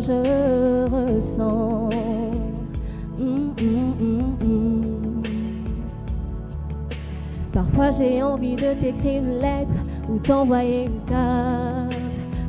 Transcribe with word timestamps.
Je 0.00 0.86
ressens. 0.94 1.90
Hum, 3.18 3.54
hum, 3.58 3.94
hum. 4.00 5.22
Parfois 7.52 7.90
j'ai 7.98 8.22
envie 8.22 8.56
de 8.56 8.74
t'écrire 8.80 9.22
une 9.22 9.40
lettre 9.40 9.80
ou 10.08 10.18
t'envoyer 10.18 10.84
une 10.84 11.00
carte 11.08 12.00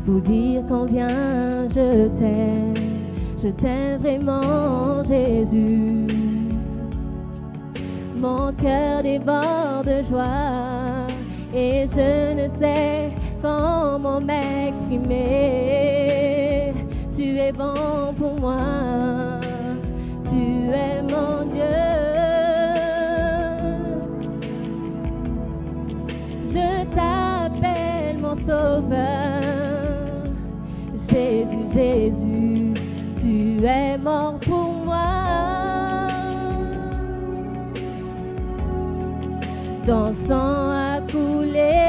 pour 0.05 0.21
dire 0.21 0.63
combien 0.67 1.69
je 1.69 2.07
t'aime. 2.19 2.73
Je 3.43 3.49
t'aime 3.49 4.01
vraiment, 4.01 5.03
Jésus. 5.03 6.07
Mon 8.15 8.53
cœur 8.53 9.01
déborde 9.01 9.87
de 9.87 10.03
joie 10.09 11.07
et 11.55 11.87
je 11.95 12.33
ne 12.35 12.47
sais 12.59 13.11
comment 13.41 14.21
m'exprimer. 14.21 15.90
Tu 17.31 17.37
es 17.37 17.53
bon 17.53 18.13
pour 18.19 18.37
moi, 18.41 18.57
tu 20.29 20.69
es 20.69 21.01
mon 21.01 21.45
Dieu. 21.45 21.63
Je 26.49 26.83
t'appelle 26.93 28.17
mon 28.19 28.35
sauveur, 28.35 29.43
Jésus, 31.09 31.67
Jésus, 31.73 32.73
tu 33.21 33.65
es 33.65 33.97
mort 33.97 34.37
pour 34.41 34.73
moi. 34.83 35.21
ton 39.87 40.13
sang 40.27 40.69
a 40.69 40.99
coulé. 41.09 41.80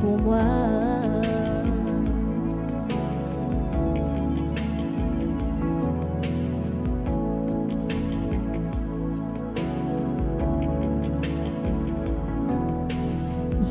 Pour 0.00 0.18
moi. 0.18 0.40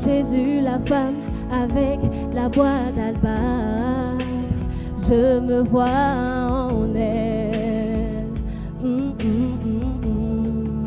Jésus, 0.04 0.60
la 0.62 0.78
femme 0.88 1.16
avec 1.52 2.00
la 2.32 2.48
boîte 2.48 2.94
d'albâtre, 2.96 4.24
je 5.08 5.40
me 5.40 5.62
vois 5.62 5.84
en 5.84 6.94
elle. 6.94 8.26
Hum, 8.82 9.14
hum, 9.20 9.58
hum. 9.64 10.84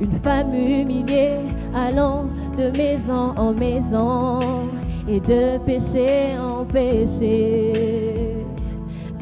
Une 0.00 0.18
femme 0.22 0.54
humiliée 0.54 1.36
allant 1.74 2.19
de 2.60 2.70
maison 2.76 3.32
en 3.36 3.52
maison 3.54 4.68
et 5.08 5.20
de 5.20 5.58
péché 5.64 6.36
en 6.38 6.64
péché. 6.66 8.36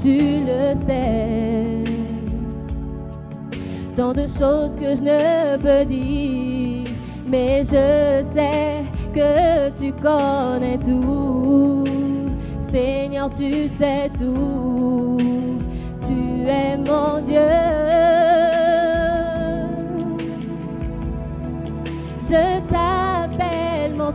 Tu 0.02 0.18
le 0.48 0.74
sais, 0.86 1.84
tant 3.96 4.12
de 4.12 4.26
choses 4.38 4.72
que 4.80 4.90
je 4.96 5.02
ne 5.02 5.56
peux 5.58 5.84
dire, 5.84 6.92
mais 7.28 7.64
je 7.66 8.24
sais 8.34 8.84
que 9.14 9.70
tu 9.80 9.92
connais 10.02 10.78
tout. 10.78 11.84
Seigneur, 12.72 13.30
tu 13.38 13.70
sais 13.78 14.10
tout. 14.18 15.16
Tu 16.06 16.48
es 16.48 16.76
mon 16.76 17.20
Dieu. 17.26 17.77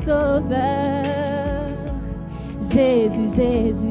Sauveur. 0.05 1.13
Jésus, 2.71 3.29
Jésus, 3.35 3.82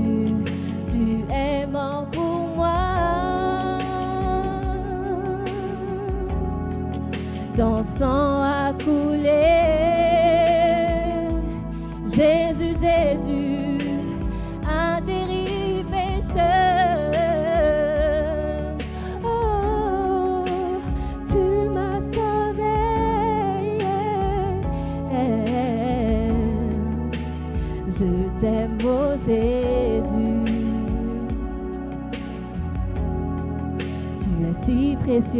Je 35.34 35.38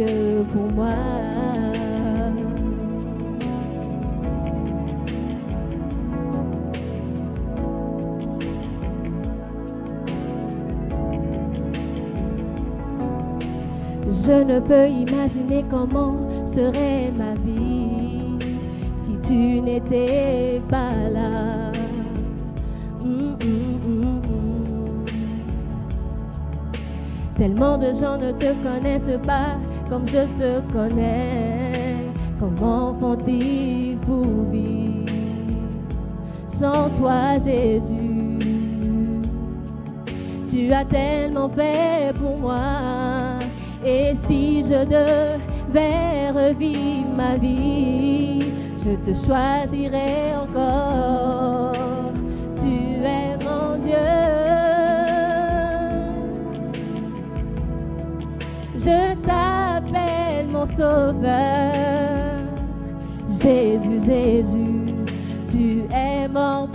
ne 14.43 14.59
peux 14.61 14.89
imaginer 14.89 15.63
comment 15.69 16.15
serait 16.55 17.11
ma 17.15 17.35
vie 17.35 18.39
si 19.05 19.27
tu 19.27 19.61
n'étais 19.61 20.59
pas 20.69 21.07
là. 21.11 21.71
Hum, 22.99 23.37
hum, 23.39 23.79
hum. 23.85 25.05
Tellement 27.37 27.77
de 27.77 27.93
gens 28.01 28.17
ne 28.17 28.31
te 28.31 28.53
connaissent 28.63 29.21
pas 29.27 29.57
comme 29.89 30.07
je 30.07 30.23
te 30.39 30.73
connais. 30.73 32.11
Comment 32.39 32.95
font-ils 32.99 33.97
pour 34.05 34.25
vivre 34.51 35.11
sans 36.59 36.89
toi, 36.99 37.39
Jésus? 37.45 38.39
Tu 40.51 40.71
as 40.71 40.85
tellement 40.85 41.49
fait 41.49 42.13
pour 42.19 42.37
moi. 42.37 43.39
Et 43.85 44.15
si 44.27 44.63
je 44.63 44.85
devais 44.85 46.29
revivre 46.31 47.09
ma 47.17 47.35
vie, 47.35 48.51
je 48.85 48.91
te 49.05 49.25
choisirais 49.25 50.35
encore. 50.41 51.32
Jésus, 63.41 64.01
Jésus, 64.05 64.95
tu 65.51 65.85
es 65.93 66.27
mort 66.27 66.72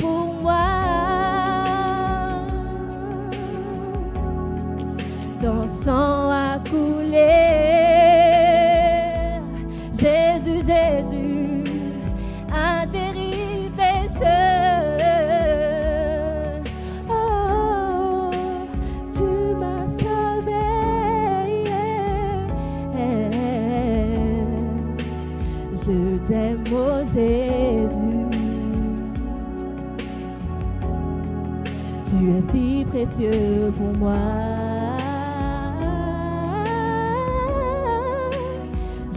précieux 33.07 33.73
pour 33.77 33.97
moi. 33.97 34.17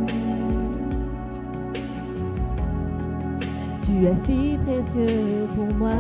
Tu 3.86 4.06
es 4.06 4.16
si 4.26 4.58
précieux 4.66 5.48
pour 5.56 5.74
moi. 5.78 6.00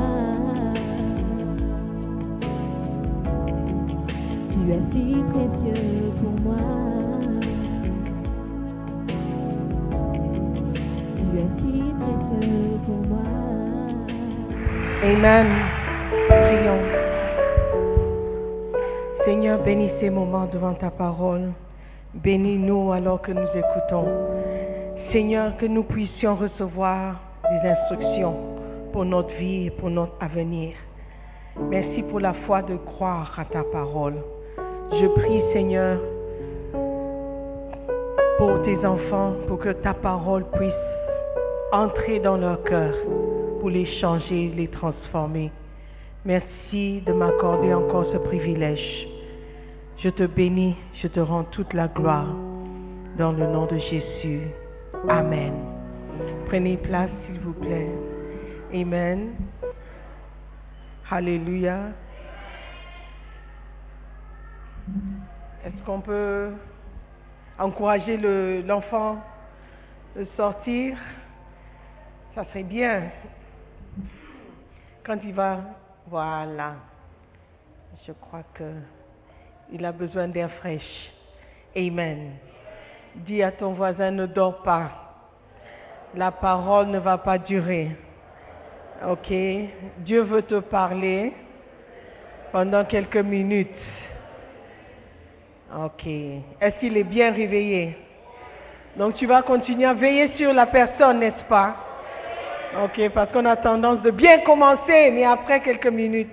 Tu 4.51 4.59
es 4.71 4.81
si 4.91 5.05
précieux 5.31 6.11
pour 6.21 6.35
moi. 6.41 6.63
Tu 11.17 11.37
es 11.37 11.49
si 11.57 11.73
précieux 11.99 12.79
pour 12.85 13.01
moi. 13.07 13.50
Amen. 15.03 15.47
Prions. 16.29 16.83
Seigneur, 19.25 19.59
bénis 19.63 19.89
ces 19.99 20.11
moments 20.11 20.45
devant 20.45 20.75
ta 20.75 20.91
parole. 20.91 21.53
Bénis-nous 22.13 22.91
alors 22.91 23.19
que 23.19 23.31
nous 23.31 23.47
écoutons. 23.47 24.05
Seigneur, 25.11 25.57
que 25.57 25.65
nous 25.65 25.81
puissions 25.81 26.35
recevoir 26.35 27.15
des 27.49 27.69
instructions 27.69 28.35
pour 28.93 29.03
notre 29.05 29.33
vie 29.37 29.65
et 29.65 29.69
pour 29.71 29.89
notre 29.89 30.13
avenir. 30.19 30.73
Merci 31.59 32.03
pour 32.03 32.19
la 32.19 32.33
foi 32.45 32.61
de 32.61 32.75
croire 32.75 33.33
à 33.39 33.45
ta 33.45 33.63
parole. 33.63 34.17
Je 34.91 35.07
prie, 35.07 35.41
Seigneur, 35.51 35.99
pour 38.37 38.61
tes 38.61 38.85
enfants, 38.85 39.33
pour 39.47 39.57
que 39.57 39.69
ta 39.69 39.95
parole 39.95 40.45
puisse 40.51 40.73
entrer 41.71 42.19
dans 42.19 42.37
leur 42.37 42.61
cœur, 42.63 42.93
pour 43.61 43.69
les 43.69 43.85
changer, 44.01 44.51
les 44.55 44.67
transformer. 44.67 45.51
Merci 46.25 47.01
de 47.05 47.13
m'accorder 47.13 47.71
encore 47.75 48.11
ce 48.11 48.17
privilège. 48.17 49.07
Je 49.99 50.09
te 50.09 50.23
bénis, 50.23 50.75
je 50.95 51.07
te 51.07 51.19
rends 51.19 51.43
toute 51.43 51.71
la 51.73 51.87
gloire 51.87 52.25
dans 53.19 53.31
le 53.31 53.45
nom 53.45 53.67
de 53.67 53.77
Jésus. 53.77 54.47
Amen. 55.07 55.53
Prenez 56.47 56.75
place, 56.77 57.11
s'il 57.27 57.39
vous 57.41 57.53
plaît. 57.53 57.87
Amen. 58.73 59.29
Alléluia. 61.11 61.77
Est-ce 65.63 65.85
qu'on 65.85 66.01
peut 66.01 66.49
encourager 67.59 68.17
le- 68.17 68.63
l'enfant 68.65 69.17
de 70.15 70.25
sortir? 70.35 70.97
Ça 72.33 72.43
serait 72.45 72.63
bien. 72.63 73.03
Quand 75.03 75.17
il 75.23 75.33
va, 75.33 75.57
voilà. 76.07 76.75
Je 78.05 78.11
crois 78.13 78.43
que 78.53 78.63
il 79.71 79.83
a 79.85 79.91
besoin 79.91 80.27
d'air 80.27 80.51
fraîche. 80.51 81.11
Amen. 81.75 82.33
Dis 83.15 83.41
à 83.41 83.51
ton 83.51 83.73
voisin, 83.73 84.11
ne 84.11 84.25
dors 84.25 84.61
pas. 84.61 84.91
La 86.13 86.31
parole 86.31 86.87
ne 86.87 86.99
va 86.99 87.17
pas 87.17 87.37
durer. 87.37 87.95
Ok? 89.07 89.33
Dieu 89.99 90.21
veut 90.21 90.41
te 90.43 90.59
parler 90.59 91.33
pendant 92.51 92.85
quelques 92.85 93.17
minutes. 93.17 93.69
Ok. 95.75 96.05
Est-ce 96.05 96.79
qu'il 96.79 96.97
est 96.97 97.03
bien 97.03 97.31
réveillé? 97.31 97.97
Donc 98.97 99.15
tu 99.15 99.25
vas 99.25 99.41
continuer 99.41 99.85
à 99.85 99.93
veiller 99.93 100.35
sur 100.35 100.53
la 100.53 100.65
personne, 100.65 101.19
n'est-ce 101.19 101.45
pas? 101.45 101.75
Ok, 102.73 103.09
parce 103.13 103.29
qu'on 103.33 103.43
a 103.43 103.57
tendance 103.57 104.01
de 104.01 104.11
bien 104.11 104.39
commencer, 104.39 105.11
mais 105.11 105.25
après 105.25 105.59
quelques 105.59 105.87
minutes. 105.87 106.31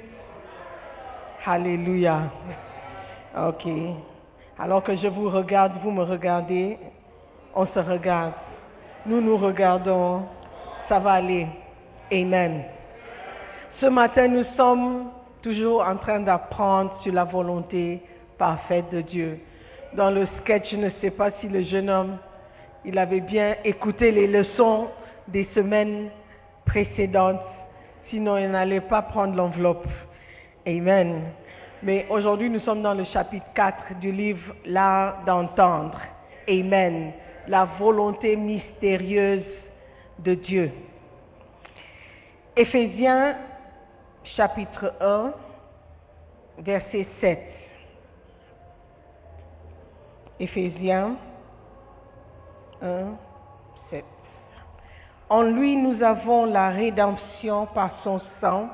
Alléluia. 1.45 2.31
Ok. 3.37 3.67
Alors 4.57 4.85
que 4.85 4.95
je 4.95 5.09
vous 5.09 5.31
regarde, 5.31 5.73
vous 5.83 5.91
me 5.91 6.05
regardez, 6.05 6.79
on 7.57 7.67
se 7.67 7.79
regarde. 7.81 8.35
Nous 9.05 9.21
nous 9.21 9.37
regardons, 9.37 10.23
ça 10.89 11.01
va 11.01 11.15
aller. 11.15 11.49
Amen. 12.13 12.63
Ce 13.81 13.87
matin, 13.87 14.29
nous 14.29 14.45
sommes 14.57 15.11
toujours 15.43 15.83
en 15.83 15.97
train 15.97 16.21
d'apprendre 16.21 17.01
sur 17.03 17.13
la 17.13 17.25
volonté 17.25 18.01
parfaite 18.39 18.91
de 18.93 19.01
Dieu. 19.01 19.41
Dans 19.95 20.11
le 20.11 20.29
sketch, 20.41 20.71
je 20.71 20.77
ne 20.77 20.91
sais 21.01 21.11
pas 21.11 21.33
si 21.41 21.49
le 21.49 21.63
jeune 21.63 21.91
homme, 21.91 22.19
il 22.85 22.97
avait 22.97 23.21
bien 23.21 23.57
écouté 23.65 24.13
les 24.13 24.29
leçons 24.29 24.87
des 25.27 25.49
semaines 25.55 26.11
précédentes, 26.69 27.41
sinon 28.11 28.37
il 28.37 28.51
n'allait 28.51 28.81
pas 28.81 29.03
prendre 29.03 29.35
l'enveloppe. 29.35 29.89
Amen. 30.67 31.23
Mais 31.83 32.07
aujourd'hui, 32.11 32.51
nous 32.51 32.61
sommes 32.61 32.83
dans 32.83 32.95
le 32.95 33.05
chapitre 33.05 33.47
4 33.55 33.99
du 34.01 34.13
livre 34.13 34.55
L'art 34.67 35.25
d'entendre. 35.25 35.99
Amen. 36.49 37.13
La 37.47 37.65
volonté 37.65 38.37
mystérieuse 38.37 39.45
de 40.19 40.35
Dieu. 40.35 40.71
Éphésiens 42.57 43.37
chapitre 44.25 44.93
1, 45.01 45.33
verset 46.59 47.07
7. 47.21 47.39
Éphésiens 50.41 51.17
1, 52.83 52.87
7. 52.87 53.28
En 55.31 55.43
lui, 55.43 55.77
nous 55.77 56.03
avons 56.03 56.47
la 56.47 56.71
rédemption 56.71 57.67
par 57.75 57.91
son 58.03 58.19
sang, 58.41 58.71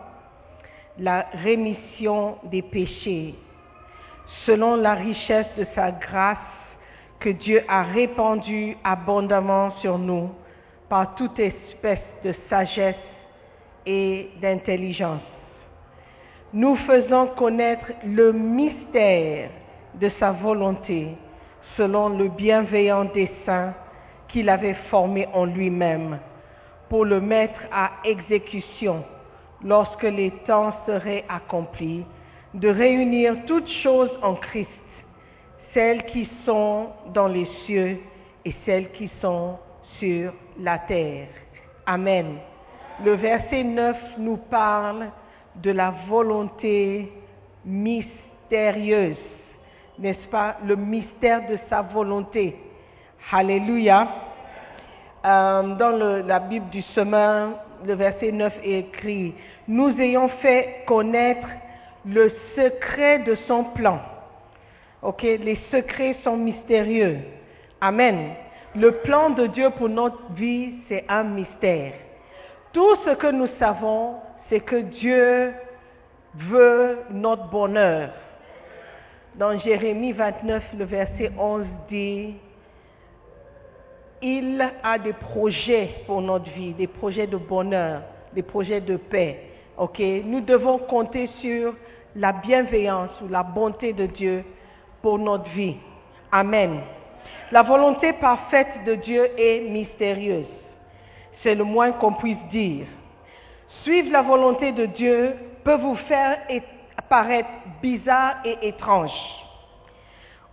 la 0.98 1.26
rémission 1.42 2.36
des 2.44 2.62
péchés, 2.62 3.34
selon 4.46 4.76
la 4.76 4.94
richesse 4.94 5.48
de 5.58 5.66
sa 5.74 5.90
grâce 5.90 6.38
que 7.18 7.30
Dieu 7.30 7.64
a 7.66 7.82
répandue 7.82 8.76
abondamment 8.84 9.72
sur 9.80 9.98
nous 9.98 10.30
par 10.88 11.16
toute 11.16 11.40
espèce 11.40 12.04
de 12.22 12.32
sagesse 12.48 12.94
et 13.84 14.30
d'intelligence. 14.40 15.22
Nous 16.52 16.76
faisons 16.76 17.26
connaître 17.36 17.90
le 18.04 18.32
mystère 18.32 19.50
de 19.94 20.08
sa 20.20 20.30
volonté 20.30 21.16
selon 21.76 22.10
le 22.10 22.28
bienveillant 22.28 23.06
dessein 23.06 23.74
qu'il 24.28 24.48
avait 24.48 24.76
formé 24.88 25.26
en 25.32 25.46
lui-même 25.46 26.20
pour 26.94 27.06
le 27.06 27.20
mettre 27.20 27.60
à 27.72 27.90
exécution 28.04 29.04
lorsque 29.64 30.04
les 30.04 30.30
temps 30.46 30.72
seraient 30.86 31.24
accomplis, 31.28 32.04
de 32.54 32.68
réunir 32.68 33.34
toutes 33.48 33.68
choses 33.82 34.16
en 34.22 34.36
Christ, 34.36 34.68
celles 35.72 36.04
qui 36.04 36.30
sont 36.46 36.90
dans 37.12 37.26
les 37.26 37.46
cieux 37.66 37.98
et 38.44 38.54
celles 38.64 38.92
qui 38.92 39.10
sont 39.20 39.58
sur 39.98 40.32
la 40.60 40.78
terre. 40.78 41.26
Amen. 41.84 42.36
Le 43.04 43.14
verset 43.14 43.64
9 43.64 43.96
nous 44.18 44.36
parle 44.36 45.10
de 45.56 45.72
la 45.72 45.92
volonté 46.08 47.12
mystérieuse, 47.64 49.18
n'est-ce 49.98 50.28
pas? 50.28 50.58
Le 50.64 50.76
mystère 50.76 51.44
de 51.48 51.58
sa 51.68 51.82
volonté. 51.82 52.54
Alléluia. 53.32 54.06
Euh, 55.24 55.62
dans 55.76 55.90
le- 55.90 56.20
la 56.20 56.38
Bible 56.38 56.68
du 56.68 56.82
semeur, 56.82 57.50
le 57.86 57.94
verset 57.94 58.30
9 58.30 58.52
est 58.62 58.80
écrit, 58.80 59.34
nous 59.66 59.98
ayons 59.98 60.28
fait 60.28 60.84
connaître 60.86 61.48
le 62.04 62.30
secret 62.54 63.20
de 63.20 63.34
son 63.46 63.64
plan. 63.64 64.00
Ok, 65.02 65.22
les 65.22 65.58
secrets 65.70 66.16
sont 66.22 66.36
mystérieux. 66.36 67.18
Amen. 67.80 68.30
Le 68.74 68.90
plan 68.90 69.30
de 69.30 69.46
Dieu 69.46 69.70
pour 69.70 69.88
notre 69.88 70.32
vie, 70.32 70.74
c'est 70.88 71.04
un 71.08 71.24
mystère. 71.24 71.92
Tout 72.72 72.96
ce 73.06 73.10
que 73.10 73.28
nous 73.28 73.48
savons, 73.58 74.16
c'est 74.48 74.60
que 74.60 74.76
Dieu 74.76 75.54
veut 76.34 76.98
notre 77.10 77.48
bonheur. 77.48 78.10
Dans 79.36 79.58
Jérémie 79.58 80.12
29, 80.12 80.62
le 80.76 80.84
verset 80.84 81.30
11 81.38 81.66
dit, 81.88 82.34
il 84.24 84.72
a 84.82 84.98
des 84.98 85.12
projets 85.12 85.90
pour 86.06 86.22
notre 86.22 86.50
vie, 86.52 86.72
des 86.72 86.86
projets 86.86 87.26
de 87.26 87.36
bonheur, 87.36 88.00
des 88.32 88.42
projets 88.42 88.80
de 88.80 88.96
paix. 88.96 89.50
Ok, 89.76 90.00
nous 90.24 90.40
devons 90.40 90.78
compter 90.78 91.28
sur 91.42 91.74
la 92.16 92.32
bienveillance 92.32 93.10
ou 93.22 93.28
la 93.28 93.42
bonté 93.42 93.92
de 93.92 94.06
Dieu 94.06 94.42
pour 95.02 95.18
notre 95.18 95.50
vie. 95.50 95.76
Amen. 96.32 96.80
La 97.52 97.62
volonté 97.62 98.14
parfaite 98.14 98.84
de 98.86 98.94
Dieu 98.94 99.28
est 99.38 99.68
mystérieuse. 99.68 100.46
C'est 101.42 101.54
le 101.54 101.64
moins 101.64 101.92
qu'on 101.92 102.14
puisse 102.14 102.42
dire. 102.50 102.86
Suivre 103.82 104.10
la 104.10 104.22
volonté 104.22 104.72
de 104.72 104.86
Dieu 104.86 105.34
peut 105.64 105.76
vous 105.76 105.96
faire 105.96 106.38
paraître 107.10 107.50
bizarre 107.82 108.36
et 108.46 108.68
étrange. 108.68 109.12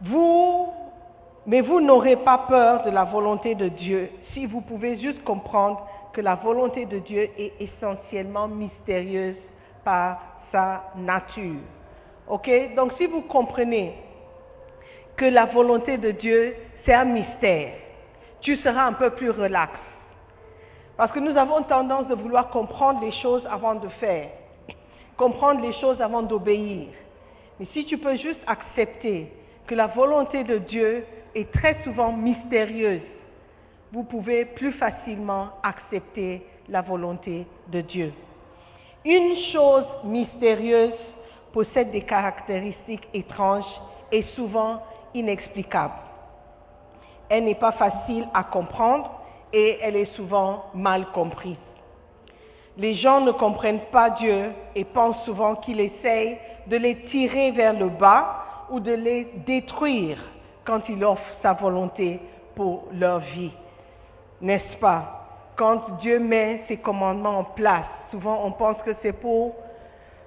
Vous, 0.01 0.73
mais 1.45 1.61
vous 1.61 1.81
n'aurez 1.81 2.17
pas 2.17 2.45
peur 2.47 2.83
de 2.83 2.91
la 2.91 3.03
volonté 3.03 3.55
de 3.55 3.67
Dieu 3.67 4.09
si 4.33 4.45
vous 4.45 4.61
pouvez 4.61 4.97
juste 4.97 5.23
comprendre 5.23 5.87
que 6.13 6.21
la 6.21 6.35
volonté 6.35 6.85
de 6.85 6.99
Dieu 6.99 7.29
est 7.37 7.53
essentiellement 7.59 8.47
mystérieuse 8.47 9.37
par 9.83 10.19
sa 10.51 10.83
nature. 10.95 11.61
Ok? 12.27 12.49
Donc 12.75 12.93
si 12.97 13.07
vous 13.07 13.21
comprenez 13.21 13.95
que 15.15 15.25
la 15.25 15.45
volonté 15.45 15.97
de 15.97 16.11
Dieu, 16.11 16.55
c'est 16.85 16.93
un 16.93 17.05
mystère, 17.05 17.73
tu 18.41 18.55
seras 18.57 18.85
un 18.85 18.93
peu 18.93 19.11
plus 19.11 19.29
relax. 19.29 19.71
Parce 20.97 21.11
que 21.11 21.19
nous 21.19 21.35
avons 21.37 21.63
tendance 21.63 22.07
de 22.07 22.15
vouloir 22.15 22.49
comprendre 22.49 23.01
les 23.01 23.11
choses 23.11 23.47
avant 23.49 23.75
de 23.75 23.87
faire, 23.99 24.29
comprendre 25.17 25.61
les 25.61 25.73
choses 25.73 26.01
avant 26.01 26.21
d'obéir. 26.21 26.89
Mais 27.59 27.65
si 27.73 27.85
tu 27.85 27.97
peux 27.97 28.15
juste 28.15 28.39
accepter 28.45 29.31
que 29.67 29.75
la 29.75 29.87
volonté 29.87 30.43
de 30.43 30.57
Dieu 30.57 31.05
est 31.35 31.51
très 31.51 31.81
souvent 31.83 32.11
mystérieuse, 32.11 33.01
vous 33.91 34.03
pouvez 34.03 34.45
plus 34.45 34.71
facilement 34.73 35.49
accepter 35.63 36.45
la 36.69 36.81
volonté 36.81 37.45
de 37.67 37.81
Dieu. 37.81 38.13
Une 39.03 39.35
chose 39.51 39.85
mystérieuse 40.03 40.93
possède 41.51 41.91
des 41.91 42.03
caractéristiques 42.03 43.07
étranges 43.13 43.81
et 44.11 44.23
souvent 44.35 44.81
inexplicables. 45.13 45.93
Elle 47.29 47.45
n'est 47.45 47.55
pas 47.55 47.73
facile 47.73 48.27
à 48.33 48.43
comprendre 48.43 49.11
et 49.51 49.79
elle 49.81 49.95
est 49.95 50.13
souvent 50.15 50.65
mal 50.73 51.07
comprise. 51.13 51.57
Les 52.77 52.93
gens 52.95 53.21
ne 53.21 53.31
comprennent 53.31 53.85
pas 53.91 54.11
Dieu 54.11 54.51
et 54.75 54.85
pensent 54.85 55.23
souvent 55.25 55.55
qu'il 55.55 55.79
essaye 55.79 56.37
de 56.67 56.77
les 56.77 56.95
tirer 57.07 57.51
vers 57.51 57.73
le 57.73 57.89
bas 57.89 58.45
ou 58.69 58.79
de 58.79 58.93
les 58.93 59.27
détruire 59.45 60.17
quand 60.65 60.81
il 60.89 61.03
offre 61.03 61.23
sa 61.41 61.53
volonté 61.53 62.19
pour 62.55 62.87
leur 62.93 63.19
vie. 63.19 63.51
N'est-ce 64.41 64.77
pas? 64.77 65.17
Quand 65.55 65.97
Dieu 66.01 66.19
met 66.19 66.63
ses 66.67 66.77
commandements 66.77 67.39
en 67.39 67.43
place, 67.43 67.85
souvent 68.09 68.41
on 68.43 68.51
pense 68.51 68.77
que 68.83 68.91
c'est 69.01 69.13
pour 69.13 69.55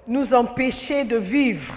nous 0.07 0.33
empêcher 0.33 1.03
de 1.03 1.17
vivre. 1.17 1.73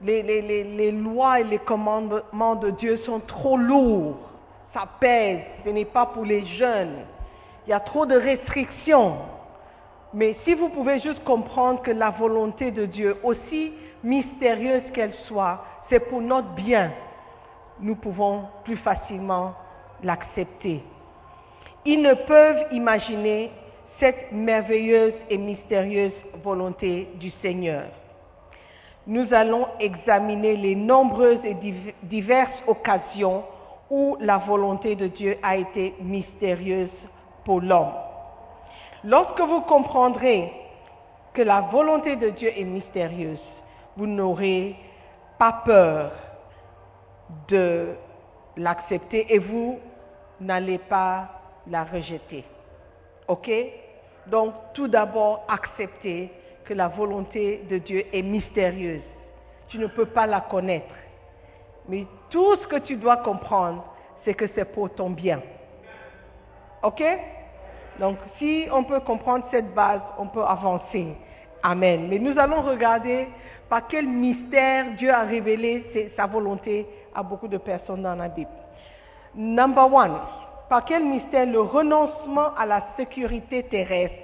Les, 0.00 0.92
lois 0.92 1.40
et 1.40 1.44
les 1.44 1.58
commandements 1.58 2.54
de 2.54 2.70
Dieu 2.70 2.98
sont 2.98 3.20
trop 3.20 3.56
lourds, 3.56 4.18
ça 4.72 4.84
pèse, 5.00 5.40
ce 5.64 5.70
n'est 5.70 5.84
pas 5.84 6.06
pour 6.06 6.24
les 6.24 6.44
jeunes. 6.46 6.98
Il 7.66 7.70
y 7.70 7.72
a 7.72 7.80
trop 7.80 8.06
de 8.06 8.14
restrictions. 8.14 9.16
Mais 10.14 10.36
si 10.44 10.54
vous 10.54 10.68
pouvez 10.70 11.00
juste 11.00 11.22
comprendre 11.24 11.82
que 11.82 11.90
la 11.90 12.10
volonté 12.10 12.70
de 12.70 12.86
Dieu, 12.86 13.16
aussi 13.24 13.74
mystérieuse 14.04 14.84
qu'elle 14.94 15.14
soit, 15.26 15.64
c'est 15.90 16.00
pour 16.00 16.20
notre 16.20 16.50
bien, 16.50 16.92
nous 17.80 17.96
pouvons 17.96 18.44
plus 18.64 18.76
facilement 18.76 19.54
l'accepter. 20.02 20.82
Ils 21.84 22.02
ne 22.02 22.14
peuvent 22.14 22.66
imaginer 22.72 23.50
cette 24.00 24.32
merveilleuse 24.32 25.14
et 25.30 25.38
mystérieuse 25.38 26.12
volonté 26.42 27.08
du 27.14 27.30
Seigneur. 27.42 27.84
Nous 29.06 29.32
allons 29.32 29.66
examiner 29.80 30.56
les 30.56 30.76
nombreuses 30.76 31.44
et 31.44 31.56
diverses 32.02 32.62
occasions 32.66 33.42
où 33.90 34.16
la 34.20 34.38
volonté 34.38 34.94
de 34.96 35.06
Dieu 35.06 35.38
a 35.42 35.56
été 35.56 35.94
mystérieuse 36.00 36.90
pour 37.44 37.60
l'homme. 37.60 37.94
Lorsque 39.02 39.40
vous 39.40 39.62
comprendrez 39.62 40.52
que 41.32 41.42
la 41.42 41.62
volonté 41.62 42.16
de 42.16 42.30
Dieu 42.30 42.52
est 42.54 42.64
mystérieuse, 42.64 43.40
vous 43.96 44.06
n'aurez 44.06 44.76
pas 45.38 45.62
peur 45.64 46.12
de 47.48 47.94
l'accepter 48.56 49.32
et 49.34 49.38
vous 49.38 49.78
n'allez 50.40 50.78
pas 50.78 51.28
la 51.66 51.84
rejeter. 51.84 52.44
OK? 53.26 53.50
Donc, 54.26 54.54
tout 54.74 54.88
d'abord, 54.88 55.44
accepter 55.48 56.30
que 56.64 56.74
la 56.74 56.88
volonté 56.88 57.62
de 57.70 57.78
Dieu 57.78 58.04
est 58.12 58.22
mystérieuse. 58.22 59.02
Tu 59.68 59.78
ne 59.78 59.86
peux 59.86 60.06
pas 60.06 60.26
la 60.26 60.40
connaître. 60.40 60.94
Mais 61.88 62.06
tout 62.30 62.56
ce 62.56 62.66
que 62.66 62.76
tu 62.76 62.96
dois 62.96 63.18
comprendre, 63.18 63.84
c'est 64.24 64.34
que 64.34 64.46
c'est 64.54 64.66
pour 64.66 64.90
ton 64.94 65.10
bien. 65.10 65.40
OK? 66.82 67.02
Donc, 67.98 68.18
si 68.38 68.66
on 68.72 68.84
peut 68.84 69.00
comprendre 69.00 69.46
cette 69.50 69.74
base, 69.74 70.00
on 70.18 70.26
peut 70.26 70.44
avancer. 70.44 71.08
Amen. 71.62 72.06
Mais 72.08 72.18
nous 72.18 72.38
allons 72.38 72.62
regarder 72.62 73.26
par 73.68 73.88
quel 73.88 74.06
mystère 74.06 74.92
Dieu 74.96 75.10
a 75.12 75.22
révélé 75.22 76.12
sa 76.16 76.26
volonté 76.26 76.86
à 77.18 77.22
beaucoup 77.24 77.48
de 77.48 77.58
personnes 77.58 78.02
dans 78.02 78.14
la 78.14 78.28
Bible. 78.28 78.48
Number 79.34 79.92
one, 79.92 80.18
par 80.68 80.84
quel 80.84 81.04
mystère 81.04 81.46
le 81.46 81.60
renoncement 81.60 82.54
à 82.56 82.64
la 82.64 82.86
sécurité 82.96 83.64
terrestre, 83.64 84.14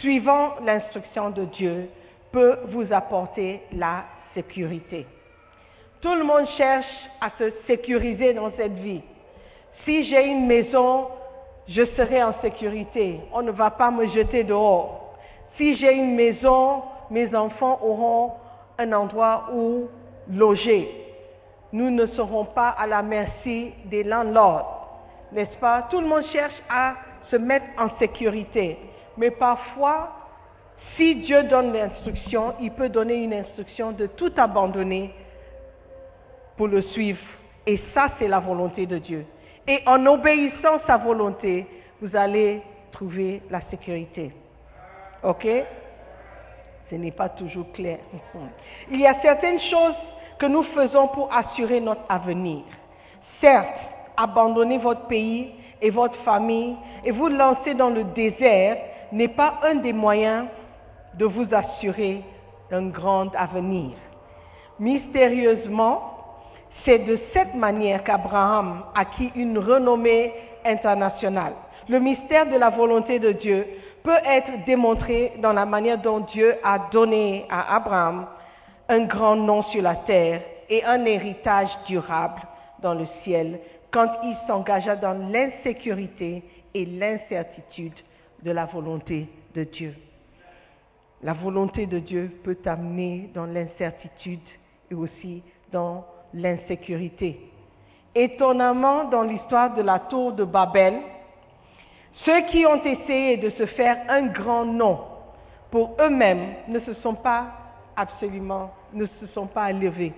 suivant 0.00 0.54
l'instruction 0.64 1.28
de 1.28 1.44
Dieu, 1.44 1.90
peut 2.32 2.60
vous 2.68 2.90
apporter 2.92 3.60
la 3.72 4.04
sécurité? 4.32 5.06
Tout 6.00 6.14
le 6.14 6.24
monde 6.24 6.46
cherche 6.56 6.86
à 7.20 7.28
se 7.38 7.50
sécuriser 7.66 8.32
dans 8.32 8.50
cette 8.56 8.78
vie. 8.78 9.02
Si 9.84 10.04
j'ai 10.04 10.24
une 10.24 10.46
maison, 10.46 11.08
je 11.68 11.84
serai 11.94 12.22
en 12.22 12.32
sécurité. 12.40 13.20
On 13.34 13.42
ne 13.42 13.50
va 13.50 13.70
pas 13.70 13.90
me 13.90 14.06
jeter 14.06 14.44
dehors. 14.44 15.14
Si 15.58 15.76
j'ai 15.76 15.92
une 15.92 16.14
maison, 16.14 16.84
mes 17.10 17.34
enfants 17.34 17.78
auront 17.82 18.32
un 18.78 18.92
endroit 18.94 19.50
où 19.52 19.88
loger. 20.30 21.03
Nous 21.74 21.90
ne 21.90 22.06
serons 22.06 22.46
pas 22.46 22.70
à 22.70 22.86
la 22.86 23.02
merci 23.02 23.74
des 23.84 24.02
landlords 24.02 24.74
n'est-ce 25.34 25.56
pas? 25.58 25.86
Tout 25.90 26.00
le 26.00 26.06
monde 26.06 26.24
cherche 26.32 26.54
à 26.68 26.94
se 27.30 27.36
mettre 27.36 27.66
en 27.76 27.98
sécurité. 27.98 28.78
Mais 29.16 29.30
parfois, 29.30 30.12
si 30.96 31.16
Dieu 31.16 31.44
donne 31.44 31.72
l'instruction, 31.72 32.54
il 32.60 32.70
peut 32.72 32.88
donner 32.88 33.24
une 33.24 33.34
instruction 33.34 33.92
de 33.92 34.06
tout 34.06 34.32
abandonner 34.36 35.12
pour 36.56 36.68
le 36.68 36.82
suivre. 36.82 37.20
Et 37.66 37.80
ça, 37.92 38.08
c'est 38.18 38.28
la 38.28 38.38
volonté 38.38 38.86
de 38.86 38.98
Dieu. 38.98 39.26
Et 39.66 39.80
en 39.86 40.04
obéissant 40.06 40.80
sa 40.86 40.98
volonté, 40.98 41.66
vous 42.00 42.14
allez 42.14 42.62
trouver 42.92 43.42
la 43.50 43.60
sécurité. 43.70 44.32
OK? 45.22 45.46
Ce 46.90 46.94
n'est 46.96 47.12
pas 47.12 47.30
toujours 47.30 47.72
clair. 47.72 47.98
Il 48.90 49.00
y 49.00 49.06
a 49.06 49.20
certaines 49.22 49.60
choses 49.60 49.96
que 50.38 50.46
nous 50.46 50.62
faisons 50.64 51.08
pour 51.08 51.32
assurer 51.32 51.80
notre 51.80 52.02
avenir. 52.08 52.62
Certes, 53.40 53.78
abandonner 54.16 54.78
votre 54.78 55.06
pays 55.06 55.52
et 55.80 55.90
votre 55.90 56.16
famille 56.22 56.76
et 57.04 57.10
vous 57.10 57.28
lancer 57.28 57.74
dans 57.74 57.90
le 57.90 58.04
désert 58.04 58.76
n'est 59.12 59.28
pas 59.28 59.54
un 59.62 59.76
des 59.76 59.92
moyens 59.92 60.46
de 61.14 61.24
vous 61.24 61.46
assurer 61.52 62.22
un 62.70 62.88
grand 62.88 63.34
avenir. 63.36 63.92
Mystérieusement, 64.80 66.10
c'est 66.84 66.98
de 67.00 67.18
cette 67.32 67.54
manière 67.54 68.02
qu'Abraham 68.02 68.82
acquit 68.94 69.30
une 69.36 69.58
renommée 69.58 70.32
internationale. 70.64 71.54
Le 71.88 72.00
mystère 72.00 72.46
de 72.46 72.56
la 72.56 72.70
volonté 72.70 73.18
de 73.18 73.32
Dieu 73.32 73.66
peut 74.02 74.18
être 74.24 74.64
démontré 74.66 75.32
dans 75.38 75.52
la 75.52 75.66
manière 75.66 75.98
dont 75.98 76.20
Dieu 76.20 76.56
a 76.64 76.78
donné 76.90 77.46
à 77.50 77.76
Abraham 77.76 78.26
un 78.88 79.04
grand 79.04 79.36
nom 79.36 79.62
sur 79.62 79.82
la 79.82 79.96
terre 79.96 80.42
et 80.68 80.84
un 80.84 81.04
héritage 81.04 81.70
durable 81.86 82.42
dans 82.80 82.94
le 82.94 83.06
ciel 83.22 83.60
quand 83.90 84.08
il 84.24 84.36
s'engagea 84.46 84.96
dans 84.96 85.14
l'insécurité 85.30 86.42
et 86.74 86.84
l'incertitude 86.84 87.94
de 88.42 88.50
la 88.50 88.66
volonté 88.66 89.28
de 89.54 89.64
Dieu. 89.64 89.94
La 91.22 91.32
volonté 91.32 91.86
de 91.86 91.98
Dieu 92.00 92.40
peut 92.42 92.56
t'amener 92.56 93.30
dans 93.34 93.46
l'incertitude 93.46 94.40
et 94.90 94.94
aussi 94.94 95.42
dans 95.72 96.04
l'insécurité. 96.34 97.40
Étonnamment, 98.14 99.04
dans 99.04 99.22
l'histoire 99.22 99.74
de 99.74 99.82
la 99.82 100.00
tour 100.00 100.32
de 100.32 100.44
Babel, 100.44 100.94
ceux 102.24 102.42
qui 102.42 102.66
ont 102.66 102.82
essayé 102.84 103.38
de 103.38 103.50
se 103.50 103.66
faire 103.66 103.98
un 104.08 104.26
grand 104.26 104.64
nom 104.64 105.00
pour 105.70 105.96
eux-mêmes 106.00 106.54
ne 106.68 106.80
se 106.80 106.94
sont 106.94 107.14
pas 107.14 107.46
absolument, 107.96 108.70
ne 108.92 109.06
se 109.06 109.26
sont 109.34 109.46
pas 109.46 109.70
élevés. 109.70 110.12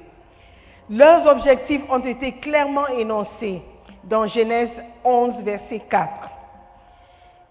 Leurs 0.88 1.26
objectifs 1.26 1.82
ont 1.90 2.04
été 2.04 2.32
clairement 2.32 2.86
énoncés 2.88 3.62
dans 4.04 4.26
Genèse 4.26 4.70
11, 5.04 5.42
verset 5.42 5.80
4. 5.90 6.08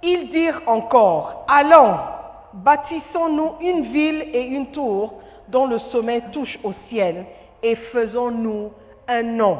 Ils 0.03 0.29
dirent 0.31 0.61
encore, 0.67 1.45
allons, 1.47 1.97
bâtissons-nous 2.53 3.55
une 3.59 3.91
ville 3.91 4.21
et 4.33 4.43
une 4.43 4.71
tour 4.71 5.15
dont 5.49 5.67
le 5.67 5.79
sommet 5.79 6.21
touche 6.31 6.57
au 6.63 6.73
ciel 6.89 7.25
et 7.61 7.75
faisons-nous 7.75 8.71
un 9.07 9.23
nom, 9.23 9.59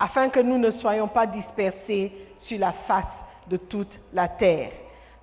afin 0.00 0.28
que 0.28 0.40
nous 0.40 0.58
ne 0.58 0.70
soyons 0.72 1.08
pas 1.08 1.26
dispersés 1.26 2.12
sur 2.42 2.58
la 2.58 2.72
face 2.86 3.04
de 3.48 3.56
toute 3.56 3.92
la 4.12 4.28
terre. 4.28 4.70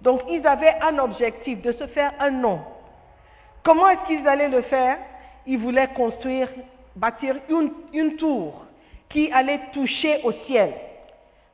Donc 0.01 0.21
ils 0.29 0.45
avaient 0.45 0.75
un 0.81 0.97
objectif 0.99 1.61
de 1.61 1.71
se 1.71 1.87
faire 1.87 2.13
un 2.19 2.31
nom. 2.31 2.59
Comment 3.63 3.89
est-ce 3.89 4.07
qu'ils 4.07 4.27
allaient 4.27 4.49
le 4.49 4.61
faire? 4.63 4.97
Ils 5.45 5.57
voulaient 5.59 5.89
construire, 5.89 6.49
bâtir 6.95 7.35
une, 7.49 8.15
tour 8.17 8.65
qui 9.09 9.31
allait 9.31 9.61
toucher 9.73 10.21
au 10.23 10.31
ciel. 10.31 10.73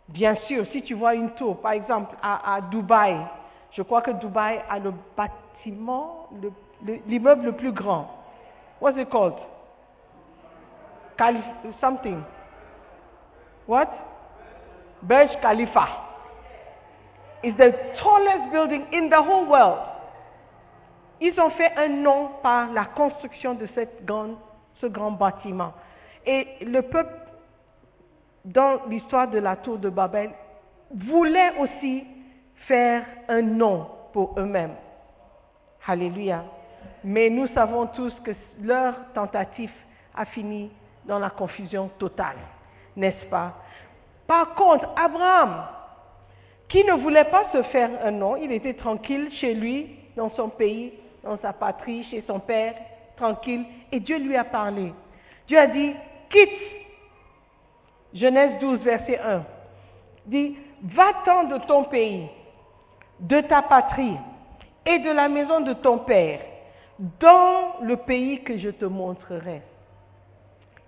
Bien 0.08 0.36
sûr, 0.48 0.66
si 0.72 0.82
tu 0.84 0.94
vois 0.94 1.16
une 1.16 1.32
tour, 1.32 1.60
par 1.60 1.74
exemple 1.74 2.16
à, 2.22 2.60
Dubaï, 2.72 3.18
je 3.72 3.82
crois 3.82 4.02
que 4.02 4.12
Dubaï 4.12 4.62
a 4.70 4.80
le 4.80 4.94
bâtiment, 5.16 6.28
le- 6.42 6.54
le- 6.86 7.00
l'immeuble 7.08 7.46
le, 7.46 7.52
plus 7.52 7.72
grand. 7.72 8.10
What's 8.80 8.98
it 8.98 9.10
called? 9.10 9.36
Calif- 11.18 11.44
something. 11.82 12.22
What? 13.68 13.88
Burj 15.02 15.30
Khalifa. 15.42 15.88
It's 17.44 17.58
the 17.58 17.74
tallest 18.02 18.52
building 18.52 18.86
in 18.92 19.10
the 19.10 19.22
whole 19.22 19.46
world. 19.46 19.80
Ils 21.19 21.39
ont 21.39 21.50
fait 21.51 21.71
un 21.75 21.89
nom 21.89 22.29
par 22.43 22.71
la 22.71 22.86
construction 22.86 23.55
de 23.55 23.65
cette 23.74 24.05
grande- 24.05 24.38
ce 24.75 24.86
grand 24.86 25.12
bâtiment. 25.12 25.74
Et 26.25 26.47
le 26.62 26.81
peuple, 26.81 27.13
dans 28.45 28.86
l'histoire 28.88 29.27
de 29.27 29.39
la 29.39 29.55
tour 29.55 29.77
de 29.77 29.89
Babel, 29.89 30.31
voulait 30.93 31.57
aussi 31.59 32.05
faire 32.67 33.03
un 33.27 33.41
nom 33.41 33.88
pour 34.13 34.38
eux-mêmes. 34.38 34.75
Alléluia. 35.86 36.43
Mais 37.03 37.29
nous 37.29 37.47
savons 37.47 37.88
tous 37.88 38.13
que 38.24 38.31
leur 38.62 38.93
tentative 39.13 39.71
a 40.15 40.25
fini 40.25 40.71
dans 41.05 41.19
la 41.19 41.29
confusion 41.29 41.89
totale, 41.97 42.38
n'est-ce 42.95 43.25
pas? 43.27 43.53
Par 44.27 44.53
contre, 44.55 44.89
Abraham, 44.95 45.63
qui 46.67 46.83
ne 46.83 46.93
voulait 46.93 47.25
pas 47.25 47.45
se 47.53 47.63
faire 47.63 47.89
un 48.03 48.12
nom, 48.12 48.36
il 48.36 48.51
était 48.51 48.74
tranquille 48.74 49.29
chez 49.31 49.53
lui, 49.53 49.95
dans 50.17 50.29
son 50.31 50.50
pays, 50.50 50.93
dans 51.24 51.38
sa 51.38 51.53
patrie, 51.53 52.03
chez 52.05 52.24
son 52.27 52.39
père, 52.39 52.75
tranquille, 53.15 53.65
et 53.91 54.00
Dieu 54.00 54.17
lui 54.17 54.36
a 54.36 54.43
parlé. 54.43 54.93
Dieu 55.47 55.57
a 55.57 55.67
dit, 55.67 55.93
quitte. 56.29 56.62
Genèse 58.13 58.59
12, 58.59 58.79
verset 58.79 59.19
1. 59.19 59.43
Dit, 60.25 60.55
va-t'en 60.83 61.45
de 61.45 61.57
ton 61.65 61.83
pays, 61.86 62.27
de 63.19 63.41
ta 63.41 63.62
patrie 63.62 64.17
et 64.86 65.00
de 65.00 65.12
la 65.12 65.27
maison 65.27 65.62
de 65.62 65.74
ton 65.74 66.00
père, 66.00 66.39
dans 67.19 67.81
le 67.81 67.97
pays 67.97 68.43
que 68.43 68.57
je 68.57 68.69
te 68.69 68.86
montrerai. 68.86 69.62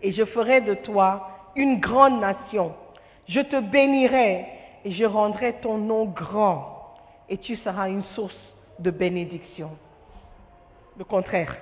Et 0.02 0.12
je 0.12 0.24
ferai 0.26 0.62
de 0.62 0.76
toi 0.76 1.30
une 1.56 1.80
grande 1.80 2.20
nation. 2.20 2.74
Je 3.28 3.42
te 3.42 3.60
bénirai 3.60 4.46
et 4.86 4.92
je 4.92 5.06
rendrai 5.06 5.54
ton 5.62 5.78
nom 5.78 6.06
grand. 6.06 6.96
Et 7.28 7.38
tu 7.38 7.58
seras 7.58 7.90
une 7.90 8.04
source 8.16 8.38
de 8.80 8.92
bénédiction. 8.92 9.72
Le 11.00 11.06
contraire. 11.06 11.56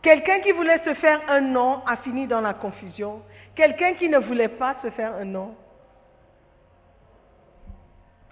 Quelqu'un 0.00 0.38
qui 0.38 0.52
voulait 0.52 0.78
se 0.84 0.94
faire 0.94 1.20
un 1.28 1.40
nom 1.40 1.82
a 1.84 1.96
fini 1.96 2.28
dans 2.28 2.40
la 2.40 2.54
confusion. 2.54 3.20
Quelqu'un 3.56 3.94
qui 3.94 4.08
ne 4.08 4.18
voulait 4.18 4.46
pas 4.46 4.76
se 4.80 4.90
faire 4.90 5.16
un 5.16 5.24
nom 5.24 5.56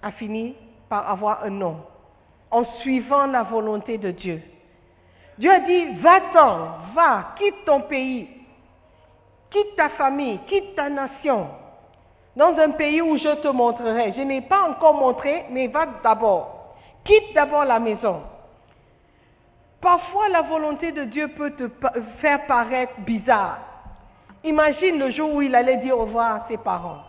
a 0.01 0.13
fini 0.13 0.55
par 0.87 1.09
avoir 1.09 1.43
un 1.43 1.49
nom 1.49 1.83
en 2.49 2.63
suivant 2.79 3.25
la 3.25 3.43
volonté 3.43 3.97
de 3.97 4.11
Dieu. 4.11 4.41
Dieu 5.37 5.51
a 5.51 5.59
dit, 5.59 5.85
va-t'en, 5.99 6.93
va, 6.95 7.35
quitte 7.37 7.65
ton 7.65 7.81
pays, 7.81 8.29
quitte 9.49 9.75
ta 9.75 9.89
famille, 9.89 10.39
quitte 10.47 10.73
ta 10.73 10.87
nation, 10.89 11.49
dans 12.37 12.57
un 12.57 12.69
pays 12.71 13.01
où 13.01 13.17
je 13.17 13.41
te 13.41 13.49
montrerai. 13.49 14.13
Je 14.13 14.21
n'ai 14.21 14.41
pas 14.41 14.69
encore 14.69 14.93
montré, 14.93 15.47
mais 15.49 15.67
va 15.67 15.85
d'abord. 16.01 16.77
Quitte 17.03 17.33
d'abord 17.35 17.65
la 17.65 17.79
maison. 17.79 18.21
Parfois, 19.81 20.29
la 20.29 20.43
volonté 20.43 20.91
de 20.91 21.03
Dieu 21.05 21.27
peut 21.29 21.51
te 21.51 21.69
faire 22.19 22.45
paraître 22.45 22.93
bizarre. 22.99 23.57
Imagine 24.43 24.99
le 24.99 25.09
jour 25.11 25.33
où 25.33 25.41
il 25.41 25.55
allait 25.55 25.77
dire 25.77 25.97
au 25.97 26.01
revoir 26.05 26.35
à 26.35 26.47
ses 26.47 26.57
parents. 26.57 27.01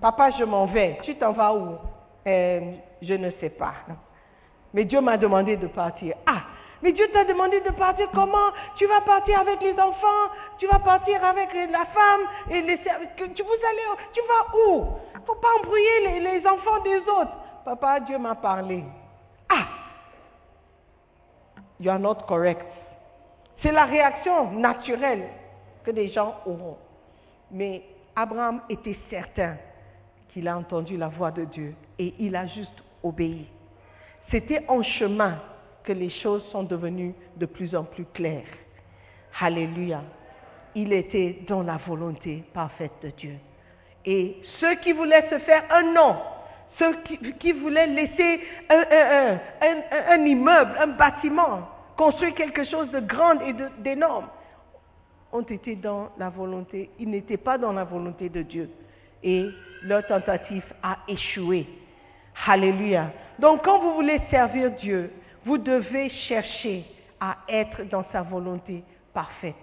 Papa, 0.00 0.30
je 0.30 0.44
m'en 0.44 0.66
vais. 0.66 0.98
Tu 1.02 1.16
t'en 1.16 1.32
vas 1.32 1.52
où? 1.54 1.76
Euh, 2.26 2.60
Je 3.02 3.14
ne 3.14 3.30
sais 3.40 3.50
pas. 3.50 3.74
Mais 4.72 4.84
Dieu 4.84 5.00
m'a 5.00 5.16
demandé 5.16 5.56
de 5.56 5.66
partir. 5.66 6.14
Ah, 6.26 6.42
mais 6.82 6.92
Dieu 6.92 7.06
t'a 7.12 7.24
demandé 7.24 7.60
de 7.60 7.70
partir 7.70 8.08
comment? 8.12 8.50
Tu 8.76 8.86
vas 8.86 9.00
partir 9.00 9.40
avec 9.40 9.60
les 9.60 9.78
enfants? 9.78 10.30
Tu 10.58 10.66
vas 10.66 10.80
partir 10.80 11.24
avec 11.24 11.48
la 11.54 11.84
femme 11.86 12.20
et 12.50 12.60
les 12.60 12.78
tu, 12.78 13.42
vous 13.42 13.60
allez, 13.70 14.02
tu 14.12 14.20
vas 14.28 14.58
où? 14.68 14.84
Faut 15.26 15.34
pas 15.36 15.48
embrouiller 15.60 16.20
les 16.20 16.46
enfants 16.46 16.80
des 16.82 16.98
autres. 16.98 17.36
Papa, 17.64 18.00
Dieu 18.00 18.18
m'a 18.18 18.34
parlé. 18.34 18.84
You 21.80 21.90
are 21.90 21.98
not 21.98 22.26
correct. 22.26 22.66
C'est 23.62 23.72
la 23.72 23.84
réaction 23.84 24.52
naturelle 24.52 25.28
que 25.84 25.90
des 25.90 26.08
gens 26.08 26.34
auront. 26.46 26.76
Mais 27.50 27.82
Abraham 28.16 28.62
était 28.68 28.96
certain 29.10 29.56
qu'il 30.28 30.48
a 30.48 30.56
entendu 30.56 30.96
la 30.96 31.08
voix 31.08 31.30
de 31.30 31.44
Dieu 31.44 31.74
et 31.98 32.14
il 32.18 32.34
a 32.36 32.46
juste 32.46 32.82
obéi. 33.02 33.46
C'était 34.30 34.64
en 34.68 34.82
chemin 34.82 35.40
que 35.84 35.92
les 35.92 36.10
choses 36.10 36.44
sont 36.50 36.62
devenues 36.64 37.14
de 37.36 37.46
plus 37.46 37.74
en 37.76 37.84
plus 37.84 38.06
claires. 38.06 38.42
Alléluia. 39.40 40.02
Il 40.74 40.92
était 40.92 41.38
dans 41.46 41.62
la 41.62 41.76
volonté 41.76 42.42
parfaite 42.52 42.92
de 43.02 43.10
Dieu. 43.10 43.36
Et 44.04 44.38
ceux 44.58 44.74
qui 44.76 44.92
voulaient 44.92 45.28
se 45.30 45.38
faire 45.38 45.64
un 45.70 45.92
nom, 45.92 46.16
ceux 46.78 46.94
qui, 47.38 47.52
voulaient 47.52 47.86
laisser 47.86 48.40
un, 48.68 49.38
un- 50.10 50.24
immeuble, 50.24 50.72
un 50.78 50.88
bâtiment, 50.88 51.68
construire 51.96 52.34
quelque 52.34 52.64
chose 52.64 52.90
de 52.90 53.00
grand 53.00 53.40
et 53.40 53.54
d'énorme, 53.78 54.28
ont 55.32 55.42
été 55.42 55.74
dans 55.76 56.10
la 56.18 56.28
volonté, 56.30 56.90
ils 56.98 57.08
n'étaient 57.10 57.36
pas 57.36 57.58
dans 57.58 57.72
la 57.72 57.84
volonté 57.84 58.28
de 58.28 58.42
Dieu. 58.42 58.70
Et 59.22 59.48
leur 59.82 60.06
tentative 60.06 60.64
a 60.82 60.98
échoué. 61.08 61.66
Alléluia. 62.46 63.10
Donc 63.38 63.64
quand 63.64 63.78
vous 63.80 63.94
voulez 63.94 64.20
servir 64.30 64.70
Dieu, 64.72 65.12
vous 65.44 65.58
devez 65.58 66.08
chercher 66.08 66.84
à 67.20 67.36
être 67.48 67.82
dans 67.84 68.04
sa 68.12 68.22
volonté 68.22 68.82
parfaite. 69.12 69.54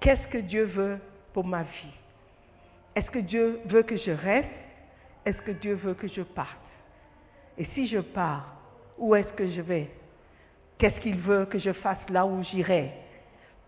Qu'est-ce 0.00 0.26
que 0.28 0.38
Dieu 0.38 0.64
veut 0.64 0.98
pour 1.32 1.44
ma 1.46 1.62
vie? 1.62 1.94
Est-ce 2.94 3.10
que 3.10 3.18
Dieu 3.20 3.60
veut 3.66 3.82
que 3.82 3.96
je 3.96 4.10
reste? 4.10 4.48
Est-ce 5.24 5.40
que 5.42 5.52
Dieu 5.52 5.74
veut 5.74 5.94
que 5.94 6.08
je 6.08 6.22
parte? 6.22 6.48
Et 7.58 7.64
si 7.74 7.86
je 7.86 7.98
pars, 7.98 8.46
où 8.98 9.14
est-ce 9.14 9.32
que 9.32 9.48
je 9.48 9.60
vais? 9.60 9.90
Qu'est-ce 10.78 11.00
qu'il 11.00 11.18
veut 11.18 11.46
que 11.46 11.58
je 11.58 11.72
fasse 11.72 12.08
là 12.08 12.24
où 12.24 12.42
j'irai? 12.42 12.92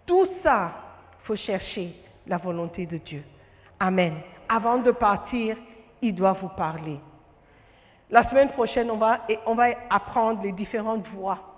Tout 0.07 0.29
ça, 0.43 0.73
il 1.21 1.27
faut 1.27 1.37
chercher 1.37 1.95
la 2.27 2.39
volonté 2.39 2.87
de 2.87 2.97
Dieu. 2.97 3.23
Amen. 3.79 4.15
Avant 4.49 4.79
de 4.79 4.91
partir, 4.93 5.57
il 6.01 6.15
doit 6.15 6.33
vous 6.33 6.49
parler. 6.49 6.99
La 8.11 8.29
semaine 8.29 8.51
prochaine, 8.51 8.91
on 8.91 8.97
va, 8.97 9.27
on 9.47 9.55
va 9.55 9.67
apprendre 9.91 10.43
les 10.43 10.53
différentes 10.53 11.07
voix 11.09 11.57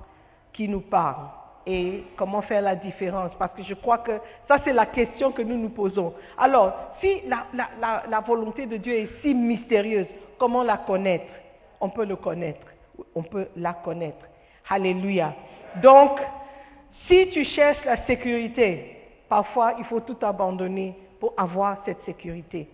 qui 0.53 0.69
nous 0.69 0.81
parlent 0.81 1.31
et 1.67 2.05
comment 2.17 2.43
faire 2.43 2.63
la 2.63 2.77
différence. 2.77 3.33
Parce 3.39 3.55
que 3.55 3.63
je 3.63 3.75
crois 3.75 3.99
que 3.99 4.13
ça, 4.49 4.59
c'est 4.65 4.73
la 4.73 4.87
question 4.87 5.33
que 5.33 5.43
nous 5.43 5.57
nous 5.57 5.71
posons. 5.71 6.15
Alors, 6.39 6.73
si 7.01 7.23
la, 7.27 8.21
volonté 8.21 8.67
de 8.67 8.77
Dieu 8.77 8.95
est 8.95 9.09
si 9.23 9.35
mystérieuse, 9.35 10.07
comment 10.39 10.63
la 10.63 10.79
connaître? 10.79 11.33
On 11.81 11.89
peut 11.89 12.05
le 12.05 12.17
connaître. 12.17 12.67
On 13.15 13.23
peut 13.23 13.49
la 13.57 13.73
connaître. 13.73 14.25
Alléluia. 14.69 15.35
Donc, 15.83 16.21
si 17.09 17.29
tu 17.31 17.45
cherches 17.45 17.85
la 17.85 18.05
sécurité, 18.07 18.97
parfois 19.29 19.75
il 19.79 19.85
faut 19.85 20.01
tout 20.01 20.17
abandonner 20.23 20.95
pour 21.21 21.35
avoir 21.37 21.79
cette 21.85 22.03
sécurité. 22.05 22.69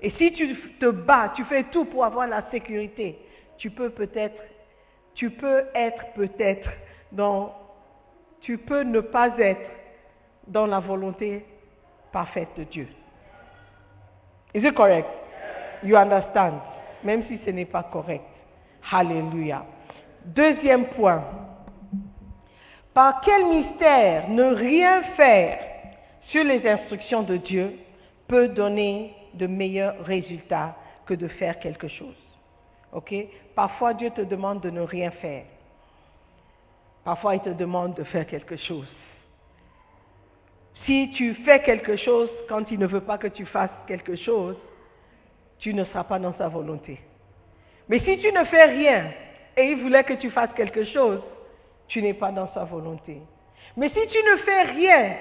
Et 0.00 0.10
si 0.10 0.32
tu 0.32 0.56
te 0.78 0.86
bats, 0.86 1.32
tu 1.34 1.44
fais 1.44 1.64
tout 1.64 1.84
pour 1.84 2.04
avoir 2.04 2.26
la 2.26 2.48
sécurité, 2.50 3.18
tu 3.56 3.70
peux 3.70 3.90
peut-être, 3.90 4.40
tu 5.14 5.30
peux 5.30 5.64
être 5.74 6.12
peut-être 6.14 6.70
dans, 7.10 7.52
tu 8.40 8.58
peux 8.58 8.82
ne 8.82 9.00
pas 9.00 9.36
être 9.38 9.70
dans 10.46 10.66
la 10.66 10.80
volonté 10.80 11.44
parfaite 12.12 12.48
de 12.56 12.64
Dieu. 12.64 12.88
Is 14.54 14.64
it 14.64 14.74
correct? 14.74 15.08
You 15.82 15.96
understand? 15.96 16.60
Même 17.04 17.24
si 17.28 17.38
ce 17.44 17.50
n'est 17.50 17.66
pas 17.66 17.84
correct. 17.84 18.24
Hallelujah. 18.90 19.64
Deuxième 20.24 20.86
point. 20.86 21.22
Par 22.94 23.20
quel 23.20 23.46
mystère 23.46 24.28
ne 24.28 24.54
rien 24.54 25.02
faire 25.16 25.60
sur 26.22 26.42
les 26.42 26.66
instructions 26.68 27.22
de 27.22 27.36
Dieu 27.36 27.78
peut 28.26 28.48
donner 28.48 29.14
de 29.34 29.46
meilleurs 29.46 30.04
résultats 30.04 30.74
que 31.06 31.14
de 31.14 31.28
faire 31.28 31.58
quelque 31.58 31.88
chose? 31.88 32.16
Ok? 32.92 33.14
Parfois 33.54 33.94
Dieu 33.94 34.10
te 34.10 34.22
demande 34.22 34.60
de 34.60 34.70
ne 34.70 34.80
rien 34.80 35.10
faire. 35.10 35.44
Parfois 37.08 37.36
il 37.36 37.40
te 37.40 37.48
demande 37.48 37.94
de 37.94 38.04
faire 38.04 38.26
quelque 38.26 38.58
chose. 38.58 38.86
Si 40.84 41.10
tu 41.12 41.32
fais 41.36 41.62
quelque 41.62 41.96
chose 41.96 42.28
quand 42.50 42.70
il 42.70 42.78
ne 42.78 42.86
veut 42.86 43.00
pas 43.00 43.16
que 43.16 43.28
tu 43.28 43.46
fasses 43.46 43.70
quelque 43.86 44.14
chose, 44.14 44.56
tu 45.58 45.72
ne 45.72 45.84
seras 45.84 46.04
pas 46.04 46.18
dans 46.18 46.34
sa 46.34 46.48
volonté. 46.48 47.00
Mais 47.88 48.00
si 48.00 48.18
tu 48.18 48.30
ne 48.30 48.44
fais 48.44 48.64
rien 48.64 49.10
et 49.56 49.70
il 49.70 49.80
voulait 49.80 50.04
que 50.04 50.12
tu 50.12 50.30
fasses 50.30 50.52
quelque 50.54 50.84
chose, 50.84 51.22
tu 51.86 52.02
n'es 52.02 52.12
pas 52.12 52.30
dans 52.30 52.52
sa 52.52 52.64
volonté. 52.64 53.22
Mais 53.74 53.88
si 53.88 54.06
tu 54.06 54.18
ne 54.30 54.36
fais 54.44 54.62
rien 54.64 55.16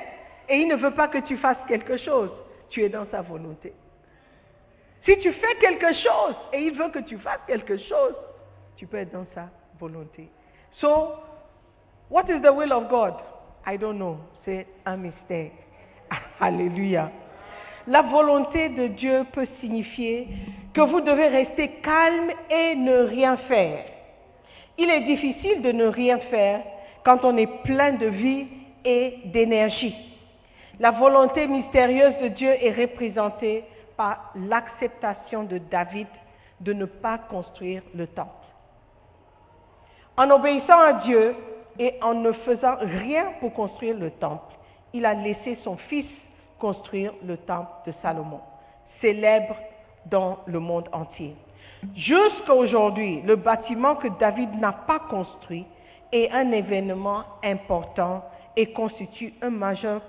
et 0.50 0.58
il 0.58 0.67
ne 0.67 0.76
veut 0.76 0.93
pas 0.93 1.08
que 1.08 1.19
tu 1.19 1.38
fasses 1.38 1.65
quelque 1.69 1.95
chose, 1.95 2.32
tu 2.69 2.84
es 2.84 2.89
dans 2.89 3.06
sa 3.10 3.21
volonté. 3.21 3.71
Si 5.06 5.17
tu 5.19 5.32
fais 5.32 5.56
quelque 5.62 5.93
chose 5.93 6.36
et 6.52 6.63
il 6.63 6.78
veut 6.78 6.89
que 6.89 7.00
tu 7.00 7.17
fasses 7.17 7.45
quelque 7.47 7.78
chose, 7.78 8.15
tu 8.76 8.88
peux 8.88 8.97
être 8.97 9.13
dans 9.13 9.28
sa 9.34 9.47
volonté. 9.80 10.30
So, 10.82 11.13
what 12.10 12.30
is 12.30 12.41
the 12.41 12.54
will 12.54 12.74
of 12.74 12.89
God? 12.89 13.13
I 13.65 13.78
don't 13.78 13.98
know. 13.98 14.17
C'est 14.46 14.65
un 14.86 14.98
mystère. 14.98 15.52
Alléluia. 16.39 17.12
La 17.88 18.02
volonté 18.02 18.70
de 18.70 18.88
Dieu 18.88 19.26
peut 19.34 19.48
signifier 19.60 20.28
que 20.74 20.82
vous 20.82 21.02
devez 21.02 21.28
rester 21.28 21.70
calme 21.82 22.32
et 22.50 22.76
ne 22.76 23.04
rien 23.04 23.38
faire. 23.38 23.86
Il 24.78 24.89
est 24.89 25.06
difficile 25.06 25.62
de 25.62 25.72
ne 25.72 25.86
rien 25.86 26.20
faire 26.30 26.62
quand 27.04 27.24
on 27.24 27.36
est 27.38 27.63
plein 27.63 27.93
de 27.93 28.08
vie 28.08 28.48
et 28.86 29.20
d'énergie. 29.26 29.96
La 30.80 30.91
volonté 30.91 31.48
mystérieuse 31.48 32.17
de 32.22 32.28
Dieu 32.28 32.50
est 32.50 32.74
représentée 32.74 33.63
par 33.96 34.32
l'acceptation 34.36 35.43
de 35.43 35.58
David 35.58 36.08
de 36.60 36.74
ne 36.74 36.86
pas 36.86 37.17
construire 37.17 37.82
le 37.96 38.08
temple. 38.08 38.32
En 40.15 40.30
obéissant 40.30 40.80
à 40.80 40.93
Dieu 40.93 41.36
et 41.79 41.95
en 42.01 42.13
ne 42.15 42.31
faisant 42.31 42.75
rien 42.81 43.33
pour 43.39 43.53
construire 43.53 43.97
le 43.97 44.11
temple, 44.11 44.55
il 44.93 45.05
a 45.05 45.13
laissé 45.13 45.57
son 45.63 45.77
fils 45.77 46.05
construire 46.59 47.13
le 47.23 47.37
temple 47.37 47.69
de 47.85 47.93
Salomon, 48.01 48.39
célèbre 49.01 49.55
dans 50.05 50.39
le 50.45 50.59
monde 50.59 50.89
entier. 50.91 51.35
Jusqu'à 51.95 52.53
aujourd'hui, 52.53 53.21
le 53.21 53.35
bâtiment 53.35 53.95
que 53.95 54.07
David 54.19 54.59
n'a 54.59 54.71
pas 54.71 54.99
construit 54.99 55.65
est 56.11 56.31
un 56.31 56.51
événement 56.51 57.23
important 57.43 58.23
et 58.55 58.71
constitue 58.71 59.33
un 59.41 59.51
majeur, 59.51 60.01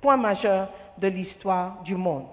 point 0.00 0.16
majeur 0.16 0.68
de 0.98 1.08
l'histoire 1.08 1.82
du 1.84 1.94
monde. 1.94 2.26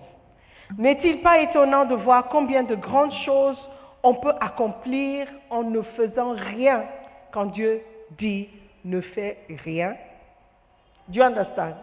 N'est-il 0.78 1.22
pas 1.22 1.40
étonnant 1.42 1.86
de 1.86 1.96
voir 1.96 2.30
combien 2.30 2.64
de 2.64 2.76
grandes 2.76 3.14
choses 3.26 3.58
on 4.04 4.14
peut 4.14 4.34
accomplir 4.40 5.28
en 5.50 5.64
ne 5.64 5.82
faisant 5.82 6.34
rien 6.34 6.84
quand 7.32 7.48
Dieu 7.48 7.82
dit 8.18 8.48
ne 8.86 9.02
fais 9.02 9.38
rien? 9.64 9.96
Do 11.08 11.20
you 11.20 11.24
understand? 11.24 11.76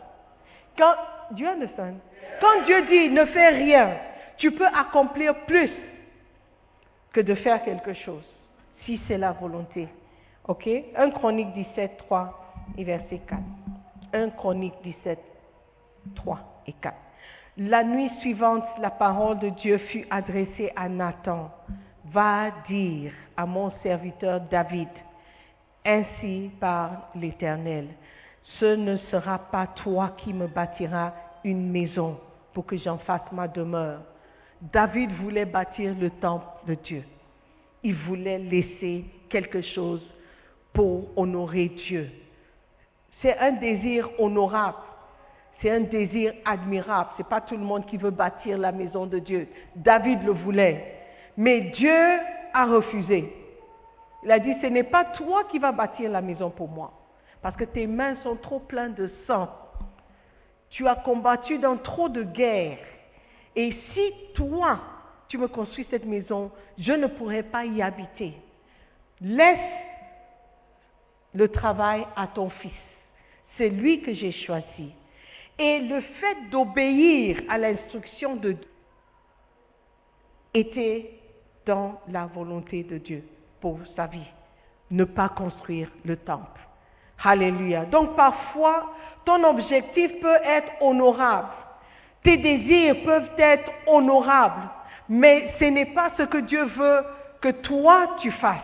Quand, 0.77 0.95
do 1.33 1.43
you 1.43 1.49
understand? 1.49 1.99
Quand 2.41 2.65
Dieu 2.65 2.87
dit 2.87 3.11
ne 3.11 3.25
fais 3.27 3.49
rien, 3.49 3.97
tu 4.37 4.53
peux 4.53 4.67
accomplir 4.67 5.35
plus 5.47 5.71
que 7.13 7.21
de 7.21 7.35
faire 7.35 7.65
quelque 7.65 7.95
chose, 7.95 8.25
si 8.85 9.01
c'est 9.09 9.19
la 9.19 9.33
volonté. 9.33 9.89
Ok? 10.47 10.69
1 10.95 11.11
Chronique 11.11 11.53
17, 11.55 11.97
3 11.99 12.55
et 12.77 12.85
verset 12.85 13.21
4. 13.27 13.41
1 14.13 14.31
Chronique 14.31 14.75
17, 14.83 15.19
3 16.15 16.39
et 16.67 16.73
4. 16.75 16.95
La 17.59 17.83
nuit 17.83 18.11
suivante, 18.21 18.65
la 18.79 18.91
parole 18.91 19.39
de 19.39 19.49
Dieu 19.49 19.79
fut 19.79 20.07
adressée 20.11 20.71
à 20.77 20.89
Nathan. 20.89 21.51
Va 22.05 22.51
dire 22.69 23.13
à 23.37 23.47
mon 23.47 23.73
serviteur 23.83 24.41
David, 24.43 24.89
ainsi 25.87 26.51
par 26.61 27.09
l'Éternel, 27.15 27.87
ce 28.59 28.77
ne 28.77 28.97
sera 29.11 29.39
pas 29.39 29.67
toi 29.69 30.15
qui 30.19 30.33
me 30.33 30.47
bâtiras 30.47 31.13
une 31.45 31.71
maison 31.71 32.19
pour 32.53 32.67
que 32.67 32.77
j'en 32.77 32.99
fasse 32.99 33.31
ma 33.33 33.49
demeure. 33.49 34.01
David 34.61 35.13
voulait 35.13 35.45
bâtir 35.45 35.95
le 35.99 36.11
temple 36.11 36.47
de 36.67 36.75
Dieu. 36.75 37.05
Il 37.83 37.95
voulait 37.95 38.39
laisser 38.39 39.05
quelque 39.29 39.63
chose 39.63 40.05
pour 40.73 41.07
honorer 41.17 41.69
Dieu. 41.69 42.11
C'est 43.23 43.37
un 43.39 43.53
désir 43.53 44.09
honorable. 44.19 44.79
C'est 45.61 45.71
un 45.71 45.81
désir 45.81 46.35
admirable. 46.45 47.11
Ce 47.17 47.23
n'est 47.23 47.29
pas 47.29 47.41
tout 47.41 47.57
le 47.57 47.65
monde 47.65 47.87
qui 47.87 47.97
veut 47.97 48.11
bâtir 48.11 48.59
la 48.59 48.73
maison 48.73 49.07
de 49.07 49.19
Dieu. 49.19 49.49
David 49.75 50.23
le 50.25 50.33
voulait. 50.33 50.95
Mais 51.37 51.61
Dieu 51.77 52.19
a 52.53 52.67
refusé. 52.67 53.33
Il 54.27 54.33
a 54.33 54.41
dit, 54.41 54.57
ce 54.61 54.67
n'est 54.67 54.83
pas 54.83 55.05
toi 55.05 55.45
qui 55.45 55.61
vas 55.61 55.71
bâtir 55.71 56.11
la 56.11 56.21
maison 56.21 56.51
pour 56.51 56.69
moi. 56.69 56.93
Parce 57.41 57.55
que 57.55 57.63
tes 57.63 57.87
mains 57.87 58.17
sont 58.25 58.35
trop 58.35 58.59
pleines 58.59 58.95
de 58.95 59.09
sang. 59.25 59.49
Tu 60.69 60.89
as 60.89 60.97
combattu 60.97 61.59
dans 61.59 61.77
trop 61.77 62.09
de 62.09 62.25
guerres. 62.25 62.85
Et 63.55 63.71
si 63.71 64.13
toi, 64.35 64.81
tu 65.29 65.39
me 65.39 65.47
construis 65.47 65.87
cette 65.91 66.05
maison, 66.05 66.51
je 66.77 66.93
ne 66.93 67.07
pourrai 67.07 67.45
pas 67.45 67.67
y 67.67 67.81
habiter. 67.81 68.35
Laisse 69.21 69.61
le 71.33 71.47
travail 71.49 72.05
à 72.17 72.27
ton 72.27 72.51
fils. 72.51 72.73
C'est 73.57 73.69
lui 73.69 74.03
que 74.03 74.13
j'ai 74.13 74.33
choisi. 74.33 74.93
Et 75.57 75.79
le 75.79 76.01
fait 76.01 76.51
d'obéir 76.51 77.43
à 77.49 77.59
l'instruction 77.59 78.35
de 78.35 78.53
Dieu 78.53 78.69
était 80.53 81.13
dans 81.65 82.01
la 82.09 82.27
volonté 82.27 82.83
de 82.83 82.99
Dieu 82.99 83.23
pour 83.61 83.79
sa 83.95 84.07
vie. 84.07 84.31
Ne 84.91 85.05
pas 85.05 85.29
construire 85.29 85.91
le 86.05 86.17
temple. 86.17 86.61
Alléluia. 87.23 87.85
Donc 87.87 88.15
parfois, 88.15 88.95
ton 89.25 89.43
objectif 89.45 90.21
peut 90.21 90.39
être 90.45 90.71
honorable. 90.81 91.49
Tes 92.23 92.37
désirs 92.37 93.03
peuvent 93.05 93.31
être 93.39 93.71
honorables. 93.87 94.69
Mais 95.09 95.55
ce 95.59 95.65
n'est 95.65 95.93
pas 95.95 96.11
ce 96.17 96.25
que 96.25 96.39
Dieu 96.39 96.65
veut 96.65 97.05
que 97.41 97.51
toi 97.51 98.17
tu 98.21 98.31
fasses. 98.33 98.61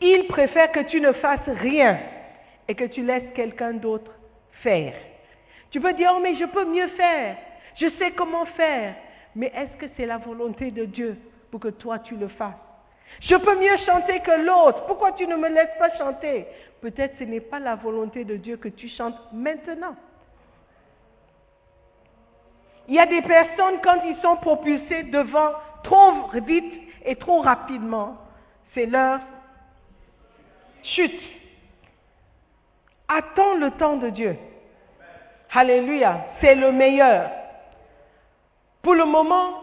Il 0.00 0.26
préfère 0.26 0.72
que 0.72 0.80
tu 0.80 1.00
ne 1.00 1.12
fasses 1.12 1.48
rien 1.48 1.98
et 2.66 2.74
que 2.74 2.84
tu 2.84 3.02
laisses 3.02 3.32
quelqu'un 3.34 3.74
d'autre 3.74 4.10
faire. 4.62 4.94
Tu 5.70 5.80
peux 5.80 5.92
dire, 5.92 6.12
oh 6.14 6.20
mais 6.20 6.34
je 6.34 6.44
peux 6.44 6.64
mieux 6.64 6.88
faire, 6.88 7.36
je 7.76 7.88
sais 7.98 8.10
comment 8.12 8.44
faire, 8.46 8.94
mais 9.34 9.52
est-ce 9.54 9.76
que 9.78 9.86
c'est 9.96 10.06
la 10.06 10.18
volonté 10.18 10.70
de 10.70 10.84
Dieu 10.84 11.18
pour 11.50 11.60
que 11.60 11.68
toi 11.68 11.98
tu 11.98 12.16
le 12.16 12.28
fasses? 12.28 12.71
Je 13.20 13.36
peux 13.36 13.58
mieux 13.58 13.76
chanter 13.86 14.20
que 14.20 14.44
l'autre, 14.44 14.84
pourquoi 14.86 15.12
tu 15.12 15.26
ne 15.26 15.36
me 15.36 15.48
laisses 15.48 15.76
pas 15.78 15.96
chanter? 15.96 16.46
Peut-être 16.80 17.16
ce 17.18 17.24
n'est 17.24 17.40
pas 17.40 17.60
la 17.60 17.76
volonté 17.76 18.24
de 18.24 18.36
Dieu 18.36 18.56
que 18.56 18.68
tu 18.68 18.88
chantes 18.88 19.16
maintenant. 19.32 19.94
Il 22.88 22.94
y 22.96 22.98
a 22.98 23.06
des 23.06 23.22
personnes, 23.22 23.80
quand 23.82 24.02
ils 24.04 24.16
sont 24.16 24.36
propulsés 24.36 25.04
devant 25.04 25.52
trop 25.84 26.28
vite 26.44 26.74
et 27.04 27.14
trop 27.16 27.40
rapidement, 27.40 28.16
c'est 28.74 28.86
leur 28.86 29.20
chute. 30.82 31.22
Attends 33.08 33.54
le 33.54 33.70
temps 33.72 33.96
de 33.96 34.08
Dieu. 34.08 34.36
Alléluia, 35.52 36.24
c'est 36.40 36.54
le 36.54 36.72
meilleur. 36.72 37.30
Pour 38.82 38.94
le 38.94 39.04
moment, 39.04 39.62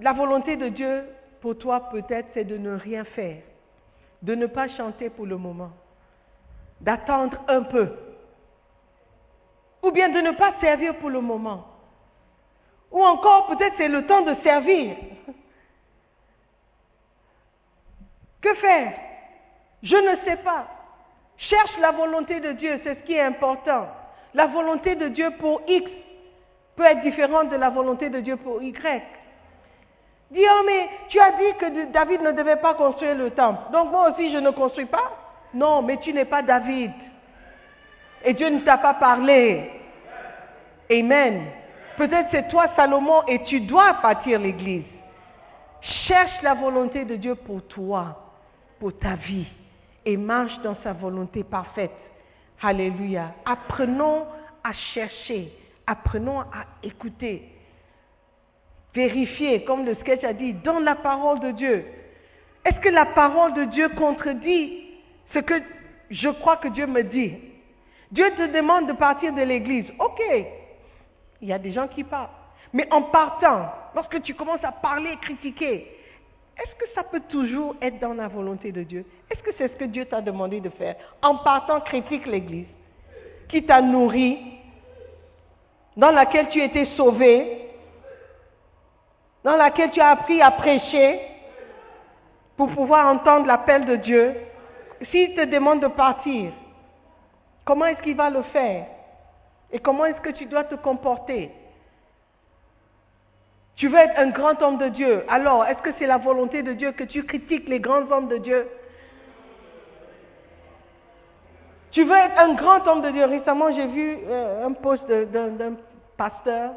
la 0.00 0.12
volonté 0.12 0.56
de 0.56 0.68
Dieu 0.68 1.04
pour 1.46 1.58
toi 1.58 1.88
peut-être 1.92 2.26
c'est 2.34 2.42
de 2.42 2.56
ne 2.58 2.72
rien 2.74 3.04
faire, 3.04 3.40
de 4.20 4.34
ne 4.34 4.46
pas 4.46 4.66
chanter 4.66 5.10
pour 5.10 5.26
le 5.26 5.36
moment, 5.36 5.70
d'attendre 6.80 7.40
un 7.46 7.62
peu, 7.62 7.88
ou 9.80 9.92
bien 9.92 10.08
de 10.08 10.20
ne 10.22 10.32
pas 10.32 10.54
servir 10.60 10.96
pour 10.96 11.08
le 11.08 11.20
moment, 11.20 11.68
ou 12.90 13.00
encore 13.00 13.46
peut-être 13.46 13.76
c'est 13.78 13.86
le 13.86 14.04
temps 14.08 14.22
de 14.22 14.34
servir. 14.42 14.96
Que 18.40 18.52
faire? 18.54 18.92
Je 19.84 19.96
ne 19.96 20.16
sais 20.24 20.42
pas. 20.42 20.66
Cherche 21.36 21.78
la 21.78 21.92
volonté 21.92 22.40
de 22.40 22.52
Dieu, 22.54 22.80
c'est 22.82 22.96
ce 22.96 23.00
qui 23.06 23.12
est 23.12 23.22
important. 23.22 23.86
La 24.34 24.48
volonté 24.48 24.96
de 24.96 25.06
Dieu 25.10 25.30
pour 25.38 25.62
X 25.68 25.88
peut 26.74 26.86
être 26.86 27.02
différente 27.02 27.50
de 27.50 27.56
la 27.56 27.70
volonté 27.70 28.10
de 28.10 28.18
Dieu 28.18 28.36
pour 28.36 28.60
Y. 28.60 29.15
Dis, 30.30 30.42
oh 30.44 30.62
mais 30.66 30.88
tu 31.08 31.20
as 31.20 31.32
dit 31.32 31.54
que 31.58 31.92
David 31.92 32.22
ne 32.22 32.32
devait 32.32 32.56
pas 32.56 32.74
construire 32.74 33.14
le 33.14 33.30
temple. 33.30 33.70
Donc 33.72 33.90
moi 33.90 34.10
aussi 34.10 34.32
je 34.32 34.38
ne 34.38 34.50
construis 34.50 34.86
pas. 34.86 35.12
Non, 35.54 35.82
mais 35.82 35.98
tu 35.98 36.12
n'es 36.12 36.24
pas 36.24 36.42
David. 36.42 36.92
Et 38.24 38.34
Dieu 38.34 38.48
ne 38.48 38.60
t'a 38.60 38.78
pas 38.78 38.94
parlé. 38.94 39.70
Amen. 40.90 41.44
Peut-être 41.96 42.28
c'est 42.30 42.48
toi 42.48 42.66
Salomon 42.74 43.22
et 43.26 43.42
tu 43.44 43.60
dois 43.60 43.94
bâtir 44.02 44.40
l'église. 44.40 44.84
Cherche 45.80 46.42
la 46.42 46.54
volonté 46.54 47.04
de 47.04 47.16
Dieu 47.16 47.36
pour 47.36 47.66
toi, 47.68 48.32
pour 48.80 48.98
ta 48.98 49.14
vie, 49.14 49.46
et 50.04 50.16
marche 50.16 50.58
dans 50.60 50.76
sa 50.82 50.92
volonté 50.92 51.44
parfaite. 51.44 51.92
Alléluia. 52.62 53.32
Apprenons 53.44 54.26
à 54.64 54.72
chercher, 54.94 55.52
apprenons 55.86 56.40
à 56.40 56.64
écouter, 56.82 57.55
vérifier, 58.96 59.62
comme 59.64 59.84
le 59.84 59.94
sketch 59.96 60.24
a 60.24 60.32
dit, 60.32 60.54
dans 60.54 60.80
la 60.80 60.94
parole 60.94 61.38
de 61.40 61.50
Dieu. 61.52 61.84
Est-ce 62.64 62.80
que 62.80 62.88
la 62.88 63.04
parole 63.04 63.52
de 63.54 63.64
Dieu 63.64 63.88
contredit 63.90 64.82
ce 65.32 65.38
que 65.38 65.54
je 66.10 66.28
crois 66.30 66.56
que 66.56 66.68
Dieu 66.68 66.86
me 66.86 67.02
dit? 67.02 67.34
Dieu 68.10 68.30
te 68.36 68.46
demande 68.52 68.88
de 68.88 68.94
partir 68.94 69.32
de 69.34 69.42
l'église. 69.42 69.86
Ok, 69.98 70.20
il 71.42 71.48
y 71.48 71.52
a 71.52 71.58
des 71.58 71.72
gens 71.72 71.88
qui 71.88 72.02
partent. 72.04 72.32
Mais 72.72 72.88
en 72.92 73.02
partant, 73.02 73.70
lorsque 73.94 74.22
tu 74.22 74.34
commences 74.34 74.64
à 74.64 74.72
parler 74.72 75.10
et 75.12 75.16
critiquer, 75.18 75.92
est-ce 76.58 76.74
que 76.76 76.88
ça 76.94 77.02
peut 77.02 77.22
toujours 77.28 77.76
être 77.82 77.98
dans 78.00 78.14
la 78.14 78.28
volonté 78.28 78.72
de 78.72 78.82
Dieu? 78.82 79.04
Est-ce 79.30 79.42
que 79.42 79.50
c'est 79.58 79.68
ce 79.68 79.76
que 79.76 79.84
Dieu 79.84 80.06
t'a 80.06 80.22
demandé 80.22 80.60
de 80.60 80.70
faire? 80.70 80.96
En 81.22 81.36
partant, 81.36 81.80
critique 81.80 82.26
l'Église, 82.26 82.66
qui 83.48 83.62
t'a 83.64 83.82
nourri, 83.82 84.38
dans 85.96 86.10
laquelle 86.10 86.48
tu 86.48 86.62
étais 86.62 86.86
sauvé, 86.96 87.65
dans 89.46 89.56
laquelle 89.56 89.92
tu 89.92 90.00
as 90.00 90.08
appris 90.08 90.42
à 90.42 90.50
prêcher 90.50 91.20
pour 92.56 92.68
pouvoir 92.70 93.06
entendre 93.06 93.46
l'appel 93.46 93.86
de 93.86 93.94
Dieu. 93.94 94.34
S'il 95.12 95.36
te 95.36 95.44
demande 95.44 95.80
de 95.82 95.86
partir, 95.86 96.50
comment 97.64 97.86
est-ce 97.86 98.02
qu'il 98.02 98.16
va 98.16 98.28
le 98.28 98.42
faire? 98.42 98.86
Et 99.70 99.78
comment 99.78 100.04
est-ce 100.06 100.20
que 100.20 100.30
tu 100.30 100.46
dois 100.46 100.64
te 100.64 100.74
comporter? 100.74 101.52
Tu 103.76 103.86
veux 103.86 103.98
être 103.98 104.18
un 104.18 104.30
grand 104.30 104.60
homme 104.62 104.78
de 104.78 104.88
Dieu. 104.88 105.22
Alors, 105.28 105.64
est-ce 105.64 105.80
que 105.80 105.90
c'est 105.96 106.06
la 106.06 106.18
volonté 106.18 106.64
de 106.64 106.72
Dieu 106.72 106.90
que 106.90 107.04
tu 107.04 107.22
critiques 107.22 107.68
les 107.68 107.78
grands 107.78 108.10
hommes 108.10 108.26
de 108.26 108.38
Dieu? 108.38 108.66
Tu 111.92 112.02
veux 112.02 112.16
être 112.16 112.36
un 112.36 112.54
grand 112.54 112.84
homme 112.88 113.02
de 113.02 113.10
Dieu. 113.10 113.24
Récemment, 113.26 113.70
j'ai 113.70 113.86
vu 113.86 114.18
euh, 114.26 114.66
un 114.66 114.72
post 114.72 115.06
d'un 115.06 115.76
pasteur 116.16 116.72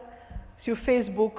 sur 0.60 0.78
Facebook. 0.78 1.34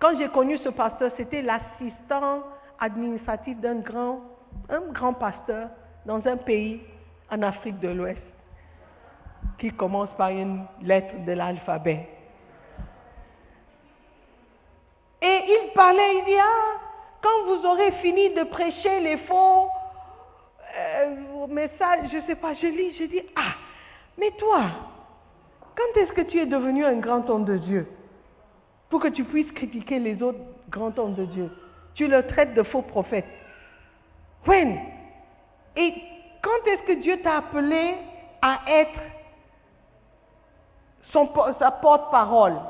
Quand 0.00 0.18
j'ai 0.18 0.28
connu 0.28 0.58
ce 0.58 0.68
pasteur, 0.68 1.10
c'était 1.16 1.42
l'assistant 1.42 2.42
administratif 2.78 3.58
d'un 3.58 3.76
grand, 3.76 4.20
un 4.68 4.80
grand 4.92 5.14
pasteur 5.14 5.68
dans 6.04 6.26
un 6.26 6.36
pays 6.36 6.80
en 7.30 7.42
Afrique 7.42 7.78
de 7.80 7.88
l'Ouest 7.88 8.20
qui 9.58 9.70
commence 9.70 10.10
par 10.16 10.30
une 10.30 10.64
lettre 10.82 11.24
de 11.24 11.32
l'alphabet. 11.32 12.08
Et 15.22 15.40
il 15.48 15.70
parlait, 15.74 16.18
il 16.18 16.24
dit, 16.26 16.38
ah, 16.38 16.80
quand 17.22 17.44
vous 17.46 17.66
aurez 17.66 17.92
fini 18.02 18.34
de 18.34 18.42
prêcher 18.44 19.00
les 19.00 19.16
faux 19.18 19.68
euh, 20.76 21.46
messages, 21.48 22.10
je 22.12 22.18
ne 22.18 22.22
sais 22.22 22.34
pas, 22.34 22.52
je 22.54 22.66
lis, 22.66 22.96
je 22.98 23.04
dis, 23.04 23.22
ah, 23.36 23.54
mais 24.18 24.30
toi, 24.32 24.64
quand 25.74 26.00
est-ce 26.00 26.12
que 26.12 26.20
tu 26.22 26.38
es 26.40 26.46
devenu 26.46 26.84
un 26.84 26.96
grand 26.96 27.28
homme 27.30 27.44
de 27.44 27.56
Dieu? 27.56 27.88
Pour 28.90 29.00
que 29.00 29.08
tu 29.08 29.24
puisses 29.24 29.50
critiquer 29.52 29.98
les 29.98 30.22
autres 30.22 30.38
grands 30.70 30.92
hommes 30.98 31.14
de 31.14 31.24
Dieu. 31.24 31.50
Tu 31.94 32.08
le 32.08 32.26
traites 32.26 32.54
de 32.54 32.62
faux 32.62 32.82
prophètes. 32.82 33.26
When? 34.46 34.78
Et 35.76 35.94
quand 36.42 36.70
est-ce 36.70 36.82
que 36.82 37.00
Dieu 37.00 37.20
t'a 37.22 37.38
appelé 37.38 37.94
à 38.42 38.60
être 38.68 39.00
son, 41.12 41.28
sa 41.58 41.70
porte-parole? 41.70 42.60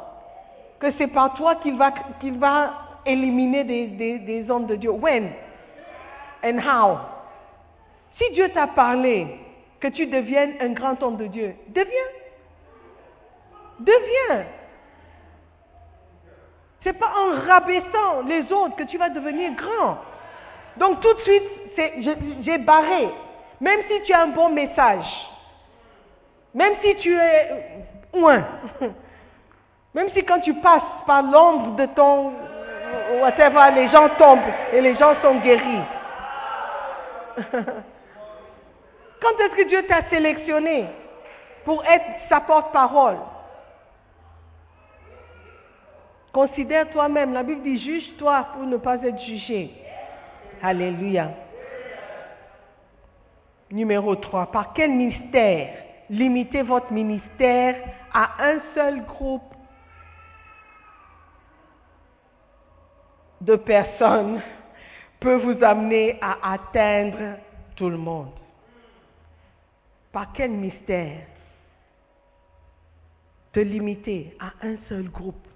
Que 0.79 0.93
c'est 0.93 1.09
par 1.09 1.35
toi 1.35 1.57
qu'il 1.57 1.77
va, 1.77 1.93
qu'il 2.21 2.39
va 2.39 2.75
éliminer 3.07 3.65
des, 3.65 3.87
des, 3.89 4.19
des, 4.19 4.51
hommes 4.51 4.67
de 4.67 4.77
Dieu. 4.77 4.91
When? 4.91 5.31
And 6.45 6.59
how? 6.59 6.99
Si 8.19 8.31
Dieu 8.33 8.49
t'a 8.51 8.67
parlé 8.67 9.27
que 9.81 9.89
tu 9.89 10.07
deviennes 10.07 10.55
un 10.61 10.73
grand 10.73 11.03
homme 11.03 11.17
de 11.17 11.27
Dieu, 11.27 11.55
deviens. 11.69 12.11
Deviens. 13.81 14.47
C'est 16.85 16.93
pas 16.93 17.11
en 17.17 17.41
rabaissant 17.47 18.23
les 18.27 18.53
autres 18.53 18.77
que 18.77 18.85
tu 18.85 18.99
vas 18.99 19.09
devenir 19.09 19.53
grand. 19.55 19.99
Donc 20.77 21.01
tout 21.01 21.15
de 21.15 21.21
suite, 21.21 21.43
j'ai 22.43 22.59
barré. 22.59 23.09
Même 23.61 23.81
si 23.91 24.03
tu 24.03 24.13
as 24.13 24.23
un 24.23 24.29
bon 24.29 24.51
message, 24.51 25.07
même 26.53 26.75
si 26.83 26.95
tu 26.97 27.17
es 27.17 27.51
un, 28.15 28.45
Même 29.95 30.11
si 30.11 30.25
quand 30.25 30.41
tu 30.41 30.55
passes 30.55 30.83
par 31.07 31.23
l'ombre 31.23 31.77
de 31.77 31.87
ton 31.87 32.33
whatever, 33.21 33.71
les 33.75 33.89
gens 33.89 34.09
tombent 34.19 34.41
et 34.73 34.81
les 34.81 34.97
gens 34.97 35.15
sont 35.23 35.37
guéris. 35.37 35.83
quand 39.23 39.41
est-ce 39.41 39.57
que 39.57 39.69
Dieu 39.69 39.87
t'a 39.87 40.03
sélectionné 40.11 40.87
pour 41.65 41.85
être 41.85 42.05
sa 42.29 42.41
porte-parole? 42.41 43.19
Considère 46.35 46.91
toi-même. 46.91 47.33
La 47.33 47.45
Bible 47.45 47.63
dit 47.63 47.79
juge-toi 47.79 48.49
pour 48.55 48.65
ne 48.65 48.77
pas 48.77 49.01
être 49.05 49.21
jugé. 49.21 49.71
Alléluia. 50.61 51.31
Numéro 53.71 54.17
3. 54.17 54.51
Par 54.51 54.73
quel 54.73 54.91
mystère 54.91 55.77
limitez 56.11 56.63
votre 56.63 56.93
ministère 56.93 57.77
à 58.13 58.47
un 58.47 58.59
seul 58.75 59.05
groupe 59.05 59.55
de 63.41 63.55
personnes 63.55 64.43
peut 65.21 65.37
vous 65.37 65.63
amener 65.63 66.19
à 66.21 66.53
atteindre 66.53 67.39
tout 67.77 67.89
le 67.89 67.97
monde. 67.97 68.33
Par 70.11 70.33
quel 70.33 70.51
mystère 70.51 71.27
te 73.53 73.61
limiter 73.61 74.37
à 74.41 74.67
un 74.67 74.77
seul 74.89 75.09
groupe 75.09 75.47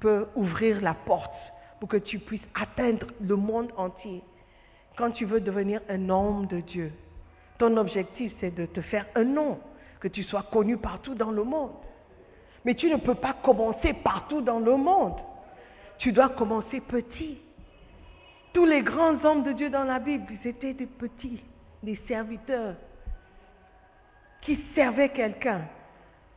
peut 0.00 0.26
ouvrir 0.34 0.80
la 0.80 0.94
porte 0.94 1.34
pour 1.80 1.88
que 1.88 1.96
tu 1.96 2.18
puisses 2.18 2.46
atteindre 2.54 3.06
le 3.20 3.36
monde 3.36 3.70
entier 3.76 4.22
quand 4.96 5.10
tu 5.10 5.24
veux 5.24 5.40
devenir 5.40 5.80
un 5.88 6.08
homme 6.08 6.46
de 6.46 6.60
Dieu. 6.60 6.92
Ton 7.58 7.76
objectif, 7.76 8.32
c'est 8.40 8.54
de 8.54 8.66
te 8.66 8.80
faire 8.80 9.06
un 9.14 9.24
nom, 9.24 9.58
que 10.00 10.08
tu 10.08 10.22
sois 10.22 10.44
connu 10.50 10.76
partout 10.76 11.14
dans 11.14 11.30
le 11.30 11.44
monde. 11.44 11.72
Mais 12.64 12.74
tu 12.74 12.90
ne 12.90 12.96
peux 12.96 13.14
pas 13.14 13.34
commencer 13.34 13.92
partout 13.92 14.40
dans 14.40 14.58
le 14.58 14.76
monde. 14.76 15.16
Tu 15.98 16.12
dois 16.12 16.30
commencer 16.30 16.80
petit. 16.80 17.38
Tous 18.52 18.64
les 18.64 18.82
grands 18.82 19.22
hommes 19.24 19.42
de 19.42 19.52
Dieu 19.52 19.70
dans 19.70 19.84
la 19.84 19.98
Bible, 19.98 20.24
ils 20.30 20.48
étaient 20.48 20.74
des 20.74 20.86
petits, 20.86 21.42
des 21.82 21.98
serviteurs 22.08 22.74
qui 24.42 24.58
servaient 24.74 25.10
quelqu'un. 25.10 25.62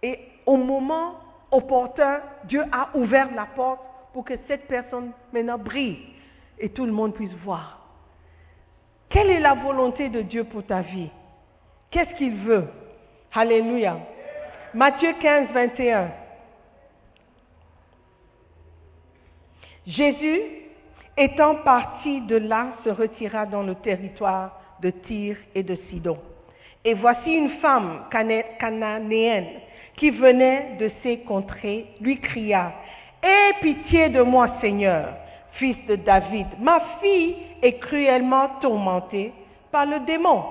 Et 0.04 0.20
au 0.46 0.58
moment 0.58 1.16
opportun, 1.52 2.20
Dieu 2.46 2.64
a 2.72 2.90
ouvert 2.94 3.34
la 3.34 3.46
porte 3.46 3.82
pour 4.14 4.26
que 4.26 4.34
cette 4.48 4.68
personne 4.68 5.12
maintenant 5.34 5.58
brille 5.58 6.00
et 6.58 6.70
tout 6.70 6.86
le 6.86 6.92
monde 6.92 7.14
puisse 7.14 7.34
voir. 7.44 7.80
Quelle 9.10 9.30
est 9.30 9.40
la 9.40 9.56
volonté 9.56 10.10
de 10.10 10.22
Dieu 10.22 10.44
pour 10.44 10.64
ta 10.66 10.82
vie? 10.82 11.10
Qu'est-ce 11.90 12.14
qu'il 12.16 12.36
veut? 12.38 12.68
Alléluia. 13.34 13.98
Matthieu 14.74 15.14
15, 15.20 15.50
21. 15.52 16.12
Jésus, 19.88 20.42
étant 21.18 21.56
parti 21.56 22.22
de 22.22 22.36
là, 22.36 22.68
se 22.84 22.90
retira 22.90 23.48
dans 23.48 23.64
le 23.64 23.74
territoire 23.76 24.60
de 24.82 24.92
Tyr 24.92 25.38
et 25.56 25.64
de 25.64 25.76
Sidon. 25.90 26.20
Et 26.86 26.94
voici 26.94 27.34
une 27.34 27.50
femme 27.60 28.06
cananéenne 28.12 29.48
qui 30.00 30.12
venait 30.12 30.78
de 30.80 30.90
ces 31.04 31.20
contrées, 31.20 31.86
lui 32.00 32.20
cria, 32.20 32.74
Aie 33.22 33.54
pitié 33.62 34.08
de 34.08 34.22
moi, 34.22 34.48
Seigneur, 34.62 35.10
fils 35.54 35.76
de 35.88 35.98
David, 35.98 36.48
ma 36.58 36.80
fille 37.02 37.36
est 37.62 37.78
cruellement 37.80 38.50
tourmentée 38.62 39.34
par 39.72 39.86
le 39.86 40.00
démon. 40.06 40.42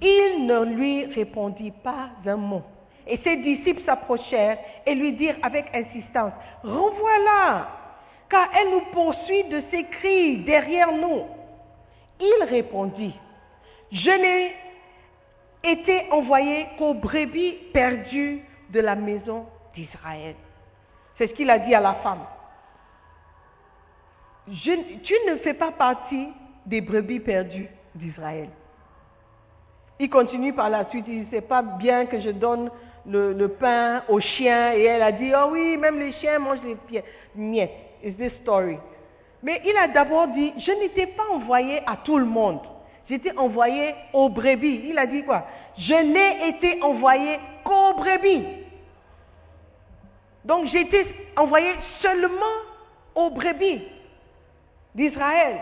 Il 0.00 0.46
ne 0.46 0.64
lui 0.64 1.06
répondit 1.06 1.72
pas 1.82 2.10
un 2.24 2.36
mot. 2.36 2.62
Et 3.08 3.18
ses 3.24 3.36
disciples 3.38 3.82
s'approchèrent 3.84 4.58
et 4.86 4.94
lui 4.94 5.12
dirent 5.14 5.38
avec 5.42 5.66
insistance, 5.74 6.32
Renvoie-la, 6.62 7.68
car 8.30 8.48
elle 8.54 8.70
nous 8.70 8.84
poursuit 8.92 9.44
de 9.44 9.62
ses 9.72 9.84
cris 9.84 10.36
derrière 10.38 10.92
nous. 10.92 11.22
Il 12.20 12.44
répondit, 12.48 13.14
je 13.90 14.10
n'ai 14.10 14.52
été 15.66 16.10
envoyé 16.10 16.66
qu'aux 16.78 16.94
brebis 16.94 17.56
perdues 17.72 18.42
de 18.70 18.80
la 18.80 18.94
maison 18.94 19.46
d'Israël. 19.74 20.34
C'est 21.16 21.28
ce 21.28 21.32
qu'il 21.32 21.50
a 21.50 21.58
dit 21.58 21.74
à 21.74 21.80
la 21.80 21.94
femme. 21.94 22.24
tu 24.46 25.14
ne 25.28 25.36
fais 25.36 25.54
pas 25.54 25.72
partie 25.72 26.28
des 26.64 26.80
brebis 26.80 27.20
perdues 27.20 27.68
d'Israël. 27.94 28.48
Il 29.98 30.10
continue 30.10 30.52
par 30.52 30.68
la 30.68 30.88
suite, 30.90 31.06
il 31.08 31.22
dit, 31.22 31.28
c'est 31.30 31.48
pas 31.48 31.62
bien 31.62 32.06
que 32.06 32.20
je 32.20 32.30
donne 32.30 32.70
le, 33.06 33.46
pain 33.48 34.02
aux 34.08 34.20
chiens. 34.20 34.74
Et 34.74 34.82
elle 34.82 35.02
a 35.02 35.12
dit, 35.12 35.32
oh 35.34 35.48
oui, 35.52 35.76
même 35.76 35.98
les 35.98 36.12
chiens 36.12 36.38
mangent 36.38 36.62
les 36.62 37.02
miettes. 37.34 37.72
Is 38.04 38.12
this 38.12 38.32
story? 38.42 38.78
Mais 39.42 39.62
il 39.64 39.76
a 39.76 39.88
d'abord 39.88 40.28
dit, 40.28 40.52
je 40.58 40.72
n'étais 40.72 41.06
pas 41.06 41.22
envoyé 41.32 41.80
à 41.86 41.96
tout 41.96 42.18
le 42.18 42.26
monde. 42.26 42.60
J'étais 43.08 43.36
envoyé 43.36 43.94
aux 44.12 44.28
brebis. 44.28 44.82
Il 44.88 44.98
a 44.98 45.06
dit 45.06 45.22
quoi? 45.22 45.46
Je 45.78 45.94
n'ai 45.94 46.48
été 46.48 46.82
envoyé 46.82 47.38
qu'aux 47.64 47.94
brebis. 47.94 48.44
Donc 50.44 50.72
été 50.72 51.06
envoyé 51.36 51.72
seulement 52.00 52.56
aux 53.14 53.30
brebis 53.30 53.82
d'Israël. 54.94 55.60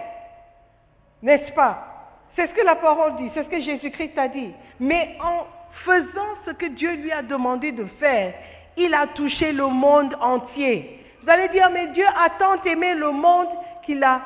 N'est-ce 1.23 1.53
pas? 1.53 1.91
C'est 2.37 2.49
ce 2.49 2.53
que 2.53 2.65
la 2.65 2.75
parole 2.75 3.17
dit, 3.17 3.31
c'est 3.35 3.45
ce 3.45 3.49
que 3.49 3.61
Jésus-Christ 3.61 4.19
a 4.19 4.29
dit. 4.29 4.51
Mais 4.81 5.17
en 5.21 5.47
faisant 5.85 6.35
ce 6.45 6.51
que 6.51 6.67
Dieu 6.67 6.93
lui 6.97 7.13
a 7.13 7.23
demandé 7.23 7.73
de 7.73 7.85
faire, 7.99 8.35
il 8.77 8.93
a 8.93 9.07
touché 9.09 9.53
le 9.53 9.67
monde 9.67 10.15
entier. 10.21 11.01
Vous 11.23 11.31
allez 11.31 11.49
dire, 11.49 11.71
mais 11.71 11.89
Dieu 11.89 12.05
a 12.07 12.31
tant 12.39 12.63
aimé 12.65 12.95
le 12.95 13.11
monde 13.13 13.49
qu'il 13.87 14.03
a 14.03 14.21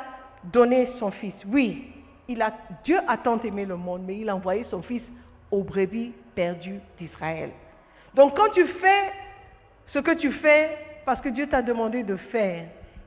donné 0.44 0.88
son 0.98 1.11
Fils. 1.11 1.35
Oui, 1.46 1.85
il 2.28 2.42
a, 2.42 2.52
Dieu 2.84 2.98
a 3.08 3.16
tant 3.16 3.40
aimé 3.42 3.64
le 3.64 3.76
monde, 3.76 4.02
mais 4.06 4.18
il 4.18 4.28
a 4.28 4.36
envoyé 4.36 4.64
son 4.70 4.82
Fils 4.82 5.02
aux 5.50 5.62
brebis 5.62 6.12
perdues 6.34 6.80
d'Israël. 6.98 7.50
Donc 8.14 8.36
quand 8.36 8.50
tu 8.50 8.66
fais 8.66 9.12
ce 9.88 9.98
que 9.98 10.12
tu 10.12 10.30
fais 10.32 10.76
parce 11.04 11.20
que 11.20 11.30
Dieu 11.30 11.48
t'a 11.48 11.62
demandé 11.62 12.02
de 12.02 12.16
faire, 12.16 12.66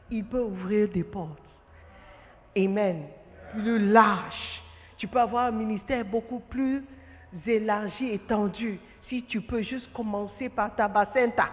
il 0.09 0.25
peut 0.25 0.41
ouvrir 0.41 0.89
des 0.89 1.03
portes. 1.03 1.37
Amen. 2.57 3.03
Plus 3.53 3.79
large. 3.79 4.61
Tu 4.97 5.07
peux 5.07 5.19
avoir 5.19 5.45
un 5.45 5.51
ministère 5.51 6.03
beaucoup 6.03 6.39
plus 6.39 6.83
élargi, 7.45 8.09
étendu, 8.11 8.79
si 9.07 9.23
tu 9.23 9.41
peux 9.41 9.61
juste 9.61 9.91
commencer 9.93 10.49
par 10.49 10.75
ta 10.75 10.87
basenta, 10.87 11.49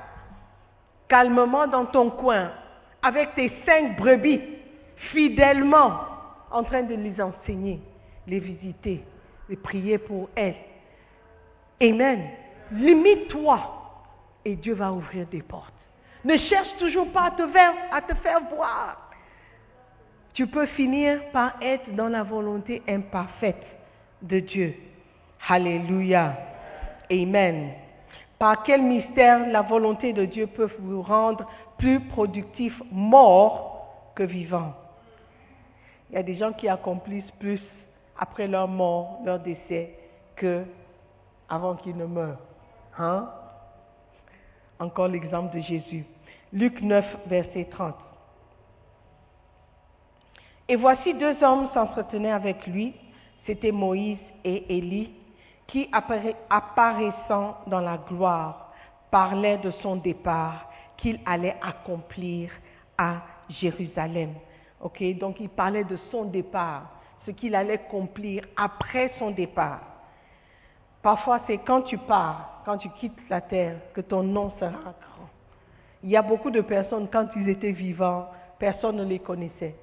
calmement 1.08 1.66
dans 1.66 1.86
ton 1.86 2.10
coin, 2.10 2.50
avec 3.02 3.34
tes 3.34 3.52
cinq 3.64 3.96
brebis, 3.96 4.40
fidèlement, 5.12 6.00
en 6.50 6.62
train 6.62 6.82
de 6.82 6.94
les 6.94 7.20
enseigner, 7.20 7.80
les 8.26 8.38
visiter, 8.38 9.04
les 9.48 9.56
prier 9.56 9.98
pour 9.98 10.28
elles. 10.34 10.56
Amen. 11.80 12.22
Limite-toi 12.72 13.58
et 14.44 14.56
Dieu 14.56 14.74
va 14.74 14.92
ouvrir 14.92 15.26
des 15.26 15.42
portes. 15.42 15.72
Ne 16.24 16.36
cherche 16.36 16.76
toujours 16.78 17.10
pas 17.12 17.26
à 17.26 17.30
te 17.30 17.46
faire, 17.48 17.72
à 17.92 18.02
te 18.02 18.14
faire 18.16 18.40
voir. 18.54 19.10
Tu 20.34 20.46
peux 20.46 20.66
finir 20.66 21.20
par 21.32 21.54
être 21.62 21.94
dans 21.94 22.08
la 22.08 22.22
volonté 22.22 22.82
imparfaite 22.88 23.64
de 24.22 24.40
Dieu. 24.40 24.74
Alléluia. 25.48 26.36
Amen. 27.10 27.70
Par 28.38 28.62
quel 28.62 28.82
mystère 28.82 29.48
la 29.50 29.62
volonté 29.62 30.12
de 30.12 30.24
Dieu 30.24 30.46
peut 30.46 30.70
vous 30.78 31.02
rendre 31.02 31.48
plus 31.78 32.00
productif 32.00 32.80
mort 32.90 34.12
que 34.14 34.22
vivant? 34.22 34.74
Il 36.10 36.14
y 36.14 36.18
a 36.18 36.22
des 36.22 36.36
gens 36.36 36.52
qui 36.52 36.68
accomplissent 36.68 37.30
plus 37.38 37.60
après 38.18 38.46
leur 38.46 38.66
mort, 38.68 39.20
leur 39.24 39.38
décès, 39.38 39.94
que 40.36 40.64
avant 41.48 41.76
qu'ils 41.76 41.96
ne 41.96 42.06
meurent. 42.06 42.40
Hein? 42.98 43.28
Encore 44.78 45.08
l'exemple 45.08 45.54
de 45.56 45.60
Jésus. 45.60 46.04
Luc 46.52 46.80
9, 46.80 47.04
verset 47.26 47.68
30. 47.70 47.94
Et 50.68 50.76
voici 50.76 51.14
deux 51.14 51.42
hommes 51.42 51.68
s'entretenaient 51.72 52.32
avec 52.32 52.66
lui, 52.66 52.94
c'était 53.46 53.72
Moïse 53.72 54.18
et 54.44 54.76
Élie, 54.76 55.10
qui 55.66 55.88
appara- 55.92 56.34
apparaissant 56.50 57.56
dans 57.66 57.80
la 57.80 57.98
gloire, 57.98 58.72
parlaient 59.10 59.58
de 59.58 59.70
son 59.82 59.96
départ 59.96 60.70
qu'il 60.96 61.20
allait 61.24 61.56
accomplir 61.62 62.50
à 62.96 63.16
Jérusalem. 63.48 64.34
Ok, 64.80 65.02
donc 65.18 65.40
il 65.40 65.48
parlait 65.48 65.84
de 65.84 65.96
son 66.10 66.24
départ, 66.24 66.90
ce 67.26 67.32
qu'il 67.32 67.54
allait 67.54 67.74
accomplir 67.74 68.44
après 68.56 69.12
son 69.18 69.30
départ. 69.30 69.80
Parfois, 71.02 71.40
c'est 71.46 71.58
quand 71.58 71.82
tu 71.82 71.98
pars, 71.98 72.62
quand 72.64 72.78
tu 72.78 72.88
quittes 72.90 73.18
la 73.28 73.40
terre, 73.40 73.76
que 73.94 74.00
ton 74.00 74.22
nom 74.22 74.52
sera 74.58 74.70
grand. 74.70 75.28
Il 76.02 76.10
y 76.10 76.16
a 76.16 76.22
beaucoup 76.22 76.50
de 76.50 76.60
personnes, 76.60 77.08
quand 77.10 77.28
ils 77.36 77.48
étaient 77.48 77.72
vivants, 77.72 78.28
personne 78.58 78.96
ne 78.96 79.04
les 79.04 79.18
connaissait, 79.18 79.74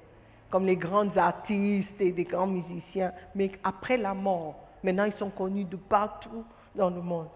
comme 0.50 0.64
les 0.64 0.76
grands 0.76 1.14
artistes 1.16 2.00
et 2.00 2.12
des 2.12 2.24
grands 2.24 2.46
musiciens. 2.46 3.12
Mais 3.34 3.50
après 3.64 3.98
la 3.98 4.14
mort, 4.14 4.54
maintenant 4.82 5.04
ils 5.04 5.14
sont 5.14 5.30
connus 5.30 5.64
de 5.64 5.76
partout 5.76 6.44
dans 6.74 6.90
le 6.90 7.02
monde. 7.02 7.28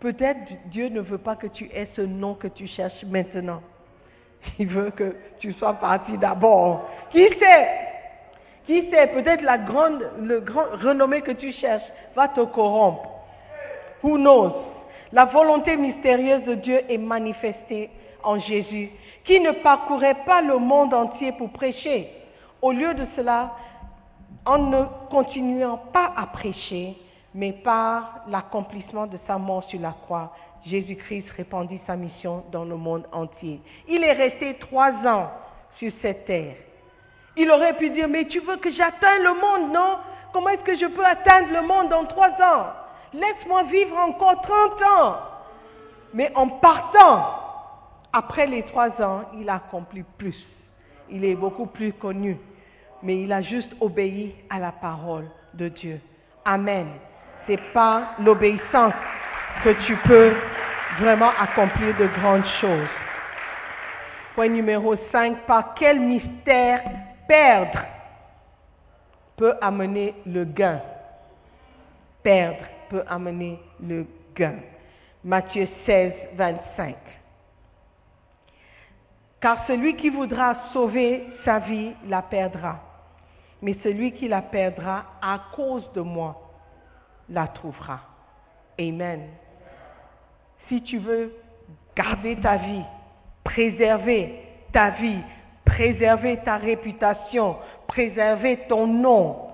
Peut-être 0.00 0.40
Dieu 0.66 0.88
ne 0.88 1.00
veut 1.00 1.18
pas 1.18 1.36
que 1.36 1.46
tu 1.46 1.64
aies 1.72 1.88
ce 1.94 2.02
nom 2.02 2.34
que 2.34 2.48
tu 2.48 2.66
cherches 2.66 3.04
maintenant. 3.04 3.62
Il 4.58 4.68
veut 4.68 4.90
que 4.90 5.16
tu 5.38 5.52
sois 5.54 5.74
parti 5.74 6.16
d'abord. 6.18 6.88
Qui 7.10 7.28
sait 7.38 7.68
Qui 8.66 8.90
sait 8.90 9.06
Peut-être 9.08 9.42
la 9.42 9.58
grande, 9.58 10.02
le 10.20 10.40
grand 10.40 10.66
renommée 10.82 11.22
que 11.22 11.32
tu 11.32 11.52
cherches 11.52 11.88
va 12.14 12.28
te 12.28 12.40
corrompre. 12.40 13.08
Who 14.02 14.16
knows? 14.16 14.52
La 15.12 15.24
volonté 15.24 15.76
mystérieuse 15.76 16.44
de 16.44 16.54
Dieu 16.54 16.80
est 16.88 16.98
manifestée 16.98 17.90
en 18.22 18.38
Jésus, 18.40 18.90
qui 19.24 19.40
ne 19.40 19.52
parcourait 19.52 20.24
pas 20.26 20.42
le 20.42 20.58
monde 20.58 20.92
entier 20.92 21.32
pour 21.32 21.50
prêcher. 21.50 22.10
Au 22.60 22.72
lieu 22.72 22.92
de 22.94 23.06
cela, 23.14 23.52
en 24.44 24.58
ne 24.58 24.84
continuant 25.10 25.78
pas 25.92 26.12
à 26.16 26.26
prêcher, 26.26 26.96
mais 27.34 27.52
par 27.52 28.24
l'accomplissement 28.28 29.06
de 29.06 29.18
sa 29.26 29.38
mort 29.38 29.64
sur 29.64 29.80
la 29.80 29.94
croix, 30.04 30.32
Jésus-Christ 30.64 31.30
répandit 31.36 31.80
sa 31.86 31.96
mission 31.96 32.44
dans 32.50 32.64
le 32.64 32.76
monde 32.76 33.06
entier. 33.12 33.60
Il 33.88 34.02
est 34.02 34.12
resté 34.12 34.54
trois 34.58 34.90
ans 35.06 35.30
sur 35.78 35.92
cette 36.02 36.24
terre. 36.26 36.56
Il 37.36 37.50
aurait 37.50 37.74
pu 37.74 37.90
dire, 37.90 38.08
mais 38.08 38.24
tu 38.26 38.40
veux 38.40 38.56
que 38.56 38.70
j'atteigne 38.70 39.22
le 39.22 39.34
monde, 39.34 39.72
non? 39.72 39.98
Comment 40.32 40.48
est-ce 40.50 40.62
que 40.62 40.76
je 40.76 40.86
peux 40.86 41.04
atteindre 41.04 41.48
le 41.52 41.62
monde 41.62 41.90
dans 41.90 42.04
trois 42.06 42.30
ans? 42.30 42.66
Laisse-moi 43.12 43.64
vivre 43.64 43.96
encore 43.98 44.42
30 44.42 44.82
ans. 44.82 45.16
Mais 46.14 46.32
en 46.34 46.48
partant, 46.48 47.26
après 48.12 48.46
les 48.46 48.62
trois 48.62 48.90
ans, 49.02 49.24
il 49.38 49.48
a 49.48 49.56
accompli 49.56 50.04
plus. 50.16 50.36
Il 51.10 51.24
est 51.24 51.34
beaucoup 51.34 51.66
plus 51.66 51.92
connu. 51.92 52.38
Mais 53.02 53.20
il 53.20 53.32
a 53.32 53.42
juste 53.42 53.74
obéi 53.80 54.34
à 54.48 54.58
la 54.58 54.72
parole 54.72 55.28
de 55.54 55.68
Dieu. 55.68 56.00
Amen. 56.44 56.88
C'est 57.46 57.60
par 57.72 58.14
l'obéissance 58.18 58.94
que 59.62 59.70
tu 59.86 59.96
peux 59.96 60.32
vraiment 60.98 61.30
accomplir 61.38 61.96
de 61.98 62.06
grandes 62.18 62.46
choses. 62.60 62.88
Point 64.34 64.48
numéro 64.48 64.96
5. 65.12 65.46
Par 65.46 65.74
quel 65.74 66.00
mystère 66.00 66.82
perdre 67.28 67.80
peut 69.36 69.54
amener 69.60 70.14
le 70.24 70.44
gain 70.44 70.80
Perdre 72.22 72.66
peut 72.88 73.04
amener 73.06 73.60
le 73.80 74.04
gain. 74.34 74.56
Matthieu 75.22 75.68
16, 75.84 76.12
25. 76.34 76.96
Car 79.40 79.64
celui 79.68 79.94
qui 79.94 80.08
voudra 80.08 80.72
sauver 80.72 81.24
sa 81.44 81.60
vie 81.60 81.92
la 82.08 82.22
perdra, 82.22 82.80
mais 83.62 83.76
celui 83.84 84.10
qui 84.10 84.26
la 84.26 84.42
perdra 84.42 85.04
à 85.22 85.40
cause 85.54 85.88
de 85.92 86.00
moi 86.00 86.50
la 87.28 87.46
trouvera. 87.46 88.00
Amen. 88.80 89.28
Si 90.66 90.82
tu 90.82 90.98
veux 90.98 91.32
garder 91.94 92.34
ta 92.40 92.56
vie, 92.56 92.82
préserver 93.44 94.34
ta 94.72 94.90
vie, 94.90 95.22
préserver 95.76 96.38
ta 96.38 96.56
réputation, 96.56 97.58
préserver 97.86 98.60
ton 98.66 98.86
nom, 98.86 99.50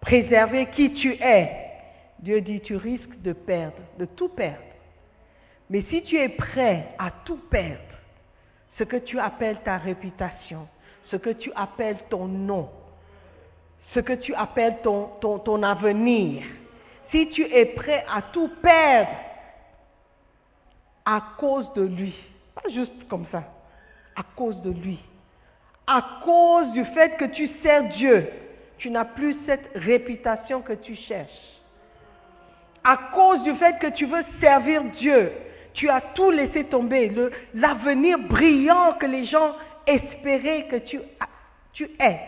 préserver 0.00 0.66
qui 0.66 0.92
tu 0.92 1.14
es, 1.14 1.50
Dieu 2.20 2.40
dit 2.40 2.60
tu 2.60 2.76
risques 2.76 3.20
de 3.22 3.32
perdre, 3.32 3.82
de 3.98 4.04
tout 4.04 4.28
perdre. 4.28 4.62
Mais 5.68 5.82
si 5.90 6.04
tu 6.04 6.16
es 6.16 6.28
prêt 6.28 6.94
à 6.96 7.10
tout 7.24 7.40
perdre, 7.50 7.82
ce 8.78 8.84
que 8.84 8.98
tu 8.98 9.18
appelles 9.18 9.58
ta 9.64 9.78
réputation, 9.78 10.68
ce 11.06 11.16
que 11.16 11.30
tu 11.30 11.50
appelles 11.56 11.98
ton 12.08 12.26
nom, 12.26 12.70
ce 13.94 13.98
que 13.98 14.12
tu 14.12 14.32
appelles 14.34 14.78
ton, 14.84 15.06
ton, 15.20 15.40
ton 15.40 15.64
avenir, 15.64 16.44
si 17.10 17.30
tu 17.30 17.42
es 17.42 17.66
prêt 17.66 18.04
à 18.08 18.22
tout 18.22 18.50
perdre 18.62 19.10
à 21.04 21.20
cause 21.36 21.72
de 21.72 21.82
lui, 21.82 22.14
pas 22.54 22.70
juste 22.70 23.08
comme 23.08 23.26
ça, 23.32 23.42
à 24.14 24.22
cause 24.36 24.62
de 24.62 24.70
lui, 24.70 25.00
à 25.88 26.20
cause 26.22 26.70
du 26.72 26.84
fait 26.84 27.16
que 27.16 27.24
tu 27.24 27.48
sers 27.62 27.88
Dieu, 27.88 28.28
tu 28.76 28.90
n'as 28.90 29.06
plus 29.06 29.36
cette 29.46 29.70
réputation 29.74 30.60
que 30.60 30.74
tu 30.74 30.94
cherches. 30.94 31.30
À 32.84 32.96
cause 33.14 33.42
du 33.42 33.54
fait 33.54 33.78
que 33.78 33.88
tu 33.88 34.04
veux 34.04 34.24
servir 34.38 34.84
Dieu, 34.98 35.32
tu 35.72 35.88
as 35.88 36.02
tout 36.14 36.30
laissé 36.30 36.64
tomber, 36.64 37.10
l'avenir 37.54 38.18
brillant 38.18 38.94
que 39.00 39.06
les 39.06 39.24
gens 39.24 39.54
espéraient 39.86 40.66
que 40.70 40.76
tu 40.76 41.00
tu 41.72 41.88
es. 42.00 42.20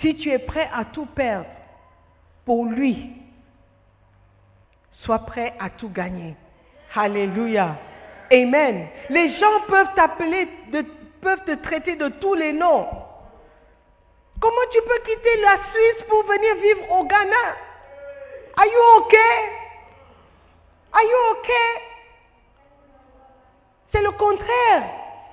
Si 0.00 0.14
tu 0.16 0.30
es 0.30 0.38
prêt 0.38 0.68
à 0.72 0.84
tout 0.84 1.06
perdre 1.06 1.46
pour 2.44 2.64
lui, 2.64 3.10
sois 4.92 5.18
prêt 5.20 5.54
à 5.58 5.70
tout 5.70 5.88
gagner. 5.88 6.36
Alléluia. 6.94 7.76
Amen. 8.32 8.86
Les 9.10 9.34
gens 9.34 9.60
peuvent 9.68 9.94
t'appeler, 9.94 10.48
peuvent 11.26 11.44
te 11.44 11.60
traiter 11.60 11.96
de 11.96 12.08
tous 12.20 12.34
les 12.34 12.52
noms. 12.52 12.86
Comment 14.40 14.66
tu 14.70 14.80
peux 14.82 14.98
quitter 15.06 15.40
la 15.40 15.56
Suisse 15.72 16.06
pour 16.08 16.22
venir 16.22 16.54
vivre 16.54 16.92
au 16.92 17.04
Ghana? 17.04 17.46
Are 18.56 18.66
you 18.66 18.82
okay? 18.98 19.36
Are 20.92 21.02
you 21.02 21.18
okay? 21.32 21.82
C'est 23.90 24.02
le 24.02 24.12
contraire. 24.12 24.84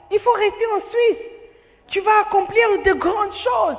Il 0.09 0.19
faut 0.19 0.31
rester 0.31 0.65
en 0.65 0.79
Suisse. 0.89 1.25
Tu 1.89 2.01
vas 2.01 2.21
accomplir 2.21 2.81
de 2.83 2.93
grandes 2.93 3.35
choses. 3.35 3.77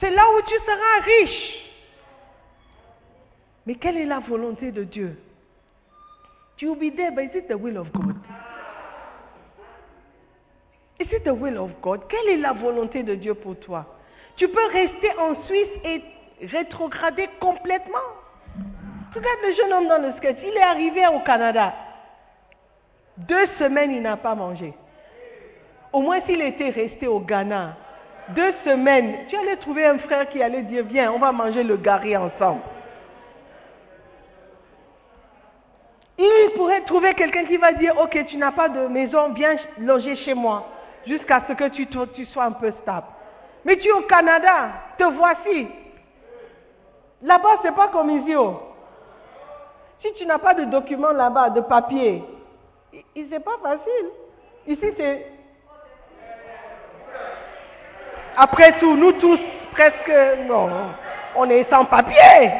C'est 0.00 0.10
là 0.10 0.24
où 0.36 0.42
tu 0.42 0.54
seras 0.56 1.00
riche. 1.04 1.54
Mais 3.64 3.76
quelle 3.76 3.96
est 3.96 4.04
la 4.04 4.18
volonté 4.18 4.72
de 4.72 4.84
Dieu? 4.84 5.16
You'll 6.58 6.76
be 6.76 6.90
but 6.90 7.24
is 7.24 7.38
it 7.38 7.48
the 7.48 7.54
will 7.54 7.78
of 7.78 7.90
God? 7.92 8.14
Is 11.00 11.08
it 11.12 11.26
will 11.26 11.58
of 11.58 11.70
God? 11.82 12.02
Quelle 12.08 12.34
est 12.34 12.36
la 12.36 12.52
volonté 12.52 13.02
de 13.02 13.14
Dieu 13.14 13.34
pour 13.34 13.58
toi? 13.58 13.84
Tu 14.36 14.48
peux 14.48 14.66
rester 14.66 15.10
en 15.18 15.42
Suisse 15.44 15.68
et 15.84 16.02
rétrograder 16.46 17.28
complètement. 17.40 17.98
Regarde 19.14 19.38
le 19.44 19.54
jeune 19.54 19.72
homme 19.72 19.88
dans 19.88 20.02
le 20.02 20.12
sketch. 20.16 20.38
Il 20.44 20.56
est 20.56 20.62
arrivé 20.62 21.06
au 21.06 21.20
Canada. 21.20 21.72
Deux 23.16 23.46
semaines, 23.58 23.92
il 23.92 24.02
n'a 24.02 24.16
pas 24.16 24.34
mangé. 24.34 24.74
Au 25.92 26.00
moins 26.00 26.20
s'il 26.22 26.42
était 26.42 26.70
resté 26.70 27.06
au 27.06 27.20
Ghana, 27.20 27.76
deux 28.30 28.52
semaines, 28.64 29.26
tu 29.28 29.36
allais 29.36 29.56
trouver 29.56 29.86
un 29.86 29.98
frère 29.98 30.28
qui 30.28 30.42
allait 30.42 30.62
dire, 30.62 30.84
viens, 30.84 31.12
on 31.12 31.18
va 31.18 31.30
manger 31.30 31.62
le 31.62 31.76
gari 31.76 32.16
ensemble. 32.16 32.62
Il 36.18 36.52
pourrait 36.56 36.82
trouver 36.82 37.14
quelqu'un 37.14 37.44
qui 37.44 37.56
va 37.56 37.72
dire, 37.72 37.96
ok, 38.00 38.24
tu 38.26 38.36
n'as 38.36 38.52
pas 38.52 38.68
de 38.68 38.86
maison, 38.86 39.32
viens 39.32 39.56
loger 39.78 40.16
chez 40.16 40.34
moi, 40.34 40.66
jusqu'à 41.06 41.42
ce 41.48 41.52
que 41.52 41.68
tu, 41.68 42.26
sois 42.26 42.44
un 42.44 42.52
peu 42.52 42.72
stable. 42.82 43.06
Mais 43.64 43.76
tu 43.76 43.88
es 43.88 43.92
au 43.92 44.02
Canada, 44.02 44.70
te 44.98 45.04
voici. 45.04 45.68
Là-bas, 47.22 47.60
c'est 47.62 47.74
pas 47.74 47.88
comme 47.88 48.10
ici. 48.10 48.34
Oh. 48.36 48.60
Si 50.02 50.12
tu 50.14 50.26
n'as 50.26 50.38
pas 50.38 50.54
de 50.54 50.64
document 50.64 51.12
là-bas, 51.12 51.50
de 51.50 51.62
papier, 51.62 52.22
c'est 53.14 53.44
pas 53.44 53.56
facile. 53.62 54.10
Ici, 54.66 54.86
c'est. 54.96 55.26
Après 58.36 58.78
tout, 58.80 58.96
nous 58.96 59.12
tous, 59.12 59.38
presque, 59.72 60.12
non, 60.46 60.68
on 61.36 61.48
est 61.48 61.72
sans 61.72 61.84
papier. 61.84 62.50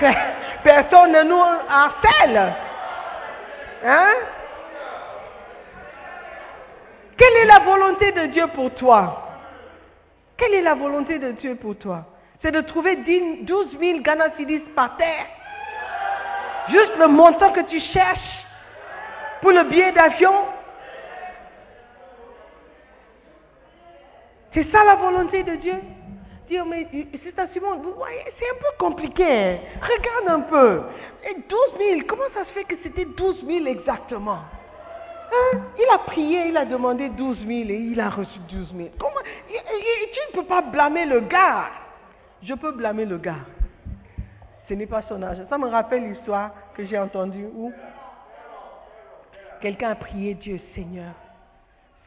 Personne 0.62 1.12
ne 1.12 1.22
nous 1.22 1.42
harcèle. 1.68 2.52
Hein? 3.84 4.12
Quelle 7.20 7.36
est 7.36 7.44
la 7.44 7.58
volonté 7.58 8.12
de 8.12 8.26
Dieu 8.26 8.46
pour 8.54 8.70
toi? 8.74 9.28
Quelle 10.38 10.54
est 10.54 10.62
la 10.62 10.74
volonté 10.74 11.18
de 11.18 11.32
Dieu 11.32 11.54
pour 11.54 11.76
toi? 11.76 12.06
C'est 12.40 12.50
de 12.50 12.62
trouver 12.62 12.96
12 13.42 13.76
000 13.78 14.00
Ghana 14.00 14.28
par 14.74 14.96
terre. 14.96 15.26
Juste 16.70 16.96
le 16.98 17.08
montant 17.08 17.52
que 17.52 17.60
tu 17.60 17.78
cherches 17.92 18.46
pour 19.42 19.50
le 19.50 19.64
billet 19.64 19.92
d'avion. 19.92 20.32
C'est 24.54 24.72
ça 24.72 24.82
la 24.82 24.94
volonté 24.94 25.42
de 25.42 25.56
Dieu? 25.56 25.74
Dire, 26.48 26.64
mais 26.64 26.88
c'est 26.90 27.52
Simon, 27.52 27.76
vous 27.76 27.92
voyez, 27.92 28.24
c'est 28.38 28.48
un 28.48 28.58
peu 28.58 28.76
compliqué. 28.78 29.24
Hein. 29.24 29.58
Regarde 29.82 30.40
un 30.40 30.40
peu. 30.40 30.82
Et 31.28 31.34
12 31.34 31.60
000, 31.78 32.00
comment 32.08 32.24
ça 32.32 32.46
se 32.46 32.50
fait 32.52 32.64
que 32.64 32.76
c'était 32.82 33.04
12 33.04 33.44
000 33.46 33.66
exactement? 33.66 34.38
Hein? 35.32 35.58
Il 35.78 35.86
a 35.92 35.98
prié, 35.98 36.48
il 36.48 36.56
a 36.56 36.64
demandé 36.64 37.08
12 37.08 37.38
000 37.38 37.50
et 37.50 37.74
il 37.74 38.00
a 38.00 38.10
reçu 38.10 38.38
12 38.50 38.74
000. 38.76 38.88
Comment? 38.98 39.20
Tu 39.48 39.54
ne 39.56 40.40
peux 40.40 40.46
pas 40.46 40.62
blâmer 40.62 41.06
le 41.06 41.20
gars. 41.20 41.68
Je 42.42 42.54
peux 42.54 42.72
blâmer 42.72 43.04
le 43.04 43.18
gars. 43.18 43.44
Ce 44.68 44.74
n'est 44.74 44.86
pas 44.86 45.02
son 45.02 45.22
argent. 45.22 45.44
Ça 45.48 45.58
me 45.58 45.68
rappelle 45.68 46.08
l'histoire 46.08 46.52
que 46.74 46.84
j'ai 46.84 46.98
entendue 46.98 47.46
où 47.54 47.72
quelqu'un 49.60 49.90
a 49.90 49.94
prié 49.94 50.34
Dieu, 50.34 50.60
Seigneur, 50.74 51.12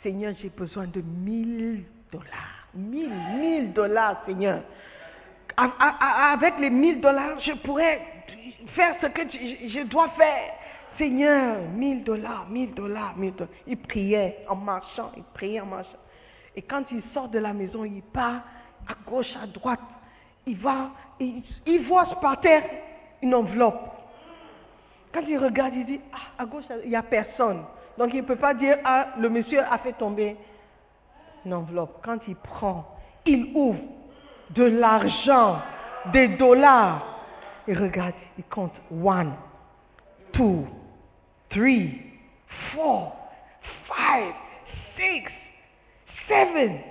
Seigneur, 0.02 0.34
j'ai 0.42 0.50
besoin 0.50 0.86
de 0.88 1.02
1000 1.02 1.84
dollars. 2.12 2.68
1000, 2.74 3.10
1000 3.40 3.74
dollars, 3.74 4.22
Seigneur. 4.26 4.62
Avec 5.56 6.58
les 6.60 6.70
1000 6.70 7.00
dollars, 7.00 7.40
je 7.40 7.54
pourrais 7.54 8.02
faire 8.70 8.96
ce 9.02 9.08
que 9.08 9.22
je 9.32 9.84
dois 9.84 10.10
faire. 10.10 10.54
Seigneur, 10.98 11.58
1000 11.74 12.04
dollars, 12.04 12.48
1000 12.50 12.74
dollars, 12.74 13.16
1000 13.18 13.34
dollars. 13.34 13.54
Il 13.68 13.78
priait 13.78 14.46
en 14.48 14.56
marchant, 14.56 15.12
il 15.18 15.24
priait 15.24 15.62
en 15.62 15.66
marchant. 15.66 15.98
Et 16.56 16.62
quand 16.62 16.84
il 16.92 17.02
sort 17.14 17.30
de 17.30 17.40
la 17.40 17.54
maison, 17.54 17.84
il 17.84 18.02
part 18.02 18.42
à 18.88 18.94
gauche, 19.10 19.34
à 19.42 19.48
droite. 19.48 19.80
Il 20.46 20.58
va, 20.58 20.92
il, 21.20 21.88
voit 21.88 22.06
par 22.22 22.40
terre 22.42 22.64
une 23.22 23.34
enveloppe. 23.34 23.90
Quand 25.14 25.22
il 25.28 25.38
regarde, 25.38 25.74
il 25.76 25.86
dit, 25.86 26.02
ah, 26.12 26.44
à 26.44 26.46
gauche, 26.46 26.66
il 26.84 26.90
n'y 26.90 26.96
a 26.96 27.04
personne. 27.04 27.64
Donc 27.98 28.14
il 28.14 28.22
ne 28.22 28.28
peut 28.28 28.36
pas 28.36 28.54
dire, 28.54 28.78
ah, 28.84 29.10
le 29.18 29.30
monsieur 29.30 29.62
a 29.62 29.78
fait 29.78 29.94
tomber 29.94 30.36
une 31.46 31.54
enveloppe. 31.54 32.02
Quand 32.04 32.18
il 32.28 32.36
prend, 32.36 32.86
il 33.26 33.52
ouvre 33.56 33.80
de 34.52 34.64
l'argent, 34.64 35.60
des 36.12 36.30
dollars. 36.30 37.06
Il 37.68 37.80
regarde, 37.80 38.14
il 38.38 38.44
compte, 38.46 38.74
one, 38.92 39.34
two, 40.34 40.66
three, 41.54 42.02
four, 42.74 43.14
five, 43.88 44.34
six, 44.98 45.32
seven, 46.28 46.84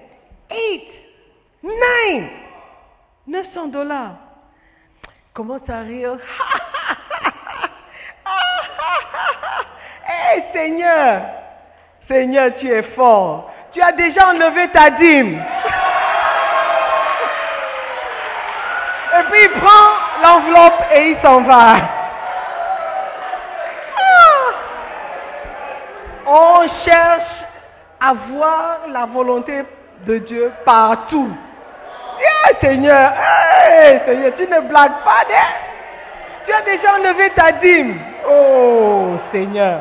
eight, 0.51 0.89
nine. 1.63 2.31
900 3.27 3.69
dollars. 3.69 4.17
Commence 5.33 5.69
à 5.69 5.81
rire? 5.81 6.19
Hé 10.09 10.43
Seigneur, 10.53 11.23
Seigneur, 12.09 12.51
tu 12.59 12.69
es 12.69 12.83
fort. 12.95 13.51
Tu 13.73 13.81
as 13.81 13.93
déjà 13.93 14.29
enlevé 14.29 14.71
ta 14.73 14.91
dîme. 14.91 15.43
Et 19.15 19.25
puis 19.31 19.41
il 19.45 19.61
prend 19.61 19.89
l'enveloppe 20.23 20.85
et 20.97 21.11
il 21.11 21.17
s'en 21.25 21.43
va. 21.43 22.02
On 26.63 26.69
cherche 26.85 27.45
à 28.01 28.13
voir 28.13 28.81
la 28.89 29.07
volonté 29.07 29.63
de 30.07 30.19
Dieu 30.19 30.53
partout. 30.65 31.29
Seigneur, 32.61 33.13
Seigneur, 34.07 34.33
tu 34.37 34.43
ne 34.43 34.61
blagues 34.69 35.03
pas, 35.05 35.25
hein? 35.29 35.53
Tu 36.47 36.53
as 36.53 36.63
déjà 36.63 36.95
enlevé 36.95 37.31
ta 37.35 37.51
dîme. 37.53 37.99
Oh, 38.29 39.17
Seigneur. 39.33 39.81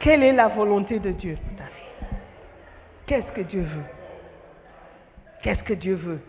Quelle 0.00 0.24
est 0.24 0.32
la 0.32 0.48
volonté 0.48 0.98
de 0.98 1.10
Dieu 1.10 1.36
pour 1.36 1.58
ta 1.58 1.64
vie? 1.64 2.16
Qu'est-ce 3.06 3.32
que 3.36 3.42
Dieu 3.42 3.62
veut? 3.62 3.84
Qu'est-ce 5.42 5.62
que 5.62 5.74
Dieu 5.74 5.94
veut? 5.94 6.20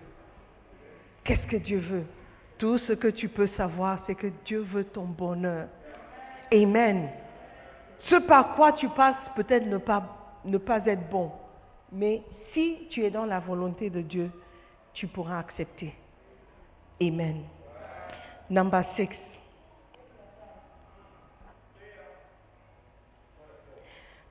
Qu'est-ce 1.24 1.48
que 1.48 1.58
Dieu 1.58 1.80
veut? 1.80 2.06
Tout 2.60 2.78
ce 2.80 2.94
que 2.94 3.08
tu 3.08 3.30
peux 3.30 3.48
savoir, 3.58 4.00
c'est 4.06 4.16
que 4.16 4.28
Dieu 4.46 4.60
veut 4.60 4.84
ton 4.84 5.06
bonheur. 5.06 5.68
Amen. 6.54 7.10
Ce 8.02 8.16
par 8.16 8.56
quoi 8.56 8.74
tu 8.74 8.88
passes 8.90 9.16
peut-être 9.36 9.66
ne 9.66 9.78
pas, 9.78 10.04
ne 10.46 10.58
pas 10.58 10.86
être 10.86 11.10
bon, 11.10 11.32
mais 11.92 12.22
si 12.54 12.88
tu 12.90 13.04
es 13.04 13.10
dans 13.10 13.26
la 13.26 13.40
volonté 13.40 13.90
de 13.90 14.02
Dieu, 14.02 14.32
tu 14.94 15.08
pourras 15.08 15.40
accepter. 15.40 15.94
Amen. 17.02 17.44
Number 18.50 18.84
six. 18.96 19.10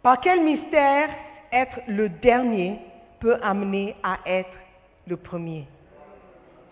Par 0.03 0.21
quel 0.21 0.43
mystère 0.43 1.11
être 1.51 1.81
le 1.87 2.09
dernier 2.09 2.79
peut 3.21 3.39
amener 3.43 3.97
à 4.03 4.19
être 4.27 4.51
le 5.07 5.17
premier? 5.17 5.67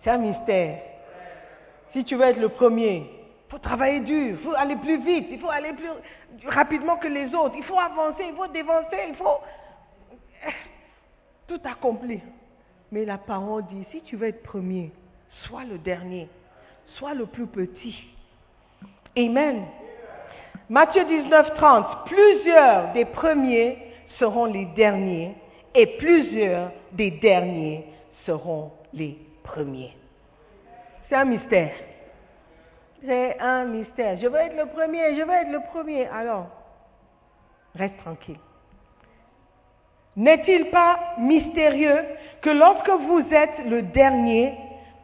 C'est 0.03 0.11
un 0.11 0.17
mystère. 0.17 0.79
Si 1.93 2.03
tu 2.03 2.15
veux 2.15 2.25
être 2.25 2.39
le 2.39 2.49
premier, 2.49 3.09
il 3.47 3.51
faut 3.51 3.59
travailler 3.59 4.01
dur, 4.01 4.37
il 4.39 4.45
faut 4.45 4.55
aller 4.55 4.75
plus 4.75 5.03
vite, 5.03 5.27
il 5.31 5.39
faut 5.39 5.49
aller 5.49 5.73
plus 5.73 6.47
rapidement 6.47 6.97
que 6.97 7.07
les 7.07 7.33
autres, 7.33 7.55
il 7.57 7.63
faut 7.63 7.79
avancer, 7.79 8.25
il 8.27 8.35
faut 8.35 8.47
dévancer, 8.47 8.97
il 9.09 9.15
faut 9.15 9.39
tout 11.47 11.61
accomplir. 11.63 12.19
Mais 12.91 13.05
la 13.05 13.17
parole 13.17 13.65
dit, 13.67 13.85
si 13.91 14.01
tu 14.01 14.15
veux 14.15 14.27
être 14.27 14.43
premier, 14.43 14.91
sois 15.43 15.63
le 15.63 15.77
dernier, 15.77 16.29
sois 16.95 17.13
le 17.13 17.25
plus 17.25 17.47
petit. 17.47 18.03
Amen. 19.17 19.65
Matthieu 20.69 21.05
19, 21.05 21.55
30. 21.55 22.05
Plusieurs 22.05 22.93
des 22.93 23.05
premiers 23.05 23.77
seront 24.19 24.45
les 24.45 24.65
derniers 24.75 25.33
et 25.73 25.85
plusieurs 25.97 26.71
des 26.91 27.11
derniers 27.11 27.85
seront 28.25 28.71
les 28.93 29.17
premiers. 29.43 29.96
C'est 31.07 31.15
un 31.15 31.25
mystère. 31.25 31.71
C'est 33.05 33.39
un 33.39 33.65
mystère. 33.65 34.17
Je 34.17 34.27
veux 34.27 34.39
être 34.39 34.57
le 34.57 34.65
premier, 34.65 35.15
je 35.15 35.21
veux 35.21 35.33
être 35.33 35.51
le 35.51 35.61
premier. 35.71 36.07
Alors, 36.07 36.47
reste 37.75 37.97
tranquille. 37.97 38.39
N'est-il 40.15 40.71
pas 40.71 40.99
mystérieux 41.19 42.03
que 42.41 42.49
lorsque 42.49 42.89
vous 42.89 43.23
êtes 43.31 43.65
le 43.67 43.83
dernier, 43.83 44.53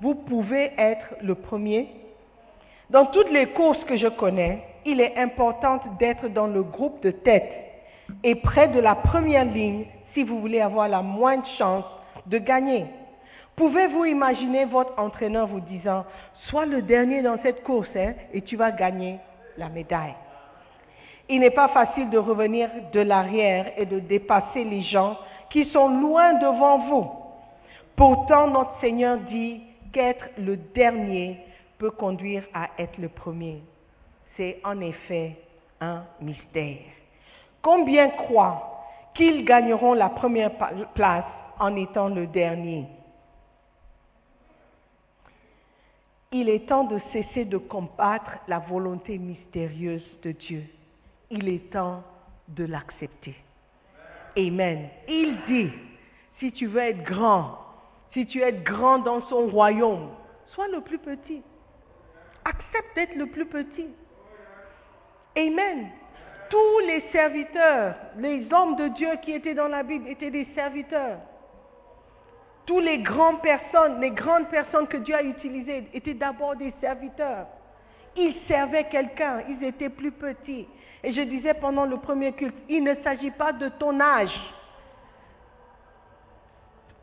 vous 0.02 0.16
pouvez 0.16 0.72
être 0.78 1.16
le 1.22 1.36
premier? 1.36 1.88
Dans 2.90 3.06
toutes 3.06 3.32
les 3.32 3.48
courses 3.48 3.84
que 3.86 3.96
je 3.96 4.08
connais, 4.08 4.64
il 4.86 5.00
est 5.00 5.16
important 5.18 5.80
d'être 6.00 6.28
dans 6.30 6.48
le 6.48 6.64
groupe 6.64 7.02
de 7.04 7.12
tête 7.12 7.54
et 8.24 8.36
près 8.36 8.68
de 8.68 8.80
la 8.80 8.96
première 8.96 9.46
ligne 9.46 9.86
si 10.14 10.24
vous 10.24 10.40
voulez 10.42 10.62
avoir 10.62 10.88
la 10.88 11.02
moindre 11.02 11.48
chance 11.58 11.86
de 12.26 12.40
gagner. 12.40 12.86
Pouvez-vous 13.56 14.06
imaginer 14.06 14.66
votre 14.66 14.98
entraîneur 14.98 15.48
vous 15.48 15.60
disant, 15.60 16.06
sois 16.50 16.66
le 16.66 16.82
dernier 16.82 17.22
dans 17.22 17.38
cette 17.44 17.64
course 17.64 17.90
hein, 17.96 18.14
et 18.34 18.42
tu 18.42 18.56
vas 18.56 18.72
gagner 18.72 19.20
la 19.58 19.70
médaille. 19.70 20.16
Il 21.30 21.40
n'est 21.40 21.52
pas 21.52 21.70
facile 21.70 22.10
de 22.10 22.18
revenir 22.18 22.70
de 22.92 23.00
l'arrière 23.00 23.72
et 23.78 23.86
de 23.86 24.00
dépasser 24.00 24.64
les 24.64 24.82
gens 24.82 25.18
qui 25.50 25.66
sont 25.66 25.88
loin 25.88 26.34
devant 26.34 26.80
vous. 26.80 27.12
Pourtant, 27.96 28.48
notre 28.48 28.80
Seigneur 28.82 29.18
dit 29.20 29.62
qu'être 29.94 30.26
le 30.38 30.58
dernier 30.58 31.38
peut 31.78 31.92
conduire 31.92 32.44
à 32.54 32.70
être 32.80 32.98
le 32.98 33.10
premier. 33.10 33.62
C'est 34.36 34.60
en 34.64 34.82
effet 34.82 35.36
un 35.80 36.04
mystère. 36.20 36.80
Combien 37.62 38.10
croient 38.10 38.84
qu'ils 39.14 39.46
gagneront 39.46 39.94
la 39.94 40.10
première 40.10 40.52
place 40.96 41.26
en 41.60 41.76
étant 41.76 42.10
le 42.10 42.26
dernier? 42.26 42.86
Il 46.36 46.50
est 46.50 46.68
temps 46.68 46.86
de 46.86 47.00
cesser 47.12 47.46
de 47.46 47.58
combattre 47.58 48.32
la 48.48 48.58
volonté 48.58 49.20
mystérieuse 49.20 50.04
de 50.24 50.32
Dieu. 50.32 50.64
Il 51.30 51.48
est 51.48 51.72
temps 51.72 52.04
de 52.48 52.66
l'accepter. 52.66 53.36
Amen. 54.36 54.90
Il 55.08 55.38
dit, 55.48 55.70
si 56.40 56.52
tu 56.52 56.66
veux 56.66 56.82
être 56.82 57.04
grand, 57.04 57.60
si 58.14 58.26
tu 58.26 58.42
être 58.42 58.64
grand 58.64 58.98
dans 58.98 59.22
son 59.28 59.46
royaume, 59.46 60.10
sois 60.48 60.68
le 60.70 60.82
plus 60.82 60.98
petit. 60.98 61.44
Accepte 62.44 62.96
d'être 62.96 63.16
le 63.16 63.28
plus 63.28 63.46
petit. 63.46 63.90
Amen. 65.38 65.90
Tous 66.50 66.80
les 66.88 67.02
serviteurs, 67.12 67.96
les 68.18 68.52
hommes 68.52 68.76
de 68.76 68.88
Dieu 68.90 69.10
qui 69.22 69.34
étaient 69.34 69.54
dans 69.54 69.68
la 69.68 69.84
Bible 69.84 70.08
étaient 70.08 70.32
des 70.32 70.48
serviteurs. 70.56 71.20
Tous 72.66 72.80
les 72.80 73.00
grandes 73.00 73.42
personnes, 73.42 74.00
les 74.00 74.12
grandes 74.12 74.48
personnes 74.48 74.88
que 74.88 74.98
Dieu 74.98 75.16
a 75.16 75.24
utilisées 75.24 75.90
étaient 75.94 76.14
d'abord 76.14 76.56
des 76.56 76.74
serviteurs. 76.80 77.48
Ils 78.16 78.36
servaient 78.48 78.86
quelqu'un, 78.86 79.42
ils 79.50 79.64
étaient 79.64 79.90
plus 79.90 80.12
petits. 80.12 80.68
Et 81.04 81.12
je 81.12 81.22
disais 81.22 81.54
pendant 81.54 81.86
le 81.86 81.98
premier 81.98 82.32
culte, 82.34 82.56
il 82.70 82.84
ne 82.84 82.96
s'agit 83.04 83.32
pas 83.32 83.52
de 83.52 83.68
ton 83.70 84.00
âge. 84.00 84.40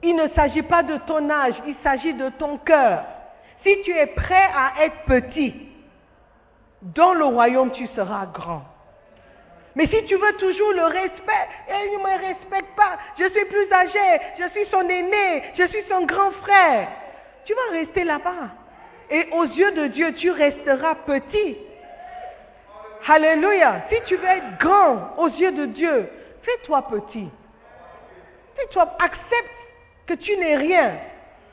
Il 0.02 0.16
ne 0.16 0.28
s'agit 0.28 0.62
pas 0.62 0.82
de 0.82 0.96
ton 0.98 1.28
âge, 1.28 1.54
il 1.66 1.76
s'agit 1.82 2.14
de 2.14 2.30
ton 2.30 2.56
cœur. 2.56 3.04
Si 3.62 3.82
tu 3.82 3.90
es 3.90 4.06
prêt 4.06 4.48
à 4.54 4.84
être 4.84 5.04
petit, 5.04 5.54
dans 6.80 7.12
le 7.12 7.26
royaume 7.26 7.70
tu 7.72 7.86
seras 7.88 8.24
grand. 8.26 8.62
Mais 9.80 9.86
si 9.86 10.04
tu 10.04 10.14
veux 10.14 10.36
toujours 10.36 10.74
le 10.74 10.84
respect, 10.84 11.48
il 11.70 11.92
ne 11.96 12.02
me 12.02 12.18
respecte 12.28 12.76
pas, 12.76 12.98
je 13.18 13.24
suis 13.30 13.44
plus 13.46 13.72
âgé, 13.72 14.20
je 14.38 14.46
suis 14.50 14.66
son 14.66 14.86
aîné, 14.86 15.42
je 15.56 15.66
suis 15.68 15.84
son 15.88 16.04
grand 16.04 16.32
frère, 16.32 16.88
tu 17.46 17.54
vas 17.54 17.78
rester 17.78 18.04
là-bas. 18.04 18.50
Et 19.10 19.28
aux 19.32 19.44
yeux 19.44 19.72
de 19.72 19.86
Dieu, 19.86 20.12
tu 20.16 20.30
resteras 20.32 20.96
petit. 21.06 21.56
Alléluia. 23.08 23.86
Si 23.90 23.96
tu 24.02 24.16
veux 24.16 24.28
être 24.28 24.58
grand 24.58 25.14
aux 25.16 25.28
yeux 25.28 25.52
de 25.52 25.64
Dieu, 25.64 26.10
fais-toi 26.42 26.82
petit. 26.82 27.30
Fais-toi, 28.56 28.82
accepte 28.98 29.50
que 30.06 30.12
tu 30.12 30.36
n'es 30.36 30.56
rien. 30.56 30.92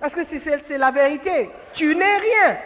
Parce 0.01 0.13
que 0.13 0.19
c'est 0.67 0.77
la 0.77 0.91
vérité. 0.91 1.49
Tu 1.75 1.95
n'es 1.95 2.17
rien. 2.17 2.57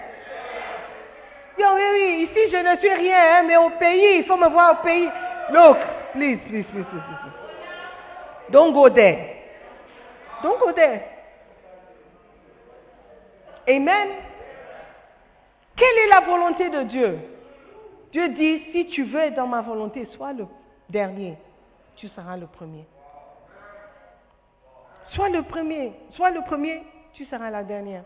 oui, 1.60 1.84
oui, 1.94 2.28
ici 2.28 2.52
je 2.52 2.58
ne 2.58 2.78
suis 2.78 2.94
rien, 2.96 3.20
hein, 3.36 3.44
mais 3.46 3.58
au 3.58 3.70
pays, 3.70 4.18
il 4.18 4.26
faut 4.26 4.38
me 4.38 4.50
voir 4.50 4.80
au 4.80 4.84
pays. 4.84 5.08
Look, 5.52 5.78
please, 6.14 6.40
please, 6.48 6.66
please, 6.72 6.86
please, 6.90 7.04
please. 7.06 7.34
Don't 8.52 8.74
go 8.74 8.90
there. 8.90 9.38
Don't 10.42 10.60
go 10.60 10.72
there. 10.74 11.04
Amen. 13.68 14.08
Quelle 15.76 15.98
est 15.98 16.08
la 16.08 16.20
volonté 16.22 16.70
de 16.70 16.84
Dieu? 16.84 17.20
Dieu 18.12 18.30
dit, 18.30 18.64
si 18.72 18.88
tu 18.88 19.04
veux 19.04 19.22
être 19.22 19.36
dans 19.36 19.48
ma 19.48 19.62
volonté, 19.62 20.08
sois 20.18 20.34
le 20.34 20.46
dernier, 20.90 21.38
tu 21.96 22.08
seras 22.10 22.38
le 22.38 22.48
premier. 22.48 22.86
Sois 25.10 25.30
le 25.30 25.44
premier, 25.44 25.94
sois 26.12 26.32
le 26.32 26.42
premier, 26.42 26.84
tu 27.14 27.26
seras 27.26 27.50
la 27.50 27.64
dernière, 27.64 28.04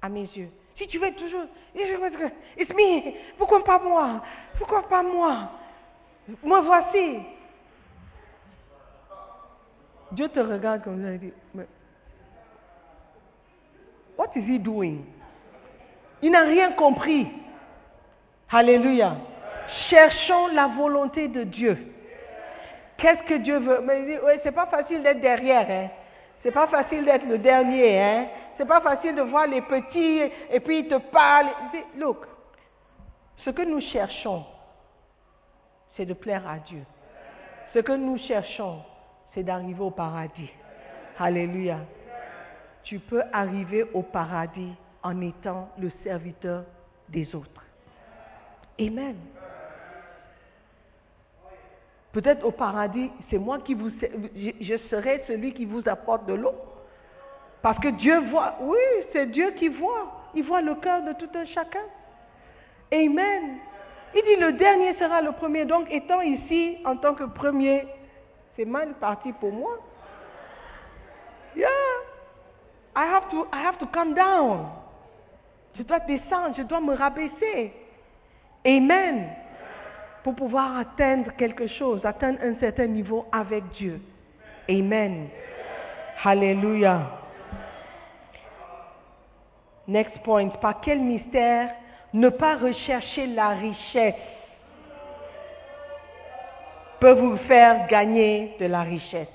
à 0.00 0.08
mes 0.08 0.22
yeux. 0.22 0.50
Si 0.76 0.86
tu 0.88 0.98
veux 0.98 1.12
toujours, 1.14 1.44
it's 1.74 2.70
me, 2.70 3.12
pourquoi 3.36 3.62
pas 3.64 3.78
moi? 3.78 4.22
Pourquoi 4.58 4.88
pas 4.88 5.02
moi? 5.02 5.50
Moi 6.42 6.60
voici. 6.60 7.20
Dieu 10.12 10.28
te 10.28 10.40
regarde 10.40 10.82
comme 10.84 11.02
ça 11.02 11.12
et 11.12 11.18
dit, 11.18 11.32
what 14.16 14.28
is 14.36 14.42
he 14.42 14.58
doing? 14.58 14.98
Il 16.20 16.30
n'a 16.30 16.42
rien 16.42 16.72
compris. 16.72 17.26
Alléluia. 18.50 19.16
Cherchons 19.88 20.48
la 20.48 20.68
volonté 20.68 21.28
de 21.28 21.44
Dieu. 21.44 21.78
Qu'est-ce 22.98 23.22
que 23.22 23.34
Dieu 23.34 23.58
veut? 23.58 23.80
Mais 23.82 24.20
oui, 24.22 24.32
c'est 24.42 24.52
pas 24.52 24.66
facile 24.66 25.02
d'être 25.02 25.20
derrière, 25.20 25.68
hein. 25.68 25.88
C'est 26.42 26.52
pas 26.52 26.66
facile 26.66 27.04
d'être 27.04 27.26
le 27.26 27.38
dernier, 27.38 28.00
hein. 28.00 28.26
C'est 28.56 28.66
pas 28.66 28.80
facile 28.80 29.14
de 29.14 29.22
voir 29.22 29.46
les 29.46 29.62
petits 29.62 30.20
et 30.50 30.60
puis 30.60 30.80
ils 30.80 30.88
te 30.88 30.96
parlent. 30.96 31.50
Look, 31.96 32.18
ce 33.38 33.50
que 33.50 33.62
nous 33.62 33.80
cherchons, 33.80 34.44
c'est 35.96 36.06
de 36.06 36.14
plaire 36.14 36.46
à 36.48 36.58
Dieu. 36.58 36.82
Ce 37.74 37.78
que 37.78 37.92
nous 37.92 38.18
cherchons, 38.18 38.80
c'est 39.34 39.42
d'arriver 39.42 39.80
au 39.80 39.90
paradis. 39.90 40.50
Alléluia. 41.18 41.78
Tu 42.82 42.98
peux 42.98 43.22
arriver 43.32 43.86
au 43.94 44.02
paradis 44.02 44.72
en 45.02 45.20
étant 45.20 45.68
le 45.78 45.90
serviteur 46.02 46.64
des 47.08 47.34
autres. 47.34 47.64
Amen. 48.80 49.16
Peut-être 52.12 52.44
au 52.44 52.50
paradis, 52.50 53.10
c'est 53.30 53.38
moi 53.38 53.60
qui 53.60 53.74
vous, 53.74 53.90
je 53.90 54.76
serai 54.90 55.24
celui 55.26 55.54
qui 55.54 55.64
vous 55.64 55.82
apporte 55.88 56.26
de 56.26 56.34
l'eau. 56.34 56.54
Parce 57.62 57.78
que 57.78 57.88
Dieu 57.88 58.18
voit, 58.28 58.56
oui, 58.60 58.78
c'est 59.12 59.26
Dieu 59.26 59.52
qui 59.52 59.68
voit. 59.68 60.30
Il 60.34 60.44
voit 60.44 60.60
le 60.60 60.74
cœur 60.74 61.02
de 61.04 61.12
tout 61.12 61.30
un 61.34 61.46
chacun. 61.46 61.84
Amen. 62.92 63.58
Il 64.14 64.22
dit 64.22 64.36
le 64.36 64.52
dernier 64.52 64.94
sera 64.94 65.22
le 65.22 65.32
premier. 65.32 65.64
Donc, 65.64 65.90
étant 65.90 66.20
ici 66.20 66.78
en 66.84 66.96
tant 66.96 67.14
que 67.14 67.24
premier, 67.24 67.86
c'est 68.56 68.64
mal 68.64 68.94
parti 69.00 69.32
pour 69.32 69.52
moi. 69.52 69.78
Yeah. 71.56 71.68
I 72.94 73.06
have 73.06 73.30
to, 73.30 73.46
I 73.52 73.62
have 73.64 73.78
to 73.78 73.86
come 73.86 74.14
down. 74.14 74.66
Je 75.76 75.82
dois 75.82 76.00
descendre, 76.00 76.54
je 76.56 76.62
dois 76.62 76.80
me 76.80 76.94
rabaisser. 76.94 77.72
Amen. 78.66 79.28
Pour 80.22 80.34
pouvoir 80.34 80.76
atteindre 80.76 81.32
quelque 81.36 81.66
chose, 81.66 82.04
atteindre 82.04 82.38
un 82.42 82.54
certain 82.60 82.86
niveau 82.86 83.26
avec 83.32 83.64
Dieu. 83.70 84.00
Amen. 84.68 85.28
Hallelujah. 86.22 87.18
Next 89.88 90.22
point. 90.22 90.50
Par 90.60 90.80
quel 90.80 91.00
mystère 91.00 91.70
ne 92.12 92.28
pas 92.28 92.56
rechercher 92.56 93.26
la 93.26 93.50
richesse 93.50 94.14
peut 97.00 97.12
vous 97.12 97.36
faire 97.48 97.86
gagner 97.88 98.54
de 98.60 98.66
la 98.66 98.82
richesse. 98.82 99.28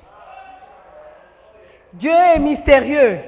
Dieu 1.94 2.12
est 2.12 2.40
mystérieux 2.40 3.20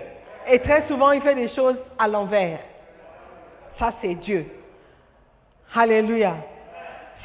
et 0.47 0.59
très 0.59 0.87
souvent 0.87 1.11
il 1.11 1.21
fait 1.21 1.35
des 1.35 1.49
choses 1.49 1.77
à 1.97 2.07
l'envers. 2.07 2.59
Ça 3.77 3.93
c'est 4.01 4.15
Dieu. 4.15 4.45
Alléluia. 5.75 6.35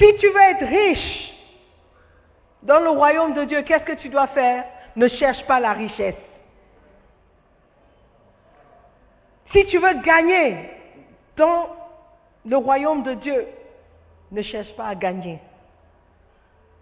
Si 0.00 0.16
tu 0.18 0.28
veux 0.28 0.40
être 0.40 0.66
riche 0.66 1.34
dans 2.62 2.80
le 2.80 2.90
royaume 2.90 3.34
de 3.34 3.44
Dieu, 3.44 3.62
qu'est-ce 3.62 3.84
que 3.84 3.92
tu 3.92 4.08
dois 4.08 4.26
faire? 4.28 4.64
Ne 4.96 5.08
cherche 5.08 5.44
pas 5.46 5.60
la 5.60 5.72
richesse. 5.72 6.16
Si 9.52 9.66
tu 9.66 9.78
veux 9.78 9.94
gagner 10.02 10.70
dans 11.36 11.68
le 12.44 12.56
royaume 12.56 13.02
de 13.02 13.14
Dieu, 13.14 13.46
ne 14.30 14.42
cherche 14.42 14.74
pas 14.76 14.86
à 14.86 14.94
gagner. 14.94 15.38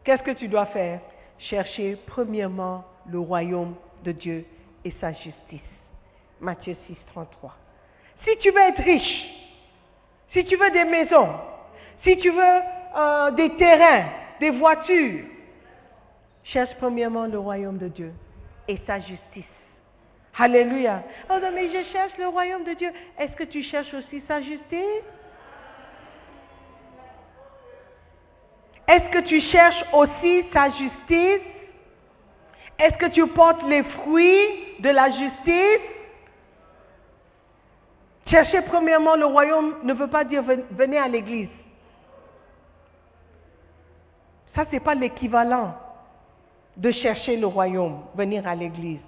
Qu'est-ce 0.05 0.23
que 0.23 0.33
tu 0.33 0.49
dois 0.49 0.67
faire? 0.67 1.01
Chercher 1.39 1.97
premièrement 2.07 2.85
le 3.07 3.19
royaume 3.19 3.75
de 4.05 4.13
Dieu 4.13 4.45
et 4.85 4.93
sa 5.01 5.13
justice. 5.13 5.61
Matthieu 6.41 6.77
6, 6.87 6.97
33. 7.13 7.55
Si 8.25 8.37
tu 8.39 8.51
veux 8.51 8.61
être 8.61 8.83
riche, 8.83 9.27
si 10.33 10.45
tu 10.45 10.57
veux 10.57 10.71
des 10.71 10.85
maisons, 10.85 11.29
si 12.03 12.17
tu 12.19 12.31
veux 12.31 12.61
euh, 12.97 13.31
des 13.33 13.57
terrains, 13.57 14.07
des 14.41 14.51
voitures, 14.51 15.25
cherche 16.45 16.75
premièrement 16.79 17.27
le 17.27 17.39
royaume 17.39 17.79
de 17.79 17.89
Dieu 17.89 18.13
et 18.67 18.79
sa 18.87 18.99
justice. 18.99 19.45
Alléluia. 20.39 21.03
Oh 21.31 21.39
non, 21.41 21.51
mais 21.55 21.69
je 21.69 21.85
cherche 21.93 22.17
le 22.19 22.27
royaume 22.27 22.65
de 22.65 22.73
Dieu. 22.73 22.91
Est-ce 23.19 23.33
que 23.33 23.45
tu 23.45 23.63
cherches 23.63 23.93
aussi 23.95 24.23
sa 24.27 24.41
justice? 24.41 25.05
Est-ce 28.93 29.09
que 29.11 29.21
tu 29.21 29.41
cherches 29.41 29.85
aussi 29.95 30.45
sa 30.53 30.69
justice? 30.69 31.41
Est-ce 32.79 32.97
que 32.99 33.07
tu 33.07 33.27
portes 33.29 33.63
les 33.63 33.83
fruits 33.85 34.81
de 34.81 34.91
la 34.91 35.11
justice? 35.11 35.89
Chercher 38.27 38.61
premièrement 38.63 39.15
le 39.17 39.25
royaume 39.25 39.77
ne 39.85 39.95
veut 39.95 40.09
pas 40.09 40.25
dire 40.25 40.43
venez 40.43 40.99
à 40.99 41.09
l'église. 41.09 41.49
Ça, 44.55 44.67
ce 44.67 44.73
n'est 44.73 44.81
pas 44.81 44.95
l'équivalent 44.95 45.75
de 46.77 46.91
chercher 46.91 47.37
le 47.39 47.47
royaume, 47.47 48.03
venir 48.15 48.47
à 48.47 48.55
l'église. 48.55 49.01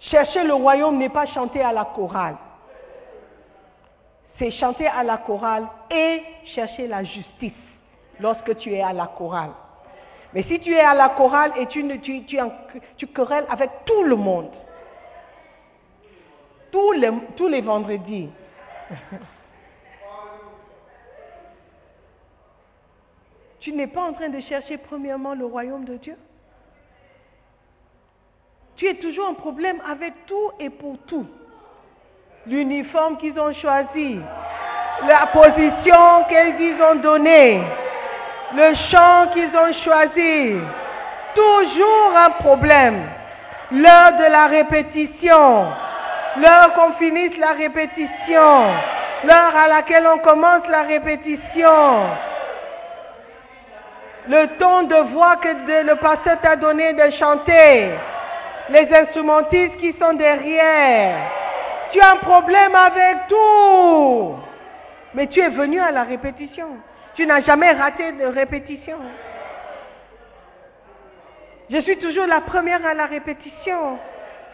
Chercher 0.00 0.42
le 0.42 0.54
royaume 0.54 0.98
n'est 0.98 1.08
pas 1.08 1.26
chanter 1.26 1.62
à 1.62 1.72
la 1.72 1.84
chorale. 1.84 2.36
C'est 4.38 4.50
chanter 4.52 4.88
à 4.88 5.04
la 5.04 5.18
chorale 5.18 5.68
et 5.90 6.22
chercher 6.46 6.86
la 6.86 7.02
justice 7.04 7.52
lorsque 8.18 8.56
tu 8.58 8.72
es 8.72 8.82
à 8.82 8.92
la 8.92 9.06
chorale. 9.06 9.52
Mais 10.32 10.42
si 10.44 10.60
tu 10.60 10.72
es 10.72 10.80
à 10.80 10.94
la 10.94 11.08
chorale 11.10 11.52
et 11.56 11.66
tu, 11.66 11.86
tu, 12.00 12.24
tu, 12.24 12.38
tu 12.96 13.06
querelles 13.08 13.46
avec 13.48 13.70
tout 13.84 14.02
le 14.04 14.16
monde, 14.16 14.50
tous 16.70 16.92
les, 16.92 17.10
tous 17.36 17.48
les 17.48 17.60
vendredis, 17.60 18.28
tu 23.60 23.72
n'es 23.72 23.88
pas 23.88 24.02
en 24.02 24.12
train 24.12 24.28
de 24.28 24.40
chercher 24.40 24.78
premièrement 24.78 25.34
le 25.34 25.46
royaume 25.46 25.84
de 25.84 25.96
Dieu 25.96 26.16
tu 28.80 28.88
es 28.88 28.94
toujours 28.94 29.28
en 29.28 29.34
problème 29.34 29.78
avec 29.86 30.24
tout 30.24 30.52
et 30.58 30.70
pour 30.70 30.96
tout. 31.00 31.26
L'uniforme 32.46 33.18
qu'ils 33.18 33.38
ont 33.38 33.52
choisi, 33.52 34.16
la 35.08 35.26
position 35.26 36.24
qu'ils 36.28 36.82
ont 36.82 36.96
donnée, 36.96 37.62
le 38.54 38.74
chant 38.90 39.28
qu'ils 39.32 39.56
ont 39.56 39.72
choisi. 39.84 40.56
Toujours 41.34 42.12
un 42.16 42.30
problème. 42.42 43.02
L'heure 43.72 44.12
de 44.18 44.32
la 44.32 44.46
répétition, 44.46 45.66
l'heure 46.36 46.74
qu'on 46.74 46.92
finisse 46.94 47.36
la 47.38 47.52
répétition, 47.52 48.64
l'heure 49.24 49.56
à 49.56 49.68
laquelle 49.68 50.08
on 50.12 50.18
commence 50.18 50.66
la 50.68 50.82
répétition, 50.82 52.08
le 54.28 54.46
ton 54.58 54.82
de 54.82 54.96
voix 55.12 55.36
que 55.36 55.48
le 55.86 55.94
pasteur 55.96 56.38
t'a 56.42 56.56
donné 56.56 56.92
de 56.94 57.10
chanter 57.18 57.90
les 58.70 58.88
instrumentistes 59.00 59.76
qui 59.78 59.94
sont 60.00 60.14
derrière. 60.14 61.16
Tu 61.92 62.00
as 62.00 62.12
un 62.12 62.16
problème 62.16 62.74
avec 62.74 63.28
tout. 63.28 64.36
Mais 65.14 65.26
tu 65.26 65.40
es 65.40 65.50
venu 65.50 65.80
à 65.80 65.90
la 65.90 66.04
répétition. 66.04 66.68
Tu 67.14 67.26
n'as 67.26 67.40
jamais 67.40 67.70
raté 67.72 68.12
de 68.12 68.24
répétition. 68.24 68.98
Je 71.68 71.80
suis 71.82 71.98
toujours 71.98 72.26
la 72.26 72.40
première 72.40 72.84
à 72.84 72.94
la 72.94 73.06
répétition. 73.06 73.98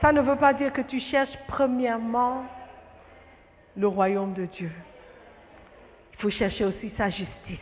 Ça 0.01 0.13
ne 0.13 0.21
veut 0.21 0.37
pas 0.37 0.53
dire 0.53 0.73
que 0.73 0.83
tu 0.83 1.01
cherches 1.01 1.37
premièrement 1.49 2.45
le 3.77 3.87
royaume 3.87 4.35
de 4.35 4.47
Dieu. 4.47 4.71
Il 6.13 6.23
faut 6.23 6.31
chercher 6.31 6.65
aussi 6.65 6.93
sa 6.97 7.09
justice. 7.09 7.59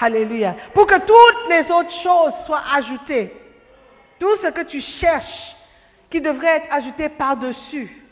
Alléluia. 0.00 0.56
Pour 0.72 0.86
que 0.86 0.98
toutes 0.98 1.50
les 1.50 1.70
autres 1.70 2.02
choses 2.02 2.32
soient 2.46 2.62
ajoutées. 2.74 3.32
Tout 4.18 4.36
ce 4.42 4.48
que 4.48 4.62
tu 4.62 4.80
cherches 5.00 5.56
qui 6.10 6.20
devrait 6.20 6.56
être 6.56 6.72
ajouté 6.72 7.08
par-dessus, 7.08 8.04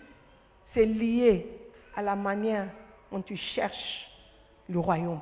c'est 0.72 0.84
lié 0.84 1.46
à 1.96 2.02
la 2.02 2.14
manière 2.14 2.66
dont 3.10 3.22
tu 3.22 3.36
cherches 3.36 4.08
le 4.68 4.78
royaume 4.78 5.20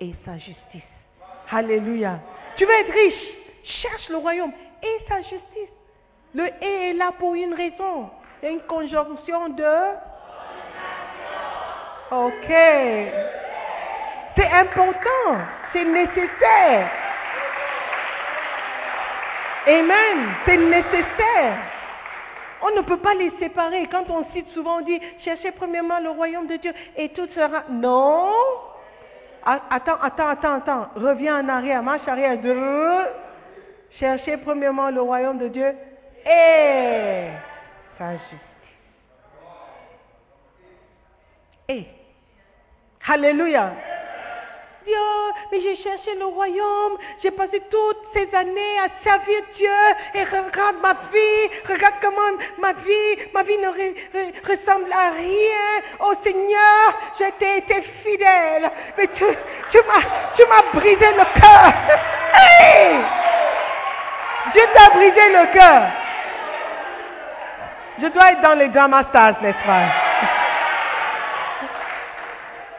et 0.00 0.14
sa 0.24 0.36
justice. 0.38 0.82
Alléluia. 1.50 2.18
Tu 2.56 2.64
veux 2.64 2.72
être 2.72 2.92
riche, 2.92 3.36
cherche 3.82 4.08
le 4.08 4.16
royaume 4.16 4.52
et 4.82 5.04
sa 5.08 5.20
justice. 5.22 5.72
Le 6.34 6.48
et 6.62 6.90
est 6.90 6.92
là 6.94 7.12
pour 7.18 7.34
une 7.34 7.54
raison. 7.54 8.10
A 8.42 8.48
une 8.48 8.60
conjonction 8.62 9.48
de... 9.50 9.94
Ok. 12.10 12.52
C'est 14.36 14.50
important. 14.50 15.38
C'est 15.72 15.84
nécessaire. 15.84 16.90
Amen. 19.66 20.34
C'est 20.44 20.56
nécessaire. 20.56 21.73
On 22.66 22.74
ne 22.74 22.80
peut 22.80 22.96
pas 22.96 23.12
les 23.14 23.30
séparer. 23.38 23.86
Quand 23.90 24.08
on 24.08 24.24
cite 24.32 24.48
souvent, 24.50 24.78
on 24.78 24.80
dit 24.80 24.98
cherchez 25.22 25.52
premièrement 25.52 26.00
le 26.00 26.10
royaume 26.10 26.46
de 26.46 26.56
Dieu 26.56 26.72
et 26.96 27.10
tout 27.10 27.26
sera. 27.34 27.64
Non. 27.68 28.32
Attends, 29.44 30.00
attends, 30.00 30.28
attends, 30.28 30.54
attends. 30.54 30.86
Reviens 30.96 31.44
en 31.44 31.48
arrière, 31.48 31.82
marche 31.82 32.08
arrière. 32.08 32.38
Cherchez 34.00 34.38
premièrement 34.38 34.88
le 34.88 35.02
royaume 35.02 35.38
de 35.38 35.48
Dieu 35.48 35.74
et 36.24 37.28
sa. 37.98 38.12
Et. 41.68 41.86
Mais 45.50 45.60
j'ai 45.60 45.76
cherché 45.76 46.14
le 46.18 46.26
royaume, 46.26 46.96
j'ai 47.22 47.30
passé 47.30 47.62
toutes 47.70 48.02
ces 48.12 48.34
années 48.34 48.78
à 48.78 48.88
servir 49.02 49.40
Dieu 49.56 49.70
et 50.14 50.24
regarde 50.24 50.76
ma 50.82 50.94
vie, 51.12 51.50
regarde 51.68 51.94
comment 52.02 52.36
ma 52.58 52.72
vie, 52.72 53.22
ma 53.32 53.42
vie 53.42 53.58
ne 53.58 53.68
ressemble 53.68 54.92
à 54.92 55.10
rien. 55.10 55.82
Oh 56.00 56.12
Seigneur, 56.24 56.94
j'ai 57.18 57.58
été 57.58 57.82
fidèle, 58.02 58.70
mais 58.98 59.06
tu, 59.08 59.24
tu 59.70 59.78
m'as 60.48 60.80
brisé 60.80 61.06
le 61.12 61.40
cœur. 61.40 61.72
Hey! 62.34 62.96
Dieu 64.54 64.64
t'a 64.74 64.94
brisé 64.94 65.28
le 65.30 65.58
cœur. 65.58 65.82
Je 68.00 68.06
dois 68.08 68.28
être 68.28 68.42
dans 68.42 68.54
les 68.54 68.68
drama 68.68 69.04
stars, 69.04 69.40
n'est-ce 69.40 69.66
pas? 69.66 70.03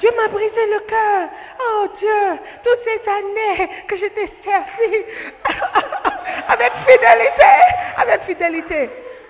Dieu 0.05 0.13
m'a 0.17 0.27
brisé 0.27 0.67
le 0.67 0.79
cœur. 0.81 1.29
Oh 1.59 1.87
Dieu, 1.97 2.39
toutes 2.63 2.79
ces 2.83 3.09
années 3.09 3.69
que 3.87 3.97
je 3.97 4.05
t'ai 4.05 4.31
servi 4.43 5.03
avec 6.47 6.73
fidélité, 6.87 7.55
avec 7.97 8.21
fidélité. 8.21 8.89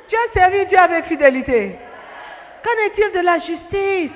Tu 0.10 0.18
as 0.18 0.34
servi 0.34 0.66
Dieu 0.66 0.78
avec 0.78 1.06
fidélité. 1.06 1.78
Qu'en 2.62 2.86
est-il 2.88 3.10
de 3.14 3.20
la 3.22 3.40
justice? 3.40 4.12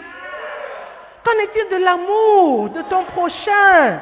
Qu'en 1.24 1.40
est-il 1.40 1.70
de 1.70 1.82
l'amour 1.82 2.72
de 2.72 2.82
ton 2.90 3.06
prochain? 3.06 4.02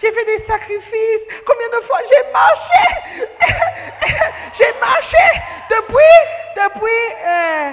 J'ai 0.00 0.10
fait 0.12 0.24
des 0.24 0.46
sacrifices. 0.46 1.42
Combien 1.46 1.78
de 1.78 1.84
fois 1.84 1.98
j'ai 2.10 2.32
marché? 2.32 3.26
J'ai 4.58 4.80
marché 4.80 5.26
depuis, 5.68 6.16
depuis, 6.56 7.14
euh, 7.26 7.70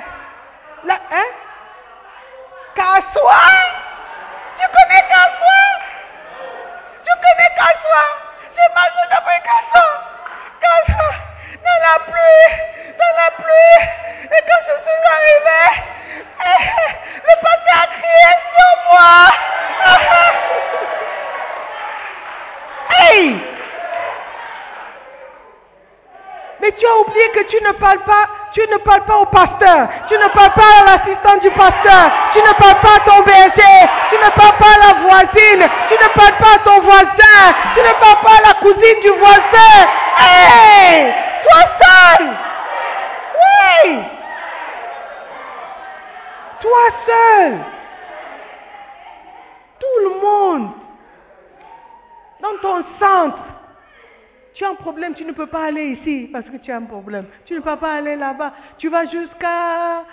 la, 0.83 0.95
hein? 0.95 1.44
Kassoua 2.75 3.41
Tu 4.57 4.65
connais 4.67 5.05
Kassoua 5.09 5.61
Tu 7.05 7.11
connais 7.23 7.51
Kassoua 7.55 8.05
J'ai 8.55 8.69
marché 8.73 9.03
depuis 9.11 9.39
Kassoua 9.47 9.87
Kassoua 10.61 11.11
Dans 11.63 11.79
la 11.81 11.95
pluie 12.05 12.47
Dans 12.99 13.13
la 13.15 13.29
pluie 13.41 13.79
Et 14.25 14.41
quand 14.47 14.61
je 14.67 14.75
suis 14.83 15.01
arrivé 15.09 15.95
le 17.25 17.33
passé 17.41 17.71
a 17.73 17.87
crié 17.87 18.31
sur 18.55 18.71
moi. 18.91 19.11
Hey 22.97 23.54
Mais 26.61 26.71
tu 26.71 26.85
as 26.85 26.99
oublié 26.99 27.29
que 27.29 27.43
tu 27.49 27.63
ne 27.63 27.71
parles 27.73 28.03
pas 28.05 28.27
tu 28.55 28.61
ne 28.71 28.77
parles 28.77 29.03
pas 29.05 29.17
au 29.17 29.25
pasteur. 29.25 29.89
Tu 30.07 30.13
ne 30.15 30.27
parles 30.29 30.53
pas 30.53 30.79
à 30.79 30.85
l'assistant 30.85 31.37
du 31.43 31.51
pasteur. 31.51 32.09
Tu 32.33 32.39
ne 32.39 32.53
parles 32.53 32.81
pas 32.81 32.95
à 32.95 32.99
ton 33.05 33.21
berger. 33.25 33.85
Tu 34.09 34.17
ne 34.17 34.29
parles 34.31 34.57
pas 34.57 34.71
à 34.71 34.79
la 34.79 35.01
voisine. 35.01 35.69
Tu 35.91 35.97
ne 35.97 36.07
parles 36.13 36.37
pas 36.39 36.55
à 36.55 36.59
ton 36.63 36.81
voisin. 36.81 37.53
Tu 37.75 37.83
ne 37.83 37.91
parles 37.99 38.23
pas 38.23 38.37
à 38.37 38.47
la 38.47 38.53
cousine 38.61 38.99
du 39.01 39.09
voisin. 39.19 39.75
Hé! 40.21 41.13
Toi 41.43 41.61
seul! 41.81 42.37
Oui! 43.43 43.99
Toi 46.61 46.79
seul! 47.05 47.59
Tout 49.81 49.99
le 50.01 50.09
monde 50.21 50.71
dans 52.39 52.57
ton 52.61 52.85
centre. 53.01 53.54
Tu 54.55 54.63
as 54.63 54.69
un 54.69 54.75
problème, 54.75 55.13
tu 55.13 55.25
ne 55.25 55.33
peux 55.33 55.47
pas 55.47 55.65
aller 55.65 55.83
ici 55.99 56.29
parce 56.31 56.45
que 56.45 56.55
tu 56.57 56.71
as 56.71 56.77
un 56.77 56.83
problème. 56.83 57.25
Tu 57.45 57.53
ne 57.53 57.59
peux 57.59 57.75
pas 57.75 57.95
aller 57.95 58.15
là-bas. 58.15 58.53
Tu 58.77 58.87
vas 58.87 59.05
jusqu'à... 59.05 60.03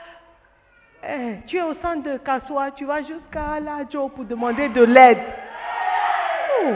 Eh, 1.08 1.36
tu 1.46 1.58
es 1.58 1.62
au 1.62 1.74
centre 1.74 2.02
de 2.02 2.18
Kassoua, 2.18 2.72
tu 2.72 2.84
vas 2.84 3.02
jusqu'à 3.02 3.60
Ladjo 3.60 4.08
pour 4.08 4.24
demander 4.24 4.68
de 4.68 4.82
l'aide. 4.82 5.18
Oh. 6.60 6.66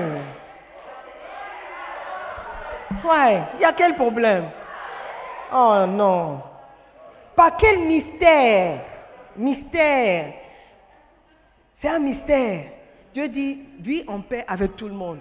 Ouais, 3.09 3.43
il 3.55 3.61
y 3.61 3.64
a 3.64 3.73
quel 3.73 3.95
problème? 3.95 4.45
Oh 5.53 5.85
non. 5.89 6.41
Par 7.35 7.57
quel 7.57 7.81
mystère? 7.81 8.81
Mystère. 9.37 10.33
C'est 11.81 11.89
un 11.89 11.99
mystère. 11.99 12.64
Dieu 13.12 13.29
dit, 13.29 13.61
vis 13.81 14.05
en 14.07 14.21
paix 14.21 14.45
avec 14.47 14.77
tout 14.77 14.89
le 14.89 14.95
monde, 14.95 15.19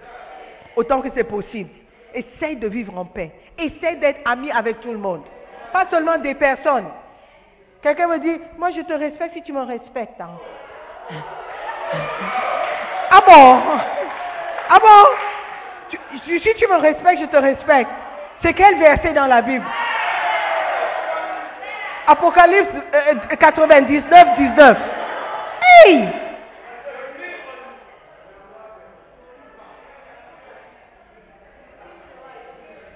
autant 0.75 1.01
que 1.01 1.09
c'est 1.13 1.23
possible. 1.23 1.69
Essaye 2.15 2.55
de 2.55 2.67
vivre 2.67 2.97
en 2.97 3.05
paix. 3.05 3.31
Essaye 3.57 3.97
d'être 3.97 4.21
ami 4.25 4.51
avec 4.51 4.79
tout 4.79 4.91
le 4.91 4.97
monde. 4.97 5.21
Pas 5.73 5.85
seulement 5.89 6.17
des 6.17 6.33
personnes. 6.33 6.87
Quelqu'un 7.81 8.07
me 8.07 8.17
dit, 8.19 8.39
moi 8.57 8.71
je 8.71 8.81
te 8.81 8.93
respecte 8.93 9.33
si 9.33 9.43
tu 9.43 9.53
me 9.53 9.61
respectes. 9.63 10.19
hein. 10.19 10.29
Ah 13.11 13.19
bon? 13.27 13.61
Ah 14.69 14.77
bon? 14.79 15.97
Si 16.17 16.53
tu 16.55 16.67
me 16.67 16.77
respectes, 16.79 17.21
je 17.21 17.25
te 17.27 17.37
respecte. 17.37 17.91
C'est 18.41 18.53
quel 18.53 18.79
verset 18.79 19.13
dans 19.13 19.27
la 19.27 19.41
Bible? 19.41 19.65
Apocalypse 22.07 22.69
euh, 22.93 23.35
99, 23.39 24.25
19. 24.37 24.77
Hey 25.87 26.09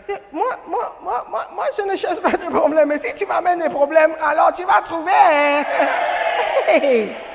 C'est- 0.08 0.22
moi, 0.32 1.19
moi, 1.30 1.66
je 1.78 1.84
ne 1.84 1.96
cherche 1.96 2.20
pas 2.22 2.32
de 2.32 2.50
problème. 2.50 2.90
Mais 2.90 3.00
si 3.00 3.14
tu 3.16 3.26
m'amènes 3.26 3.60
des 3.60 3.70
problèmes, 3.70 4.14
alors 4.22 4.54
tu 4.56 4.66
vas 4.66 4.82
trouver. 4.82 5.64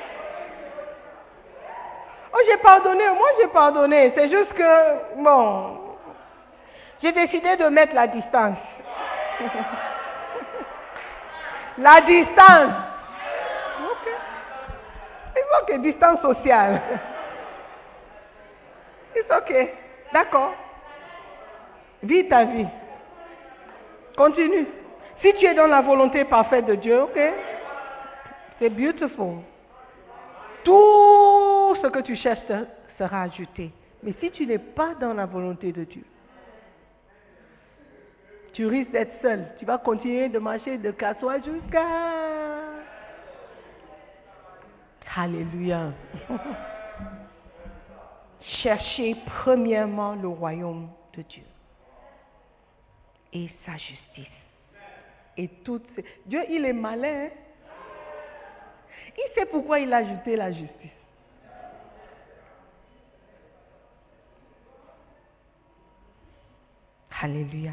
Oh, 2.37 2.41
j'ai 2.51 2.57
pardonné. 2.57 3.05
Moi, 3.11 3.29
j'ai 3.41 3.47
pardonné. 3.47 4.13
C'est 4.17 4.29
juste 4.29 4.53
que, 4.55 5.23
bon, 5.23 5.79
j'ai 7.01 7.13
décidé 7.13 7.57
de 7.57 7.69
mettre 7.69 7.95
la 7.95 8.09
distance. 8.09 8.59
la 11.79 12.01
distance. 12.01 12.73
Ok. 13.85 14.09
C'est 15.33 15.45
ok, 15.63 15.81
distance 15.83 16.21
sociale. 16.23 16.81
C'est 19.15 19.33
ok. 19.33 19.69
D'accord. 20.13 20.55
Vis 22.03 22.29
ta 22.29 22.43
vie. 22.45 22.67
Continue. 24.17 24.67
Si 25.21 25.33
tu 25.35 25.47
es 25.47 25.55
dans 25.55 25.67
la 25.67 25.81
volonté 25.81 26.25
parfaite 26.25 26.67
de 26.67 26.75
Dieu, 26.75 27.03
ok? 27.03 27.19
C'est 28.59 28.71
beautiful. 28.71 29.39
Tout 30.65 31.75
ce 31.83 31.87
que 31.89 32.01
tu 32.01 32.15
cherches 32.17 32.47
se- 32.49 32.67
sera 32.99 33.23
ajouté. 33.23 33.71
Mais 34.03 34.13
si 34.21 34.31
tu 34.31 34.47
n'es 34.47 34.59
pas 34.59 34.95
dans 35.01 35.15
la 35.15 35.27
volonté 35.27 35.73
de 35.73 35.85
Dieu, 35.85 36.05
tu 38.53 38.67
risques 38.67 38.91
d'être 38.93 39.21
seul. 39.21 39.47
Tu 39.59 39.65
vas 39.65 39.79
continuer 39.79 40.29
de 40.29 40.39
marcher 40.39 40.79
de 40.79 40.91
Kassoua 40.93 41.39
jusqu'à... 41.41 41.85
Alléluia. 45.17 45.93
Cherchez 48.63 49.17
premièrement 49.43 50.15
le 50.15 50.29
royaume 50.29 50.89
de 51.17 51.23
Dieu 51.23 51.45
et 53.35 53.51
sa 53.67 53.77
justice. 53.77 54.33
Et 55.37 55.49
toutes 55.65 55.87
ces- 55.95 56.05
Dieu, 56.25 56.43
il 56.49 56.65
est 56.65 56.73
malin. 56.73 57.27
hein. 57.27 57.31
Il 59.17 59.35
sait 59.35 59.47
pourquoi 59.47 59.81
il 59.81 59.93
a 59.93 59.99
ajouté 59.99 60.37
la 60.37 60.51
justice. 60.53 60.91
Alléluia. 67.21 67.73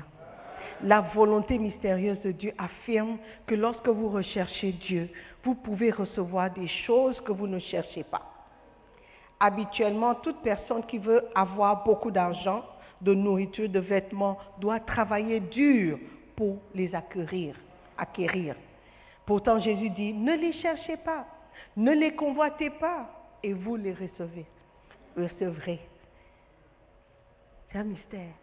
La 0.83 1.01
volonté 1.01 1.57
mystérieuse 1.57 2.21
de 2.21 2.31
Dieu 2.31 2.53
affirme 2.57 3.17
que 3.45 3.53
lorsque 3.53 3.87
vous 3.87 4.09
recherchez 4.09 4.71
Dieu, 4.71 5.09
vous 5.43 5.55
pouvez 5.55 5.91
recevoir 5.91 6.51
des 6.51 6.67
choses 6.67 7.19
que 7.21 7.31
vous 7.31 7.47
ne 7.47 7.59
cherchez 7.59 8.03
pas. 8.03 8.23
Habituellement, 9.39 10.15
toute 10.15 10.41
personne 10.41 10.85
qui 10.85 10.97
veut 10.99 11.27
avoir 11.35 11.83
beaucoup 11.83 12.11
d'argent, 12.11 12.63
de 13.01 13.13
nourriture, 13.13 13.69
de 13.69 13.79
vêtements, 13.79 14.37
doit 14.59 14.79
travailler 14.79 15.39
dur 15.39 15.99
pour 16.35 16.59
les 16.73 16.93
acquérir. 16.93 17.55
acquérir. 17.97 18.55
Pourtant, 19.25 19.59
Jésus 19.59 19.89
dit, 19.91 20.13
ne 20.13 20.35
les 20.35 20.53
cherchez 20.53 20.97
pas, 20.97 21.25
ne 21.77 21.91
les 21.91 22.15
convoitez 22.15 22.69
pas, 22.69 23.09
et 23.43 23.53
vous 23.53 23.75
les 23.75 23.93
recevez. 23.93 24.45
Recevrez. 25.15 25.79
C'est 27.71 27.77
un 27.77 27.83
mystère. 27.83 28.33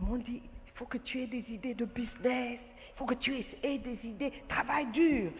Ils 0.00 0.22
dit, 0.22 0.42
il 0.66 0.72
faut 0.74 0.86
que 0.86 0.98
tu 0.98 1.22
aies 1.22 1.26
des 1.26 1.44
idées 1.48 1.74
de 1.74 1.84
business, 1.84 2.60
il 2.94 2.98
faut 2.98 3.04
que 3.06 3.14
tu 3.14 3.34
aies 3.62 3.78
des 3.78 3.98
idées, 4.04 4.32
travaille 4.48 4.86
dur. 4.86 5.30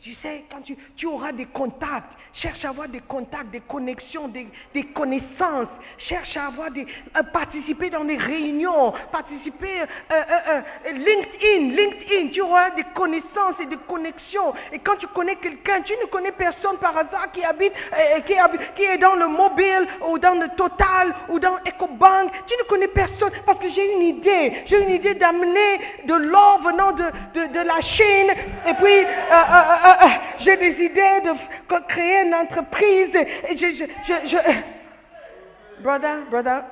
Tu 0.00 0.14
sais, 0.22 0.44
quand 0.50 0.62
tu, 0.62 0.76
tu 0.96 1.06
auras 1.06 1.32
des 1.32 1.46
contacts, 1.46 2.12
cherche 2.34 2.64
à 2.64 2.68
avoir 2.70 2.88
des 2.88 3.00
contacts, 3.00 3.50
des 3.50 3.60
connexions, 3.60 4.28
des, 4.28 4.46
des 4.72 4.84
connaissances, 4.84 5.68
cherche 5.98 6.36
à 6.36 6.46
avoir 6.46 6.70
des, 6.70 6.86
à 7.12 7.22
participer 7.24 7.90
dans 7.90 8.04
des 8.04 8.16
réunions, 8.16 8.92
participer, 9.12 9.80
euh, 9.82 9.84
euh, 10.12 10.60
euh, 10.86 10.92
LinkedIn, 10.92 11.74
LinkedIn, 11.76 12.28
tu 12.32 12.40
auras 12.40 12.70
des 12.70 12.84
connaissances 12.94 13.58
et 13.60 13.66
des 13.66 13.76
connexions. 13.88 14.54
Et 14.72 14.78
quand 14.78 14.96
tu 14.96 15.06
connais 15.08 15.36
quelqu'un, 15.36 15.82
tu 15.82 15.92
ne 16.00 16.06
connais 16.06 16.32
personne 16.32 16.78
par 16.78 16.96
hasard 16.96 17.30
qui 17.32 17.42
habite, 17.44 17.72
euh, 17.92 18.20
qui, 18.20 18.34
habite- 18.34 18.74
qui 18.76 18.84
est 18.84 18.98
dans 18.98 19.16
le 19.16 19.26
mobile 19.26 19.86
ou 20.08 20.18
dans 20.18 20.34
le 20.34 20.48
Total 20.56 21.14
ou 21.28 21.38
dans 21.38 21.56
EcoBank, 21.66 22.30
tu 22.46 22.54
ne 22.56 22.68
connais 22.68 22.88
personne 22.88 23.30
parce 23.44 23.58
que 23.58 23.68
j'ai 23.70 23.92
une 23.94 24.02
idée, 24.02 24.62
j'ai 24.66 24.82
une 24.82 24.90
idée 24.90 25.14
d'amener 25.14 25.80
de 26.06 26.14
l'or 26.14 26.60
venant 26.62 26.89
de, 26.92 27.52
de, 27.52 27.60
la 27.66 27.80
Chine 27.80 28.30
et 28.66 28.74
puis 28.74 29.04
euh, 29.04 29.32
euh, 29.32 30.06
euh, 30.06 30.08
j'ai 30.40 30.56
des 30.56 30.84
idées 30.84 31.20
de 31.24 31.78
créer 31.88 32.22
une 32.26 32.34
entreprise 32.34 33.14
et 33.14 33.56
je, 33.56 33.84
je, 34.06 34.28
je- 34.28 35.82
brother, 35.82 36.18
brother, 36.30 36.62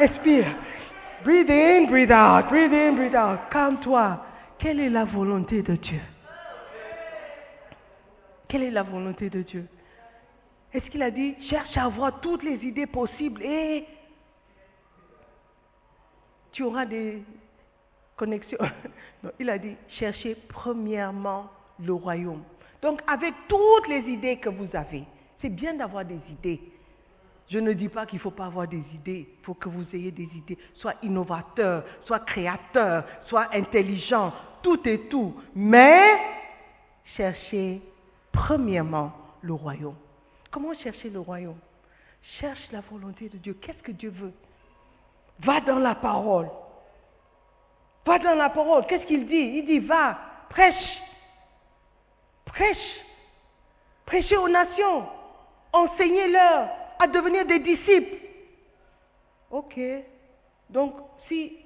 expire, 0.00 0.46
breathe 1.24 1.50
in, 1.50 1.86
breathe 1.86 2.12
out, 2.12 2.48
breathe 2.48 2.72
in, 2.72 2.92
breathe 2.94 3.14
out, 3.16 3.40
calme-toi. 3.50 4.24
Quelle 4.58 4.80
est 4.80 4.90
la 4.90 5.04
volonté 5.04 5.62
de 5.62 5.74
Dieu? 5.76 6.00
Quelle 8.48 8.62
est 8.64 8.70
la 8.70 8.82
volonté 8.82 9.30
de 9.30 9.42
Dieu? 9.42 9.66
Est-ce 10.72 10.84
qu'il 10.90 11.02
a 11.02 11.10
dit, 11.10 11.36
cherche 11.48 11.76
à 11.76 11.84
avoir 11.84 12.20
toutes 12.20 12.42
les 12.42 12.64
idées 12.66 12.86
possibles 12.86 13.42
et 13.42 13.86
tu 16.58 16.64
auras 16.64 16.86
des 16.86 17.22
connexions. 18.16 18.58
Non, 19.22 19.30
il 19.40 19.50
a 19.50 19.58
dit, 19.58 19.74
cherchez 19.88 20.36
premièrement 20.48 21.50
le 21.84 21.92
royaume. 21.92 22.42
Donc, 22.80 23.00
avec 23.04 23.34
toutes 23.48 23.88
les 23.88 24.08
idées 24.12 24.36
que 24.36 24.48
vous 24.48 24.68
avez, 24.74 25.02
c'est 25.40 25.48
bien 25.48 25.74
d'avoir 25.74 26.04
des 26.04 26.20
idées. 26.30 26.60
Je 27.48 27.58
ne 27.58 27.72
dis 27.72 27.88
pas 27.88 28.06
qu'il 28.06 28.18
ne 28.18 28.22
faut 28.22 28.30
pas 28.30 28.46
avoir 28.46 28.68
des 28.68 28.84
idées. 28.94 29.28
Il 29.40 29.44
faut 29.44 29.54
que 29.54 29.68
vous 29.68 29.84
ayez 29.92 30.12
des 30.12 30.28
idées. 30.36 30.56
Soit 30.74 30.94
innovateur, 31.02 31.82
soit 32.04 32.20
créateur, 32.20 33.04
soit 33.26 33.52
intelligent, 33.52 34.32
tout 34.62 34.88
et 34.88 35.08
tout. 35.08 35.34
Mais 35.56 36.16
cherchez 37.16 37.82
premièrement 38.30 39.12
le 39.42 39.54
royaume. 39.54 39.96
Comment 40.52 40.74
chercher 40.74 41.10
le 41.10 41.18
royaume? 41.18 41.58
Cherche 42.38 42.70
la 42.70 42.82
volonté 42.82 43.28
de 43.28 43.38
Dieu. 43.38 43.54
Qu'est-ce 43.60 43.82
que 43.82 43.92
Dieu 43.92 44.10
veut? 44.10 44.32
Va 45.40 45.60
dans 45.60 45.78
la 45.78 45.94
parole. 45.94 46.50
Va 48.04 48.18
dans 48.18 48.34
la 48.34 48.50
parole. 48.50 48.86
Qu'est-ce 48.86 49.06
qu'il 49.06 49.26
dit? 49.26 49.58
Il 49.58 49.66
dit 49.66 49.78
va, 49.78 50.18
prêche. 50.48 51.02
Prêche. 52.44 53.00
Prêchez 54.06 54.36
aux 54.36 54.48
nations. 54.48 55.06
Enseignez-leur 55.72 56.70
à 56.98 57.06
devenir 57.06 57.46
des 57.46 57.60
disciples. 57.60 58.16
Ok. 59.50 59.78
Donc, 60.70 60.94
si 61.28 61.56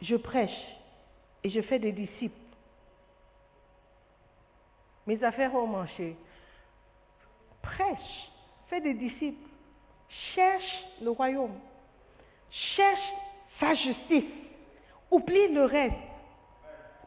je 0.00 0.16
prêche 0.16 0.66
et 1.44 1.50
je 1.50 1.60
fais 1.60 1.78
des 1.78 1.92
disciples, 1.92 2.38
mes 5.06 5.22
affaires 5.24 5.54
ont 5.54 5.66
marché. 5.66 6.16
Prêche, 7.62 8.30
fais 8.68 8.80
des 8.80 8.94
disciples, 8.94 9.48
cherche 10.34 10.84
le 11.00 11.10
royaume, 11.10 11.58
cherche 12.50 13.12
sa 13.60 13.74
justice, 13.74 14.24
oublie 15.10 15.48
le 15.48 15.64
reste. 15.64 15.94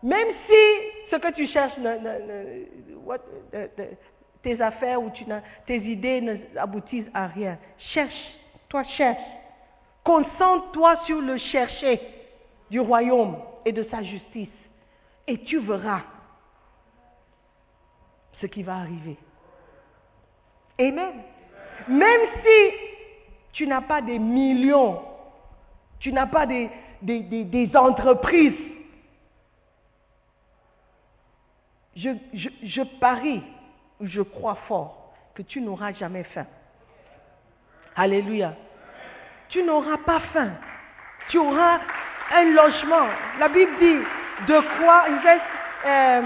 Même 0.04 0.28
si 0.48 1.10
ce 1.12 1.16
que 1.18 1.32
tu 1.34 1.48
cherches, 1.48 1.78
ne- 1.78 1.98
ne- 1.98 2.66
ne- 3.54 3.96
tes 4.42 4.60
affaires 4.60 5.02
ou 5.02 5.12
tes 5.68 5.78
idées 5.78 6.22
n'aboutissent 6.54 7.10
à 7.14 7.28
rien. 7.28 7.58
Cherche, 7.78 8.40
toi 8.70 8.84
cherche. 8.84 9.22
Concentre-toi 10.04 10.98
sur 11.06 11.22
le 11.22 11.38
chercher 11.38 12.02
du 12.72 12.80
royaume 12.80 13.38
et 13.66 13.72
de 13.72 13.84
sa 13.84 14.02
justice. 14.02 14.50
Et 15.28 15.38
tu 15.44 15.60
verras 15.60 16.02
ce 18.42 18.48
qui 18.48 18.64
va 18.64 18.78
arriver. 18.78 19.18
Amen. 20.80 21.22
Même 21.88 22.22
si 22.44 22.74
tu 23.54 23.68
n'as 23.68 23.82
pas 23.82 24.02
des 24.02 24.18
millions, 24.18 25.02
tu 26.02 26.12
n'as 26.12 26.28
pas 26.28 26.46
des, 26.46 26.70
entreprises, 27.76 28.54
je, 31.96 32.10
je- 32.34 32.50
je 32.64 32.82
parie, 33.00 33.44
je 34.02 34.22
crois 34.22 34.56
fort 34.68 35.14
que 35.36 35.42
tu 35.42 35.62
n'auras 35.62 35.94
jamais 35.94 36.24
faim. 36.24 36.46
Alléluia. 37.96 38.54
Tu 39.50 39.64
n'auras 39.64 39.98
pas 39.98 40.20
faim. 40.34 40.52
Tu 41.30 41.38
auras 41.38 41.80
un 42.34 42.46
logement. 42.54 43.08
La 43.40 43.48
Bible 43.50 43.72
dit 43.80 43.98
de 44.48 44.60
quoi 44.80 45.06
euh, 45.86 46.22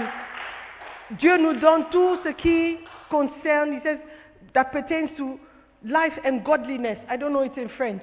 Dieu 1.12 1.36
nous 1.38 1.54
donne 1.54 1.84
tout 1.90 2.16
ce 2.24 2.28
qui 2.30 2.78
concerne, 3.10 3.72
he 3.74 3.80
says, 3.82 3.98
that 4.54 4.64
pertains 4.72 5.08
to 5.16 5.38
life 5.84 6.18
and 6.24 6.38
godliness. 6.44 6.98
I 7.10 7.16
don't 7.16 7.32
know 7.32 7.42
it 7.44 7.56
in 7.58 7.68
French. 7.76 8.02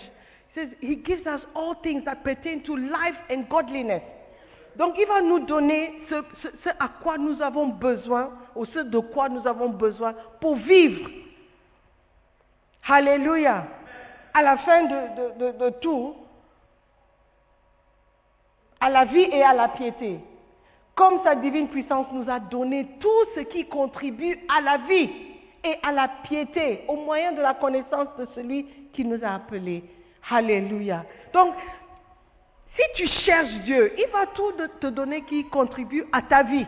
Says, 0.56 0.70
He 0.82 0.95
gives 0.97 1.26
us 1.26 1.41
all 1.56 1.76
things 1.82 2.04
that 2.06 2.24
pertain 2.24 2.62
to 2.64 2.76
life 2.76 3.16
and 3.30 3.43
godliness. 3.49 4.01
Donc, 4.76 4.95
il 4.97 5.06
va 5.08 5.22
nous 5.22 5.39
donner 5.45 5.91
ce, 6.10 6.16
ce- 6.64 6.70
à 6.80 6.89
quoi 7.01 7.18
nous 7.18 7.41
avons 7.41 7.68
besoin, 7.68 8.32
ou 8.56 8.66
ce 8.66 8.80
de 8.80 8.99
quoi 8.99 9.30
nous 9.30 9.45
avons 9.47 9.70
besoin 9.70 10.14
pour 10.41 10.56
vivre. 10.56 11.10
Alléluia. 12.88 13.66
À 14.34 14.41
la 14.41 14.58
fin 14.58 14.84
de 14.84 15.70
tout, 15.80 16.16
à 18.80 18.89
la 18.89 19.06
vie 19.06 19.28
et 19.32 19.43
à 19.43 19.54
la 19.54 19.70
piété. 19.70 20.20
Comme 20.95 21.22
sa 21.24 21.36
divine 21.36 21.70
puissance 21.70 22.08
nous 22.12 22.30
a 22.30 22.39
donné 22.39 22.88
tout 22.99 23.26
ce 23.36 23.41
qui 23.41 23.66
contribue 23.68 24.39
à 24.56 24.62
la 24.62 24.78
vie 24.80 25.10
et 25.64 25.76
à 25.82 25.91
la 25.91 26.08
piété 26.24 26.82
au 26.88 26.95
moyen 26.97 27.32
de 27.32 27.41
la 27.41 27.54
connaissance 27.54 28.08
de 28.18 28.28
celui 28.36 28.66
qui 28.93 29.06
nous 29.06 29.24
a 29.24 29.30
appelés. 29.36 29.84
Alléluia. 30.30 31.06
Donc, 31.34 31.56
si 32.76 32.84
tu 32.96 33.08
cherches 33.26 33.62
Dieu, 33.64 33.94
il 33.98 34.08
va 34.12 34.28
tout 34.28 34.52
te 34.80 34.88
donner 34.88 35.22
qui 35.24 35.46
contribue 35.46 36.06
à 36.12 36.22
ta 36.22 36.44
vie. 36.44 36.66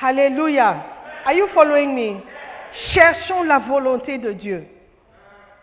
Alléluia. 0.00 0.76
Are 1.24 1.32
you 1.32 1.46
following 1.48 1.94
me? 1.94 2.20
Cherchons 2.92 3.42
la 3.44 3.58
volonté 3.58 4.18
de 4.18 4.32
Dieu. 4.32 4.66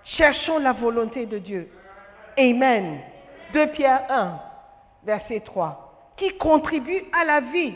Cherchons 0.04 0.60
la 0.60 0.74
volonté 0.74 1.26
de 1.26 1.38
Dieu. 1.38 1.70
Amen. 2.38 3.00
2 3.54 3.68
Pierre 3.68 4.06
1, 4.10 4.40
verset 5.06 5.40
3. 5.42 6.14
Qui 6.18 6.38
contribue 6.38 7.04
à 7.14 7.26
la 7.26 7.40
vie. 7.42 7.76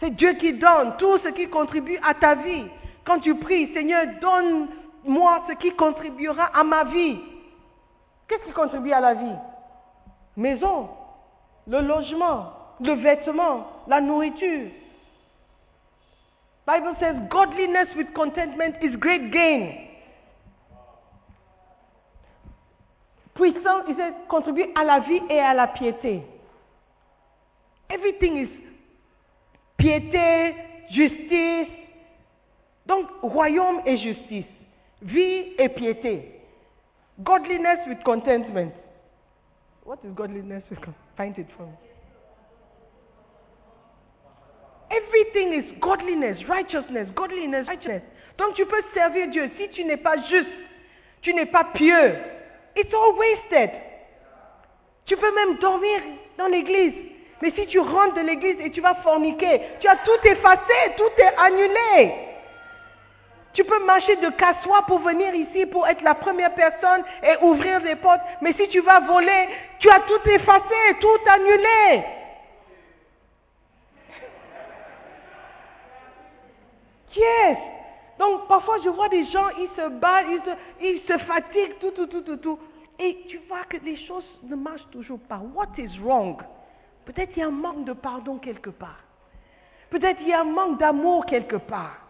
C'est 0.00 0.10
Dieu 0.10 0.34
qui 0.34 0.54
donne 0.54 0.96
tout 0.98 1.18
ce 1.18 1.28
qui 1.28 1.48
contribue 1.48 1.98
à 2.06 2.14
ta 2.14 2.34
vie. 2.34 2.66
Quand 3.04 3.20
tu 3.20 3.34
pries, 3.36 3.72
Seigneur, 3.72 4.06
donne-moi 5.04 5.44
ce 5.48 5.54
qui 5.54 5.74
contribuera 5.74 6.46
à 6.46 6.64
ma 6.64 6.84
vie. 6.84 7.18
Qu'est-ce 8.28 8.44
qui 8.44 8.52
contribue 8.52 8.92
à 8.92 9.00
la 9.00 9.14
vie? 9.14 9.36
Maison, 10.36 10.88
le 11.66 11.80
logement, 11.80 12.52
le 12.80 12.92
vêtement, 12.92 13.66
la 13.86 14.00
nourriture. 14.00 14.70
Bible 16.66 16.96
says 16.98 17.14
godliness 17.28 17.88
with 17.96 18.12
contentment 18.14 18.74
is 18.82 18.96
great 18.96 19.30
gain. 19.30 19.74
Puissant, 23.34 23.82
il 23.88 23.96
says, 23.96 24.14
contribue 24.28 24.66
à 24.74 24.84
la 24.84 25.00
vie 25.00 25.20
et 25.28 25.40
à 25.40 25.54
la 25.54 25.66
piété. 25.66 26.22
Everything 27.90 28.36
is 28.36 28.48
piété, 29.76 30.54
justice. 30.90 31.68
Donc, 32.86 33.06
royaume 33.22 33.82
et 33.84 33.96
justice. 33.98 34.46
Vie 35.04 35.52
et 35.58 35.68
piété. 35.68 36.40
Godliness 37.22 37.86
with 37.86 38.02
contentment. 38.04 38.72
What 39.84 39.98
is 40.02 40.12
godliness 40.14 40.64
with? 40.70 40.78
Find 41.16 41.38
it 41.38 41.46
for 41.56 41.66
me. 41.66 41.72
Everything 44.90 45.52
is 45.52 45.78
godliness, 45.80 46.38
righteousness, 46.48 47.08
godliness, 47.14 47.66
righteousness. 47.68 48.02
Donc 48.38 48.54
tu 48.54 48.64
peux 48.64 48.82
servir 48.94 49.28
Dieu. 49.28 49.50
Si 49.58 49.68
tu 49.70 49.84
n'es 49.84 49.96
pas 49.96 50.16
juste, 50.28 50.48
tu 51.20 51.34
n'es 51.34 51.46
pas 51.46 51.64
pieux, 51.64 52.14
it's 52.74 52.92
all 52.92 53.14
wasted. 53.16 53.70
Tu 55.04 55.16
peux 55.16 55.34
même 55.34 55.58
dormir 55.58 56.00
dans 56.38 56.46
l'église. 56.46 56.94
Mais 57.42 57.50
si 57.50 57.66
tu 57.66 57.78
rentres 57.78 58.14
de 58.14 58.22
l'église 58.22 58.58
et 58.60 58.70
tu 58.70 58.80
vas 58.80 58.94
forniquer, 58.96 59.60
tu 59.80 59.86
as 59.86 59.96
tout 59.96 60.28
effacé, 60.28 60.72
tout 60.96 61.20
est 61.20 61.36
annulé. 61.36 62.23
Tu 63.54 63.62
peux 63.64 63.84
marcher 63.84 64.16
de 64.16 64.30
cassois 64.30 64.82
pour 64.82 64.98
venir 64.98 65.32
ici, 65.32 65.64
pour 65.66 65.86
être 65.86 66.02
la 66.02 66.14
première 66.14 66.52
personne 66.54 67.04
et 67.22 67.36
ouvrir 67.42 67.80
des 67.80 67.94
portes. 67.94 68.20
Mais 68.40 68.52
si 68.54 68.68
tu 68.68 68.80
vas 68.80 68.98
voler, 69.00 69.48
tu 69.78 69.88
as 69.88 70.00
tout 70.00 70.28
effacé, 70.28 70.74
tout 71.00 71.30
annulé. 71.30 72.04
Yes. 77.16 77.58
Donc 78.18 78.48
parfois 78.48 78.78
je 78.82 78.88
vois 78.88 79.08
des 79.08 79.24
gens, 79.26 79.48
ils 79.58 79.70
se 79.76 79.88
battent, 79.88 80.26
ils 80.30 80.42
se, 80.42 80.84
ils 80.84 81.00
se 81.06 81.18
fatiguent, 81.24 81.78
tout, 81.80 81.92
tout, 81.92 82.06
tout, 82.08 82.22
tout, 82.22 82.36
tout. 82.36 82.58
Et 82.98 83.24
tu 83.28 83.38
vois 83.48 83.62
que 83.68 83.76
les 83.78 83.96
choses 83.96 84.26
ne 84.42 84.56
marchent 84.56 84.88
toujours 84.90 85.20
pas. 85.20 85.40
What 85.54 85.78
is 85.78 85.96
wrong? 86.00 86.42
Peut-être 87.04 87.32
il 87.36 87.40
y 87.40 87.42
a 87.42 87.46
un 87.46 87.50
manque 87.50 87.84
de 87.84 87.92
pardon 87.92 88.38
quelque 88.38 88.70
part. 88.70 88.98
Peut-être 89.90 90.20
il 90.22 90.28
y 90.28 90.32
a 90.32 90.40
un 90.40 90.44
manque 90.44 90.78
d'amour 90.78 91.24
quelque 91.26 91.56
part. 91.56 92.03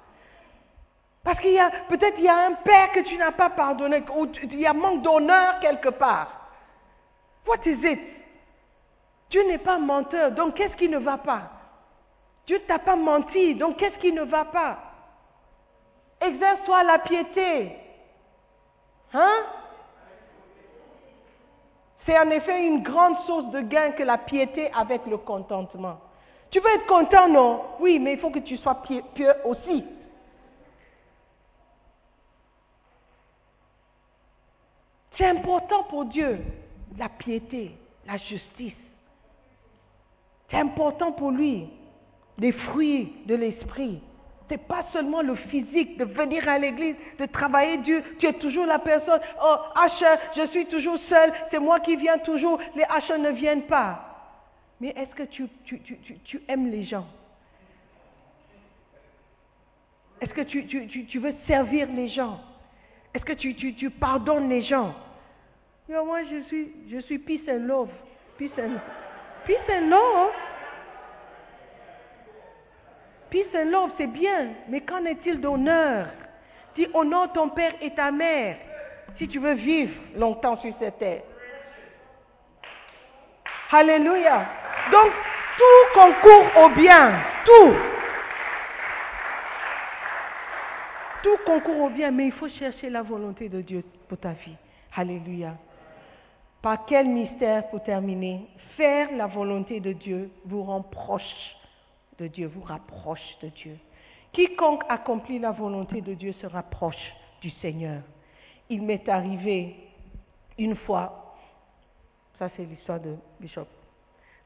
Parce 1.25 1.41
qu'il 1.41 1.53
y 1.53 1.59
a, 1.59 1.70
peut-être 1.89 2.18
il 2.18 2.25
y 2.25 2.29
a 2.29 2.47
un 2.47 2.53
père 2.53 2.93
que 2.93 3.01
tu 3.01 3.16
n'as 3.16 3.33
pas 3.33 3.49
pardonné, 3.49 4.05
ou 4.14 4.27
il 4.43 4.61
y 4.61 4.66
a 4.66 4.75
manque 4.75 5.01
d'honneur 5.01 5.59
quelque 5.61 5.89
part. 5.89 6.29
What 7.47 7.64
is 7.64 7.79
it? 7.83 8.01
Dieu 9.31 9.43
n'est 9.49 9.59
pas 9.59 9.79
menteur, 9.79 10.33
donc 10.33 10.55
qu'est-ce 10.55 10.77
qui 10.77 10.89
ne 10.89 10.99
va 10.99 11.16
pas? 11.16 11.51
Dieu 12.47 12.59
ne 12.59 12.64
t'a 12.64 12.79
pas 12.79 12.95
menti, 12.95 13.55
donc 13.55 13.79
qu'est-ce 13.79 13.99
qui 13.99 14.12
ne 14.12 14.22
va 14.22 14.45
pas? 14.45 14.79
Exerce-toi 16.20 16.83
la 16.85 16.99
piété. 16.99 17.72
Hein? 19.14 19.43
C'est 22.05 22.18
en 22.18 22.29
effet 22.31 22.66
une 22.66 22.83
grande 22.83 23.16
source 23.20 23.47
de 23.47 23.61
gain 23.61 23.93
que 23.93 24.03
la 24.03 24.18
piété 24.18 24.70
avec 24.75 25.07
le 25.07 25.16
contentement. 25.16 25.99
Tu 26.51 26.61
veux 26.61 26.70
être 26.70 26.87
content, 26.87 27.29
non? 27.29 27.62
Oui, 27.81 27.99
mais 27.99 28.12
il 28.12 28.18
faut 28.18 28.31
que 28.31 28.41
tu 28.41 28.59
sois 28.59 28.83
pieux 29.14 29.35
aussi. 29.45 29.85
C'est 35.17 35.27
important 35.27 35.85
pour 35.85 36.07
Dieu, 36.07 36.41
la 36.99 37.09
piété, 37.09 37.73
la 38.07 38.17
justice. 38.17 38.75
C'est 40.51 40.57
important 40.57 41.12
pour 41.12 41.31
lui, 41.31 41.69
les 42.39 42.53
fruits 42.53 43.12
de 43.27 43.35
l'esprit. 43.35 44.01
C'est 44.49 44.67
pas 44.67 44.85
seulement 44.93 45.23
le 45.23 45.37
physique 45.37 45.97
de 45.97 46.05
venir 46.05 46.47
à 46.49 46.59
l'église, 46.59 46.97
de 47.19 47.27
travailler 47.27 47.79
Dieu. 47.79 48.03
Tu 48.19 48.27
es 48.27 48.35
toujours 48.35 48.67
la 48.67 48.79
personne. 48.79 49.21
Oh, 49.43 49.57
Asher, 49.75 50.17
je 50.37 50.47
suis 50.49 50.67
toujours 50.67 50.99
seul. 51.09 51.33
C'est 51.51 51.59
moi 51.59 51.81
qui 51.81 51.97
viens 51.97 52.19
toujours. 52.19 52.59
Les 52.77 52.85
Asher 52.85 53.17
ne 53.19 53.31
viennent 53.31 53.67
pas. 53.67 54.11
Mais 54.81 54.89
est-ce 54.89 55.15
que 55.15 55.23
tu, 55.23 55.49
aimes 56.47 56.71
les 56.71 56.85
gens? 56.85 57.07
Est-ce 60.21 60.35
que 60.35 60.43
tu 60.43 61.19
veux 61.19 61.35
servir 61.47 61.89
les 61.91 62.09
gens? 62.09 62.39
Est-ce 63.15 63.25
que 63.25 63.33
tu, 63.33 63.91
pardonnes 63.91 64.49
les 64.49 64.62
gens? 64.62 64.95
Moi, 65.89 66.25
je 66.25 66.43
suis, 66.49 66.73
je 66.91 66.99
suis 66.99 67.19
peace 67.19 67.49
and 67.49 67.67
love. 67.67 67.89
Peace 68.37 68.51
and, 68.59 68.79
peace 69.47 69.57
and 69.71 69.89
love. 69.89 70.33
Peace 73.31 73.55
and 73.55 73.71
love, 73.71 73.91
c'est 73.99 74.09
bien, 74.09 74.49
mais 74.69 74.81
qu'en 74.81 75.05
est-il 75.05 75.41
d'honneur? 75.41 76.07
Dis 76.77 76.89
honore 76.93 77.33
ton 77.33 77.51
père 77.51 77.73
et 77.81 77.95
ta 77.95 78.11
mère 78.11 78.57
si 79.17 79.29
tu 79.29 79.39
veux 79.39 79.55
vivre 79.55 79.95
longtemps 80.17 80.57
sur 80.57 80.75
cette 80.81 80.99
terre. 80.99 81.23
Alléluia. 83.71 84.47
Donc, 84.91 85.12
tout 85.57 86.01
concourt 86.01 86.65
au 86.65 86.69
bien. 86.71 87.21
Tout. 87.45 87.93
Tout 91.25 91.39
concourt 91.47 91.85
au 91.85 91.89
bien, 91.89 92.11
mais 92.11 92.27
il 92.27 92.33
faut 92.33 92.49
chercher 92.49 92.91
la 92.91 93.01
volonté 93.01 93.49
de 93.49 93.62
Dieu 93.62 93.83
pour 94.09 94.18
ta 94.18 94.33
vie. 94.33 94.57
Alléluia. 94.95 95.57
Par 96.61 96.85
quel 96.85 97.09
mystère, 97.09 97.66
pour 97.70 97.83
terminer, 97.83 98.47
faire 98.77 99.09
la 99.16 99.27
volonté 99.27 99.81
de 99.81 99.93
Dieu 99.93 100.31
vous 100.45 100.62
rend 100.62 100.83
proche 100.83 101.57
de 102.18 102.27
Dieu 102.27 102.47
vous 102.47 102.62
rapproche 102.62 103.39
de 103.43 103.49
Dieu. 103.49 103.79
Quiconque 104.33 104.83
accomplit 104.89 105.39
la 105.39 105.51
volonté 105.51 106.03
de 106.03 106.14
Dieu 106.14 106.33
se 106.33 106.47
rapproche 106.47 107.14
du 107.41 107.51
Seigneur. 107.51 108.03
Il 108.68 108.83
m'est 108.83 109.09
arrivé 109.09 109.77
une 110.59 110.77
fois, 110.77 111.37
ça 112.39 112.49
c'est 112.55 112.64
l'histoire 112.64 113.01
de 113.01 113.16
Bishop, 113.41 113.66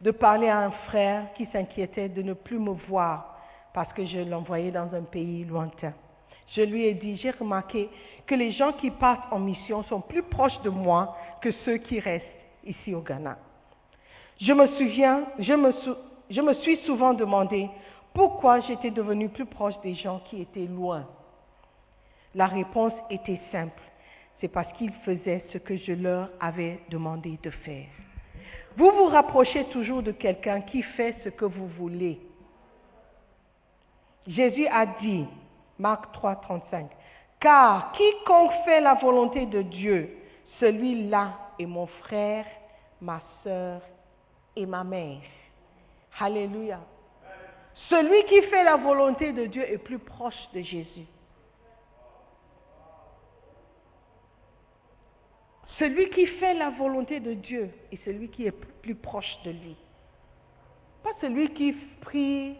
de 0.01 0.11
parler 0.13 0.49
à 0.49 0.61
un 0.61 0.71
frère 0.71 1.33
qui 1.35 1.47
s'inquiétait 1.47 2.09
de 2.09 2.23
ne 2.23 2.35
plus 2.35 2.59
me 2.59 2.71
voir 2.71 3.37
parce 3.75 3.93
que 3.93 4.07
je 4.07 4.21
l'envoyais 4.21 4.71
dans 4.71 4.95
un 4.95 5.03
pays 5.03 5.45
lointain. 5.45 5.93
Je 6.55 6.63
lui 6.63 6.85
ai 6.85 6.95
dit, 6.95 7.17
j'ai 7.17 7.31
remarqué 7.31 7.89
que 8.27 8.35
les 8.35 8.53
gens 8.53 8.73
qui 8.73 8.91
partent 8.91 9.33
en 9.33 9.39
mission 9.39 9.83
sont 9.85 10.01
plus 10.01 10.23
proches 10.23 10.61
de 10.63 10.71
moi 10.71 11.17
que 11.41 11.51
ceux 11.65 11.79
qui 11.79 12.01
restent 12.01 12.27
ici 12.65 12.95
au 12.95 13.01
Ghana. 13.01 13.39
Je 14.41 14.53
me 14.53 14.67
souviens, 14.69 15.25
je 15.39 16.41
me, 16.41 16.55
suis 16.55 16.77
souvent 16.79 17.15
demandé 17.15 17.69
pourquoi 18.15 18.61
j'étais 18.61 18.91
devenu 18.91 19.29
plus 19.29 19.47
proche 19.47 19.79
des 19.83 19.95
gens 19.95 20.21
qui 20.21 20.43
étaient 20.43 20.67
loin. 20.67 21.07
La 22.35 22.47
réponse 22.47 22.93
était 23.11 23.41
simple, 23.51 23.83
c'est 24.41 24.49
parce 24.49 24.73
qu'ils 24.75 24.93
faisaient 25.05 25.45
ce 25.53 25.59
que 25.59 25.77
je 25.77 25.93
leur 25.93 26.31
avais 26.41 26.81
demandé 26.91 27.39
de 27.43 27.51
faire. 27.51 27.87
Vous 28.77 28.91
vous 28.91 29.07
rapprochez 29.07 29.65
toujours 29.67 30.03
de 30.03 30.13
quelqu'un 30.13 30.61
qui 30.61 30.83
fait 30.83 31.17
ce 31.25 31.31
que 31.31 31.45
vous 31.45 31.67
voulez. 31.67 32.21
Jésus 34.27 34.67
a 34.69 34.87
dit, 35.01 35.25
Marc 35.79 36.13
3, 36.13 36.37
35, 36.37 36.91
car 37.39 37.93
quiconque 37.93 38.53
fait 38.65 38.81
la 38.81 38.95
volonté 38.95 39.47
de 39.47 39.63
Dieu, 39.63 40.17
celui-là 40.59 41.53
est 41.59 41.67
mon 41.67 41.87
frère, 41.87 42.47
ma 43.01 43.21
sœur 43.45 43.81
et 44.57 44.67
ma 44.67 44.83
mère. 44.83 45.21
Alléluia. 46.19 46.81
Celui 47.89 48.25
qui 48.25 48.43
fait 48.43 48.65
la 48.65 48.77
volonté 48.77 49.33
de 49.33 49.47
Dieu 49.47 49.63
est 49.71 49.79
plus 49.79 50.01
proche 50.01 50.49
de 50.53 50.61
Jésus. 50.63 51.07
Celui 55.79 56.11
qui 56.11 56.27
fait 56.27 56.55
la 56.55 56.71
volonté 56.71 57.21
de 57.21 57.35
Dieu 57.35 57.71
est 57.93 58.05
celui 58.05 58.31
qui 58.31 58.47
est 58.47 58.83
plus 58.83 58.97
proche 58.97 59.39
de 59.45 59.53
lui. 59.53 59.77
Pas 61.05 61.13
celui 61.21 61.55
qui 61.55 61.73
prie 62.01 62.57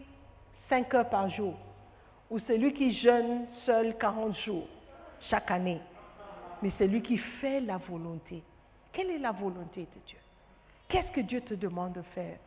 cinq 0.69 0.95
heures 0.95 1.09
par 1.09 1.29
jour 1.29 1.57
ou 2.31 2.39
celui 2.41 2.73
qui 2.75 2.93
jeûne 2.93 3.47
seul 3.65 3.97
40 3.97 4.37
jours 4.39 4.69
chaque 5.31 5.51
année, 5.51 5.81
mais 6.63 6.71
celui 6.79 7.03
qui 7.03 7.19
fait 7.19 7.61
la 7.61 7.79
volonté. 7.79 8.43
Quelle 8.93 9.11
est 9.11 9.19
la 9.19 9.33
volonté 9.33 9.83
de 9.83 10.01
Dieu? 10.07 10.19
Qu'est-ce 10.89 11.11
que 11.13 11.21
Dieu 11.21 11.41
te 11.41 11.55
demande 11.55 11.93
de 11.95 12.03
faire? 12.15 12.39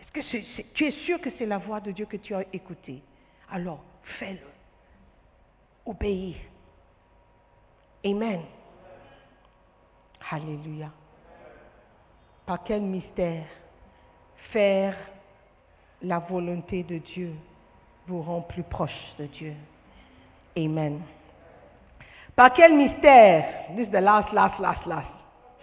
Est-ce 0.00 0.12
que 0.12 0.72
tu 0.74 0.84
es 0.84 0.90
sûr 1.04 1.20
que 1.20 1.30
c'est 1.38 1.46
la 1.46 1.58
voix 1.58 1.80
de 1.80 1.90
Dieu 1.92 2.06
que 2.06 2.16
tu 2.16 2.34
as 2.34 2.44
écoutée? 2.52 3.02
Alors, 3.50 3.82
fais-le. 4.18 4.46
Obéis. 5.84 6.36
Amen. 8.04 8.40
Alléluia. 10.30 10.90
Par 12.46 12.64
quel 12.64 12.82
mystère 12.82 13.46
faire 14.50 14.96
la 16.00 16.18
volonté 16.18 16.82
de 16.82 16.98
Dieu? 16.98 17.34
Vous 18.06 18.22
rend 18.22 18.40
plus 18.40 18.62
proche 18.62 19.14
de 19.18 19.26
Dieu. 19.26 19.54
Amen. 20.56 21.00
Par 22.34 22.52
quel 22.52 22.74
mystère, 22.74 23.44
this 23.76 23.86
is 23.86 23.90
the 23.90 24.00
last, 24.00 24.32
last, 24.32 24.58
last. 24.58 25.08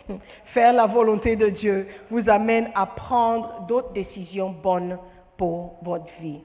Faire 0.53 0.73
la 0.73 0.87
volonté 0.87 1.35
de 1.35 1.49
Dieu 1.49 1.87
vous 2.09 2.27
amène 2.29 2.69
à 2.75 2.85
prendre 2.85 3.65
d'autres 3.67 3.93
décisions 3.93 4.51
bonnes 4.51 4.97
pour 5.37 5.77
votre 5.81 6.07
vie? 6.19 6.41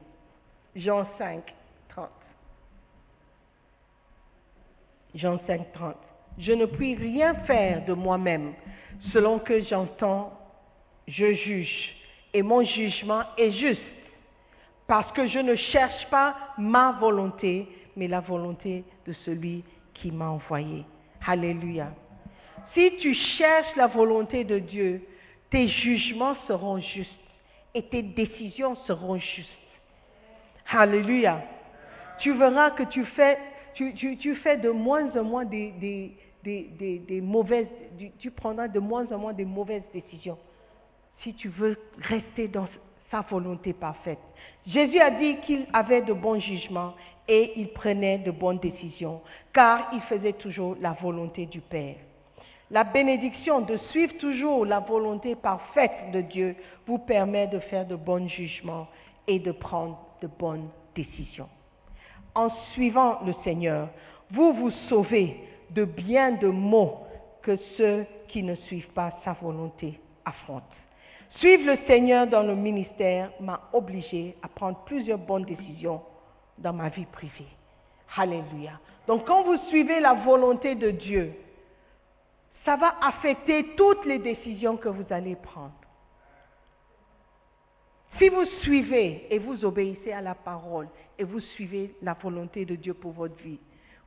Jean 0.77 1.07
5, 1.19 1.43
30. 1.89 2.09
Jean 5.15 5.39
5, 5.47 5.73
30. 5.73 5.97
Je 6.39 6.53
ne 6.53 6.67
puis 6.67 6.95
rien 6.95 7.35
faire 7.47 7.85
de 7.85 7.93
moi-même. 7.93 8.55
Selon 9.13 9.39
que 9.39 9.61
j'entends, 9.61 10.33
je 11.07 11.33
juge. 11.33 11.95
Et 12.33 12.43
mon 12.43 12.63
jugement 12.65 13.23
est 13.39 13.53
juste. 13.53 13.83
Parce 14.87 15.11
que 15.13 15.27
je 15.27 15.39
ne 15.39 15.55
cherche 15.55 16.07
pas 16.11 16.37
ma 16.59 16.93
volonté, 16.93 17.69
mais 17.97 18.09
la 18.09 18.21
volonté 18.21 18.85
de 19.07 19.13
celui 19.25 19.65
qui 19.95 20.11
m'a 20.11 20.29
envoyé. 20.29 20.85
Alléluia. 21.27 21.93
Si 22.75 22.97
tu 23.01 23.15
cherches 23.15 23.75
la 23.77 23.87
volonté 23.87 24.45
de 24.45 24.59
Dieu, 24.59 25.07
tes 25.51 25.69
jugements 25.69 26.35
seront 26.47 26.79
justes 26.79 27.13
et 27.75 27.83
tes 27.83 28.03
décisions 28.03 28.75
seront 28.87 29.17
justes. 29.17 29.51
Alléluia. 30.71 31.43
Tu 32.19 32.33
verras 32.33 32.71
que 32.73 32.83
tu 32.85 33.05
fais, 33.05 33.39
tu, 33.75 34.35
fais 34.37 34.57
de 34.57 34.71
moins 34.71 35.11
en 35.17 35.25
moins 35.25 35.45
des, 35.45 35.73
des 36.43 37.21
mauvaises, 37.23 37.69
tu 38.19 38.31
prendras 38.31 38.69
de 38.69 38.81
moins 38.81 39.11
en 39.13 39.19
moins 39.19 39.33
des 39.33 39.45
mauvaises 39.45 39.85
décisions 39.93 40.39
si 41.23 41.35
tu 41.35 41.49
veux 41.49 41.79
rester 41.97 42.49
dans 42.49 42.69
volonté 43.23 43.73
parfaite. 43.73 44.19
Jésus 44.67 45.01
a 45.01 45.11
dit 45.11 45.37
qu'il 45.39 45.67
avait 45.73 46.03
de 46.03 46.13
bons 46.13 46.41
jugements 46.41 46.95
et 47.29 47.53
il 47.57 47.69
prenait 47.69 48.19
de 48.19 48.31
bonnes 48.31 48.59
décisions, 48.59 49.21
car 49.53 49.89
il 49.93 50.01
faisait 50.03 50.35
toujours 50.35 50.77
la 50.81 50.93
volonté 50.93 51.47
du 51.47 51.61
Père. 51.61 51.97
La 52.71 52.85
bénédiction 52.85 53.61
de 53.61 53.77
suivre 53.77 54.17
toujours 54.19 54.65
la 54.65 54.81
volonté 54.81 55.35
parfaite 55.35 56.11
de 56.13 56.23
Dieu 56.23 56.57
vous 56.87 56.99
permet 56.99 57.47
de 57.47 57.59
faire 57.59 57.87
de 57.87 57.95
bons 57.95 58.29
jugements 58.29 58.89
et 59.27 59.39
de 59.39 59.53
prendre 59.53 59.99
de 60.21 60.27
bonnes 60.27 60.69
décisions. 60.95 61.49
En 62.35 62.51
suivant 62.73 63.21
le 63.25 63.33
Seigneur, 63.45 63.89
vous 64.31 64.53
vous 64.55 64.71
sauvez 64.89 65.37
de 65.71 65.85
bien 65.85 66.33
de 66.33 66.49
maux 66.49 66.99
que 67.43 67.57
ceux 67.77 68.07
qui 68.29 68.43
ne 68.43 68.55
suivent 68.55 68.93
pas 68.93 69.13
sa 69.25 69.35
volonté 69.35 70.01
affrontent. 70.25 70.65
Suivre 71.37 71.73
le 71.73 71.79
Seigneur 71.87 72.27
dans 72.27 72.43
le 72.43 72.55
ministère 72.55 73.31
m'a 73.41 73.69
obligé 73.73 74.37
à 74.43 74.49
prendre 74.49 74.79
plusieurs 74.85 75.19
bonnes 75.19 75.45
décisions 75.45 76.03
dans 76.59 76.73
ma 76.73 76.89
vie 76.89 77.07
privée. 77.07 77.49
Alléluia. 78.17 78.79
Donc 79.07 79.27
quand 79.27 79.43
vous 79.43 79.59
suivez 79.69 80.01
la 80.01 80.15
volonté 80.15 80.75
de 80.77 80.91
Dieu, 80.91 81.35
ça 82.65 82.77
va 82.77 82.95
affecter 83.03 83.75
toutes 83.77 84.05
les 84.07 84.19
décisions 84.19 84.77
que 84.77 84.89
vous 84.89 85.05
allez 85.11 85.37
prendre. 85.37 85.75
Si 88.19 88.29
vous 88.29 88.45
suivez 88.63 89.27
et 89.29 89.39
vous 89.39 89.65
obéissez 89.65 90.13
à 90.13 90.21
la 90.21 90.37
parole 90.37 90.89
et 91.19 91.25
vous 91.25 91.41
suivez 91.41 91.95
la 92.01 92.15
volonté 92.15 92.65
de 92.65 92.77
Dieu 92.77 92.95
pour 92.95 93.13
votre 93.13 93.37
vie, 93.43 93.59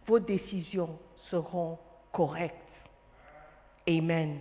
vos 0.05 0.19
décisions 0.19 0.97
seront 1.29 1.77
correctes. 2.13 2.55
Amen. 3.87 4.39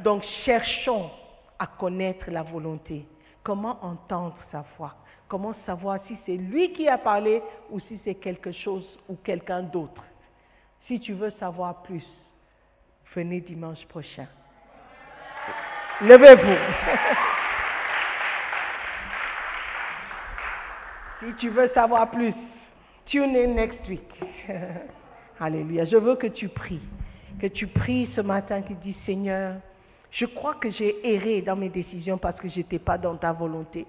Donc 0.00 0.22
cherchons 0.44 1.10
à 1.58 1.66
connaître 1.66 2.30
la 2.30 2.42
volonté. 2.42 3.06
Comment 3.42 3.78
entendre 3.84 4.36
sa 4.52 4.64
voix? 4.76 4.94
Comment 5.28 5.54
savoir 5.66 5.98
si 6.06 6.16
c'est 6.24 6.36
lui 6.36 6.72
qui 6.72 6.88
a 6.88 6.98
parlé 6.98 7.42
ou 7.70 7.80
si 7.80 8.00
c'est 8.04 8.14
quelque 8.14 8.52
chose 8.52 8.98
ou 9.08 9.16
quelqu'un 9.16 9.62
d'autre? 9.62 10.02
Si 10.86 11.00
tu 11.00 11.12
veux 11.12 11.30
savoir 11.38 11.82
plus, 11.82 12.06
venez 13.14 13.40
dimanche 13.40 13.84
prochain. 13.86 14.26
Levez-vous. 16.00 16.56
si 21.26 21.34
tu 21.34 21.50
veux 21.50 21.68
savoir 21.74 22.10
plus, 22.10 22.32
tune 23.06 23.36
in 23.36 23.54
next 23.54 23.86
week. 23.88 24.08
Alléluia. 25.40 25.84
Je 25.84 25.96
veux 25.96 26.16
que 26.16 26.28
tu 26.28 26.48
pries. 26.48 26.80
Que 27.40 27.48
tu 27.48 27.66
pries 27.66 28.10
ce 28.16 28.20
matin 28.20 28.62
qui 28.62 28.74
dit 28.76 28.96
Seigneur, 29.04 29.56
je 30.10 30.26
crois 30.26 30.54
que 30.54 30.70
j'ai 30.70 31.14
erré 31.14 31.42
dans 31.42 31.56
mes 31.56 31.68
décisions 31.68 32.18
parce 32.18 32.38
que 32.40 32.48
je 32.48 32.58
n'étais 32.58 32.78
pas 32.78 32.98
dans 32.98 33.16
ta 33.16 33.32
volonté. 33.32 33.86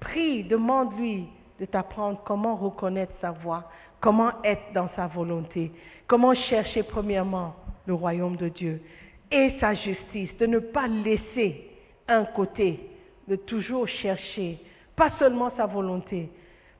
Prie, 0.00 0.44
demande-lui 0.44 1.26
de 1.60 1.66
t'apprendre 1.66 2.20
comment 2.24 2.56
reconnaître 2.56 3.12
sa 3.20 3.32
voix, 3.32 3.64
comment 4.00 4.32
être 4.44 4.72
dans 4.74 4.88
sa 4.96 5.06
volonté, 5.06 5.72
comment 6.06 6.34
chercher 6.34 6.82
premièrement 6.82 7.54
le 7.86 7.94
royaume 7.94 8.36
de 8.36 8.48
Dieu 8.48 8.82
et 9.30 9.54
sa 9.60 9.74
justice, 9.74 10.36
de 10.38 10.46
ne 10.46 10.58
pas 10.58 10.86
laisser 10.86 11.68
un 12.06 12.24
côté, 12.24 12.80
de 13.26 13.36
toujours 13.36 13.86
chercher, 13.86 14.58
pas 14.96 15.10
seulement 15.18 15.50
sa 15.56 15.66
volonté, 15.66 16.30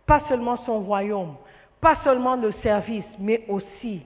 pas 0.07 0.23
seulement 0.29 0.57
son 0.65 0.81
royaume, 0.81 1.35
pas 1.81 1.97
seulement 2.05 2.37
le 2.37 2.53
service, 2.63 3.05
mais 3.19 3.45
aussi 3.49 4.03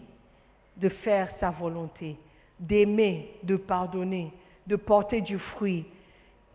de 0.77 0.89
faire 0.89 1.29
sa 1.39 1.51
volonté, 1.51 2.17
d'aimer, 2.59 3.37
de 3.45 3.57
pardonner, 3.57 4.33
de 4.67 4.77
porter 4.77 5.21
du 5.21 5.39
fruit, 5.39 5.85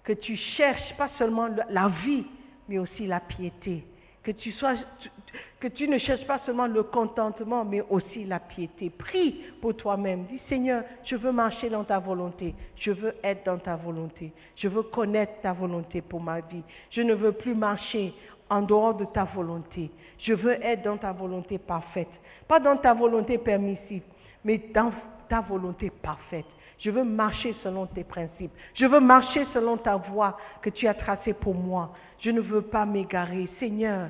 que 0.04 0.14
tu 0.14 0.36
cherches 0.36 0.96
pas 0.98 1.10
seulement 1.18 1.50
la 1.70 1.90
vie, 2.06 2.26
mais 2.70 2.80
aussi 2.80 3.08
la 3.08 3.20
piété, 3.20 3.84
Que 4.24 4.32
tu, 4.32 5.88
ne 5.88 5.98
cherches 5.98 6.26
pas 6.26 6.40
seulement 6.46 6.68
le 6.68 6.84
contentement, 6.84 7.64
mais 7.66 7.82
aussi 7.90 8.26
la 8.26 8.40
piété. 8.40 8.90
Prie 8.90 9.42
pour 9.62 9.76
toi-même. 9.76 10.26
Dis 10.26 10.42
Seigneur, 10.50 10.84
je 11.04 11.16
veux 11.16 11.32
marcher 11.32 11.70
dans 11.70 11.84
ta 11.84 12.00
volonté. 12.00 12.54
Je 12.76 12.92
veux 12.92 13.16
être 13.24 13.46
dans 13.46 13.58
ta 13.58 13.76
volonté. 13.76 14.32
Je 14.56 14.68
veux 14.68 14.84
connaître 14.84 15.42
ta 15.42 15.54
volonté 15.54 16.02
pour 16.02 16.22
ma 16.22 16.42
vie. 16.42 16.64
Je 16.92 17.02
ne 17.02 17.14
veux 17.14 17.32
plus 17.32 17.56
marcher 17.56 18.14
en 18.50 18.62
dehors 18.62 18.96
de 18.96 19.06
ta 19.06 19.24
volonté. 19.24 19.92
Je 20.20 20.34
veux 20.34 20.62
être 20.64 20.84
dans 20.84 20.98
ta 20.98 21.12
volonté 21.12 21.58
parfaite. 21.58 22.12
Pas 22.48 22.60
dans 22.60 22.78
ta 22.78 22.94
volonté 22.94 23.38
permissive, 23.38 24.04
mais 24.44 24.58
dans 24.74 24.92
ta 25.28 25.42
volonté 25.42 25.90
parfaite. 25.90 26.46
Je 26.80 26.92
veux 26.92 27.04
marcher 27.04 27.56
selon 27.64 27.88
tes 27.88 28.04
principes. 28.04 28.52
Je 28.76 28.86
veux 28.86 29.00
marcher 29.00 29.46
selon 29.54 29.78
ta 29.78 29.96
voie 29.96 30.38
que 30.62 30.70
tu 30.70 30.88
as 30.88 30.94
tracée 30.94 31.34
pour 31.34 31.56
moi. 31.56 31.94
Je 32.20 32.30
ne 32.30 32.42
veux 32.42 32.62
pas 32.62 32.86
m'égarer. 32.86 33.50
Seigneur, 33.60 34.10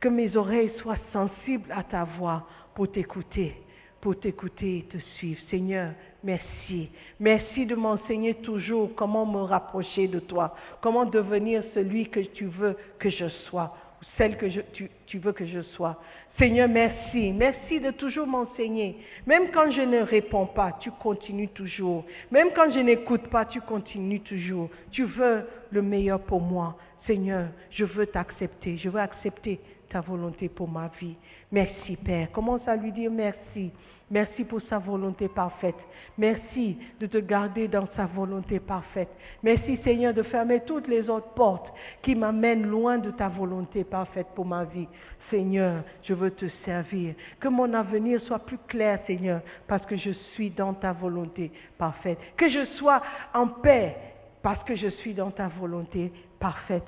que 0.00 0.08
mes 0.08 0.36
oreilles 0.36 0.72
soient 0.78 0.98
sensibles 1.12 1.70
à 1.72 1.82
ta 1.82 2.04
voix 2.04 2.46
pour 2.74 2.90
t'écouter, 2.90 3.54
pour 4.00 4.18
t'écouter 4.18 4.78
et 4.78 4.82
te 4.82 4.98
suivre. 5.16 5.40
Seigneur, 5.50 5.92
merci. 6.22 6.90
Merci 7.20 7.66
de 7.66 7.74
m'enseigner 7.74 8.34
toujours 8.34 8.94
comment 8.94 9.26
me 9.26 9.42
rapprocher 9.42 10.08
de 10.08 10.20
toi, 10.20 10.54
comment 10.80 11.04
devenir 11.04 11.62
celui 11.74 12.08
que 12.08 12.20
tu 12.20 12.46
veux 12.46 12.76
que 12.98 13.10
je 13.10 13.28
sois, 13.48 13.74
celle 14.16 14.36
que 14.36 14.46
tu, 14.72 14.90
tu 15.06 15.18
veux 15.18 15.32
que 15.32 15.44
je 15.44 15.60
sois. 15.60 16.00
Seigneur, 16.38 16.68
merci. 16.68 17.32
Merci 17.32 17.80
de 17.80 17.90
toujours 17.90 18.26
m'enseigner. 18.26 18.96
Même 19.26 19.50
quand 19.52 19.70
je 19.70 19.80
ne 19.80 20.00
réponds 20.00 20.46
pas, 20.46 20.76
tu 20.80 20.90
continues 20.90 21.48
toujours. 21.48 22.04
Même 22.30 22.48
quand 22.54 22.70
je 22.70 22.80
n'écoute 22.80 23.28
pas, 23.28 23.46
tu 23.46 23.60
continues 23.60 24.20
toujours. 24.20 24.68
Tu 24.90 25.04
veux 25.04 25.48
le 25.70 25.82
meilleur 25.82 26.20
pour 26.20 26.40
moi. 26.40 26.76
Seigneur, 27.06 27.48
je 27.70 27.84
veux 27.84 28.06
t'accepter. 28.06 28.76
Je 28.76 28.88
veux 28.88 29.00
accepter 29.00 29.60
ta 29.88 30.00
volonté 30.00 30.48
pour 30.48 30.68
ma 30.68 30.90
vie. 31.00 31.16
Merci, 31.50 31.96
Père. 31.96 32.30
Commence 32.32 32.66
à 32.66 32.76
lui 32.76 32.92
dire 32.92 33.10
merci. 33.10 33.70
Merci 34.08 34.44
pour 34.44 34.60
sa 34.62 34.78
volonté 34.78 35.26
parfaite. 35.28 35.74
Merci 36.16 36.78
de 37.00 37.06
te 37.06 37.18
garder 37.18 37.66
dans 37.66 37.88
sa 37.96 38.06
volonté 38.06 38.60
parfaite. 38.60 39.08
Merci 39.42 39.78
Seigneur 39.82 40.14
de 40.14 40.22
fermer 40.22 40.60
toutes 40.60 40.86
les 40.86 41.10
autres 41.10 41.32
portes 41.34 41.72
qui 42.02 42.14
m'amènent 42.14 42.66
loin 42.66 42.98
de 42.98 43.10
ta 43.10 43.28
volonté 43.28 43.82
parfaite 43.82 44.28
pour 44.34 44.46
ma 44.46 44.64
vie. 44.64 44.86
Seigneur, 45.28 45.82
je 46.04 46.14
veux 46.14 46.30
te 46.30 46.46
servir. 46.64 47.14
Que 47.40 47.48
mon 47.48 47.74
avenir 47.74 48.20
soit 48.20 48.38
plus 48.38 48.58
clair, 48.68 49.00
Seigneur, 49.08 49.40
parce 49.66 49.84
que 49.84 49.96
je 49.96 50.10
suis 50.10 50.50
dans 50.50 50.72
ta 50.72 50.92
volonté 50.92 51.50
parfaite. 51.76 52.18
Que 52.36 52.48
je 52.48 52.64
sois 52.76 53.02
en 53.34 53.48
paix 53.48 53.96
parce 54.40 54.62
que 54.62 54.76
je 54.76 54.86
suis 54.86 55.14
dans 55.14 55.32
ta 55.32 55.48
volonté 55.48 56.12
parfaite. 56.38 56.86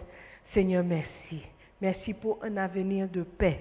Seigneur, 0.54 0.84
merci. 0.84 1.42
Merci 1.80 2.14
pour 2.14 2.38
un 2.44 2.56
avenir 2.56 3.08
de 3.08 3.22
paix, 3.22 3.58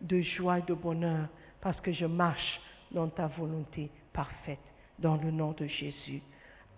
de 0.00 0.20
joie 0.20 0.60
de 0.60 0.74
bonheur, 0.74 1.26
parce 1.60 1.80
que 1.80 1.90
je 1.90 2.06
marche 2.06 2.60
dans 2.90 3.08
ta 3.08 3.26
volonté 3.26 3.90
parfaite, 4.12 4.58
dans 4.98 5.16
le 5.16 5.30
nom 5.30 5.52
de 5.52 5.66
Jésus. 5.66 6.22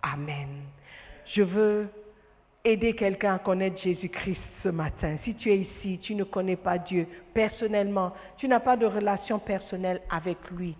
Amen. 0.01 0.49
Je 1.33 1.41
veux 1.41 1.89
aider 2.63 2.93
quelqu'un 2.93 3.35
à 3.35 3.39
connaître 3.39 3.81
Jésus-Christ 3.81 4.41
ce 4.63 4.69
matin. 4.69 5.17
Si 5.23 5.35
tu 5.35 5.51
es 5.51 5.57
ici, 5.57 5.99
tu 6.01 6.15
ne 6.15 6.23
connais 6.23 6.55
pas 6.55 6.77
Dieu 6.77 7.07
personnellement, 7.33 8.13
tu 8.37 8.47
n'as 8.47 8.59
pas 8.59 8.77
de 8.77 8.85
relation 8.85 9.39
personnelle 9.39 10.01
avec 10.09 10.37
lui. 10.51 10.75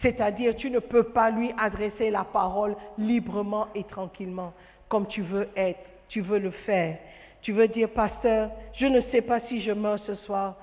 C'est-à-dire, 0.00 0.56
tu 0.56 0.70
ne 0.70 0.78
peux 0.78 1.04
pas 1.04 1.30
lui 1.30 1.52
adresser 1.58 2.10
la 2.10 2.24
parole 2.24 2.76
librement 2.98 3.68
et 3.74 3.84
tranquillement, 3.84 4.52
comme 4.88 5.08
tu 5.08 5.22
veux 5.22 5.48
être, 5.56 5.80
tu 6.08 6.20
veux 6.20 6.38
le 6.38 6.50
faire. 6.50 6.98
Tu 7.42 7.52
veux 7.52 7.68
dire, 7.68 7.90
pasteur, 7.90 8.50
je 8.74 8.86
ne 8.86 9.00
sais 9.12 9.22
pas 9.22 9.40
si 9.48 9.60
je 9.62 9.72
meurs 9.72 9.98
ce 10.06 10.14
soir 10.14 10.56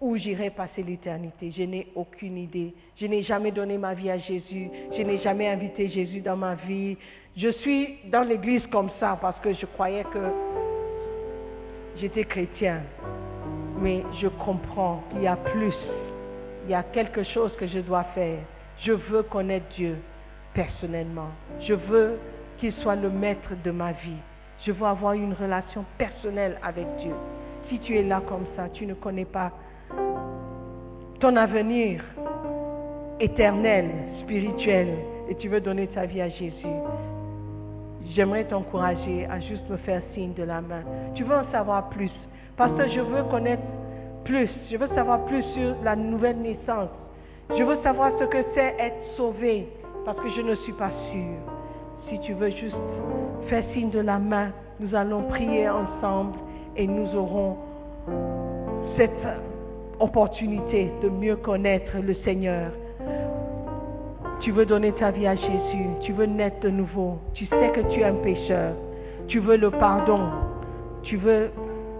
où 0.00 0.16
j'irai 0.16 0.50
passer 0.50 0.82
l'éternité. 0.82 1.52
Je 1.56 1.62
n'ai 1.64 1.88
aucune 1.94 2.38
idée. 2.38 2.74
Je 2.96 3.06
n'ai 3.06 3.22
jamais 3.22 3.50
donné 3.50 3.78
ma 3.78 3.94
vie 3.94 4.10
à 4.10 4.18
Jésus. 4.18 4.70
Je 4.96 5.02
n'ai 5.02 5.18
jamais 5.18 5.48
invité 5.48 5.88
Jésus 5.88 6.20
dans 6.20 6.36
ma 6.36 6.54
vie. 6.54 6.96
Je 7.36 7.48
suis 7.48 7.96
dans 8.10 8.22
l'église 8.22 8.66
comme 8.68 8.90
ça 9.00 9.18
parce 9.20 9.38
que 9.40 9.52
je 9.52 9.66
croyais 9.66 10.04
que 10.04 10.30
j'étais 11.96 12.24
chrétien. 12.24 12.82
Mais 13.80 14.02
je 14.20 14.28
comprends 14.28 15.02
qu'il 15.10 15.22
y 15.22 15.26
a 15.26 15.36
plus. 15.36 15.74
Il 16.64 16.70
y 16.70 16.74
a 16.74 16.82
quelque 16.82 17.22
chose 17.24 17.54
que 17.56 17.66
je 17.66 17.80
dois 17.80 18.04
faire. 18.14 18.38
Je 18.80 18.92
veux 18.92 19.24
connaître 19.24 19.66
Dieu 19.76 19.96
personnellement. 20.54 21.30
Je 21.60 21.74
veux 21.74 22.18
qu'il 22.58 22.72
soit 22.74 22.96
le 22.96 23.10
maître 23.10 23.52
de 23.64 23.70
ma 23.70 23.92
vie. 23.92 24.20
Je 24.64 24.72
veux 24.72 24.86
avoir 24.86 25.12
une 25.12 25.32
relation 25.32 25.84
personnelle 25.96 26.58
avec 26.62 26.86
Dieu. 27.00 27.14
Si 27.68 27.78
tu 27.80 27.96
es 27.96 28.02
là 28.02 28.22
comme 28.26 28.46
ça, 28.56 28.68
tu 28.68 28.86
ne 28.86 28.94
connais 28.94 29.24
pas 29.24 29.52
ton 31.20 31.36
avenir 31.36 32.02
éternel, 33.20 33.86
spirituel, 34.22 34.88
et 35.28 35.34
tu 35.34 35.48
veux 35.48 35.60
donner 35.60 35.86
ta 35.88 36.06
vie 36.06 36.20
à 36.20 36.28
Jésus, 36.28 36.66
j'aimerais 38.10 38.44
t'encourager 38.44 39.26
à 39.26 39.40
juste 39.40 39.68
me 39.68 39.76
faire 39.78 40.02
signe 40.14 40.32
de 40.34 40.44
la 40.44 40.60
main. 40.60 40.82
Tu 41.14 41.24
veux 41.24 41.34
en 41.34 41.50
savoir 41.50 41.88
plus? 41.90 42.12
Parce 42.56 42.72
que 42.72 42.88
je 42.88 43.00
veux 43.00 43.24
connaître 43.24 43.62
plus. 44.24 44.50
Je 44.70 44.76
veux 44.76 44.88
savoir 44.88 45.24
plus 45.26 45.42
sur 45.54 45.74
la 45.84 45.96
nouvelle 45.96 46.38
naissance. 46.38 46.90
Je 47.50 47.62
veux 47.62 47.78
savoir 47.82 48.12
ce 48.18 48.24
que 48.24 48.38
c'est 48.54 48.74
être 48.78 49.16
sauvé. 49.16 49.68
Parce 50.04 50.18
que 50.20 50.28
je 50.30 50.42
ne 50.42 50.54
suis 50.56 50.72
pas 50.72 50.90
sûre. 51.10 51.38
Si 52.08 52.18
tu 52.20 52.32
veux 52.32 52.50
juste 52.50 52.76
faire 53.48 53.64
signe 53.74 53.90
de 53.90 54.00
la 54.00 54.18
main, 54.18 54.50
nous 54.80 54.94
allons 54.94 55.22
prier 55.24 55.68
ensemble 55.68 56.38
et 56.76 56.86
nous 56.86 57.14
aurons 57.14 57.56
cette 58.96 59.47
opportunité 60.00 60.90
de 61.02 61.08
mieux 61.08 61.36
connaître 61.36 61.96
le 62.02 62.14
Seigneur. 62.24 62.70
Tu 64.40 64.52
veux 64.52 64.66
donner 64.66 64.92
ta 64.92 65.10
vie 65.10 65.26
à 65.26 65.34
Jésus, 65.34 65.86
tu 66.00 66.12
veux 66.12 66.26
naître 66.26 66.60
de 66.60 66.70
nouveau, 66.70 67.18
tu 67.34 67.46
sais 67.46 67.72
que 67.74 67.80
tu 67.92 68.00
es 68.00 68.04
un 68.04 68.14
pécheur, 68.14 68.74
tu 69.26 69.40
veux 69.40 69.56
le 69.56 69.70
pardon, 69.70 70.20
tu 71.02 71.16
veux 71.16 71.50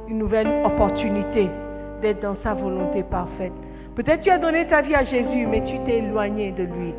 une 0.08 0.18
nouvelle 0.18 0.48
opportunité 0.64 1.48
d'être 2.00 2.20
dans 2.20 2.36
sa 2.42 2.54
volonté 2.54 3.02
parfaite. 3.02 3.52
Peut-être 3.96 4.22
tu 4.22 4.30
as 4.30 4.38
donné 4.38 4.66
ta 4.68 4.82
vie 4.82 4.94
à 4.94 5.04
Jésus, 5.04 5.46
mais 5.46 5.64
tu 5.64 5.78
t'es 5.80 5.98
éloigné 5.98 6.52
de 6.52 6.62
lui. 6.62 6.94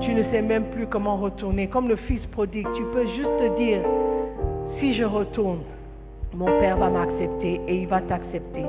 Tu 0.00 0.12
ne 0.12 0.24
sais 0.24 0.42
même 0.42 0.64
plus 0.64 0.86
comment 0.86 1.16
retourner. 1.16 1.68
Comme 1.68 1.88
le 1.88 1.96
fils 1.96 2.24
prodigue, 2.26 2.66
tu 2.74 2.82
peux 2.92 3.06
juste 3.06 3.38
te 3.38 3.56
dire, 3.56 3.80
si 4.80 4.94
je 4.94 5.04
retourne, 5.04 5.60
mon 6.34 6.46
Père 6.46 6.76
va 6.76 6.90
m'accepter 6.90 7.60
et 7.68 7.76
il 7.76 7.86
va 7.86 8.00
t'accepter. 8.00 8.64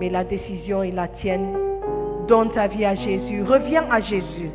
Mais 0.00 0.08
la 0.08 0.24
décision 0.24 0.82
est 0.82 0.92
la 0.92 1.08
tienne. 1.08 1.54
Donne 2.26 2.50
ta 2.52 2.66
vie 2.68 2.86
à 2.86 2.94
Jésus. 2.94 3.42
Reviens 3.42 3.84
à 3.90 4.00
Jésus. 4.00 4.50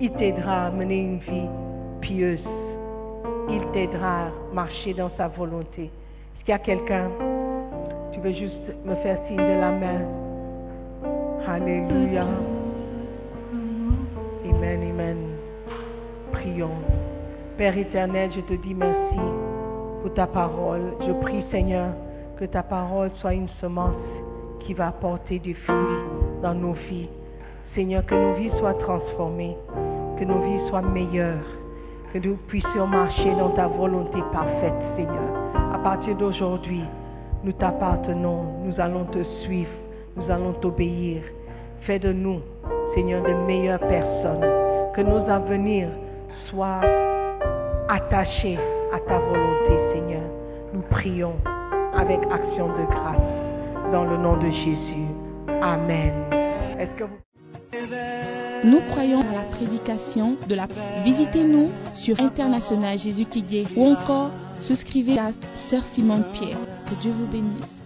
Il 0.00 0.10
t'aidera 0.14 0.66
à 0.66 0.70
mener 0.72 0.98
une 0.98 1.18
vie 1.18 1.48
pieuse. 2.00 2.42
Il 3.48 3.64
t'aidera 3.72 4.24
à 4.26 4.30
marcher 4.52 4.92
dans 4.92 5.10
sa 5.16 5.28
volonté. 5.28 5.84
Est-ce 5.84 6.44
qu'il 6.44 6.50
y 6.50 6.52
a 6.52 6.58
quelqu'un? 6.58 7.10
Tu 8.12 8.18
veux 8.18 8.32
juste 8.32 8.74
me 8.84 8.96
faire 8.96 9.18
signe 9.28 9.36
de 9.36 9.60
la 9.60 9.70
main. 9.70 10.00
Alléluia. 11.46 12.26
Amen, 14.44 14.80
amen. 14.90 15.16
Prions. 16.32 16.70
Père 17.56 17.78
éternel, 17.78 18.30
je 18.34 18.40
te 18.40 18.54
dis 18.54 18.74
merci 18.74 19.20
pour 20.02 20.12
ta 20.14 20.26
parole. 20.26 20.94
Je 21.06 21.12
prie, 21.12 21.44
Seigneur, 21.52 21.90
que 22.36 22.46
ta 22.46 22.64
parole 22.64 23.10
soit 23.20 23.34
une 23.34 23.48
semence 23.60 23.94
qui 24.66 24.74
va 24.74 24.88
apporter 24.88 25.38
du 25.38 25.54
fruit 25.54 25.76
dans 26.42 26.54
nos 26.54 26.72
vies. 26.72 27.08
Seigneur, 27.74 28.04
que 28.04 28.14
nos 28.14 28.34
vies 28.34 28.50
soient 28.58 28.74
transformées, 28.74 29.56
que 30.18 30.24
nos 30.24 30.40
vies 30.40 30.68
soient 30.68 30.82
meilleures, 30.82 31.46
que 32.12 32.18
nous 32.18 32.36
puissions 32.48 32.86
marcher 32.86 33.34
dans 33.34 33.50
ta 33.50 33.66
volonté 33.66 34.18
parfaite, 34.32 34.74
Seigneur. 34.96 35.32
À 35.72 35.78
partir 35.78 36.16
d'aujourd'hui, 36.16 36.84
nous 37.44 37.52
t'appartenons, 37.52 38.44
nous 38.64 38.78
allons 38.78 39.04
te 39.04 39.22
suivre, 39.44 39.70
nous 40.16 40.30
allons 40.30 40.52
t'obéir. 40.52 41.22
Fais 41.82 41.98
de 41.98 42.12
nous, 42.12 42.40
Seigneur, 42.94 43.22
de 43.22 43.32
meilleures 43.46 43.80
personnes, 43.80 44.46
que 44.94 45.00
nos 45.00 45.28
avenirs 45.28 45.88
soient 46.48 46.80
attachés 47.88 48.58
à 48.92 48.98
ta 49.00 49.18
volonté, 49.18 49.94
Seigneur. 49.94 50.22
Nous 50.74 50.82
prions 50.82 51.34
avec 51.96 52.20
action 52.30 52.68
de 52.68 52.86
grâce 52.90 53.31
dans 53.92 54.04
le 54.04 54.16
nom 54.16 54.38
de 54.38 54.50
Jésus. 54.50 55.06
Amen. 55.60 56.12
Nous 58.64 58.80
croyons 58.90 59.20
à 59.20 59.34
la 59.34 59.42
prédication 59.50 60.36
de 60.48 60.54
la... 60.54 60.66
Visitez-nous 61.04 61.68
sur 61.92 62.18
International 62.18 62.98
Jésus 62.98 63.26
qui 63.26 63.44
ou 63.76 63.84
encore 63.84 64.30
souscrivez 64.60 65.18
à 65.18 65.30
Sœur 65.54 65.84
Simone 65.84 66.24
Pierre. 66.32 66.56
Que 66.88 66.94
Dieu 67.02 67.12
vous 67.12 67.26
bénisse. 67.26 67.81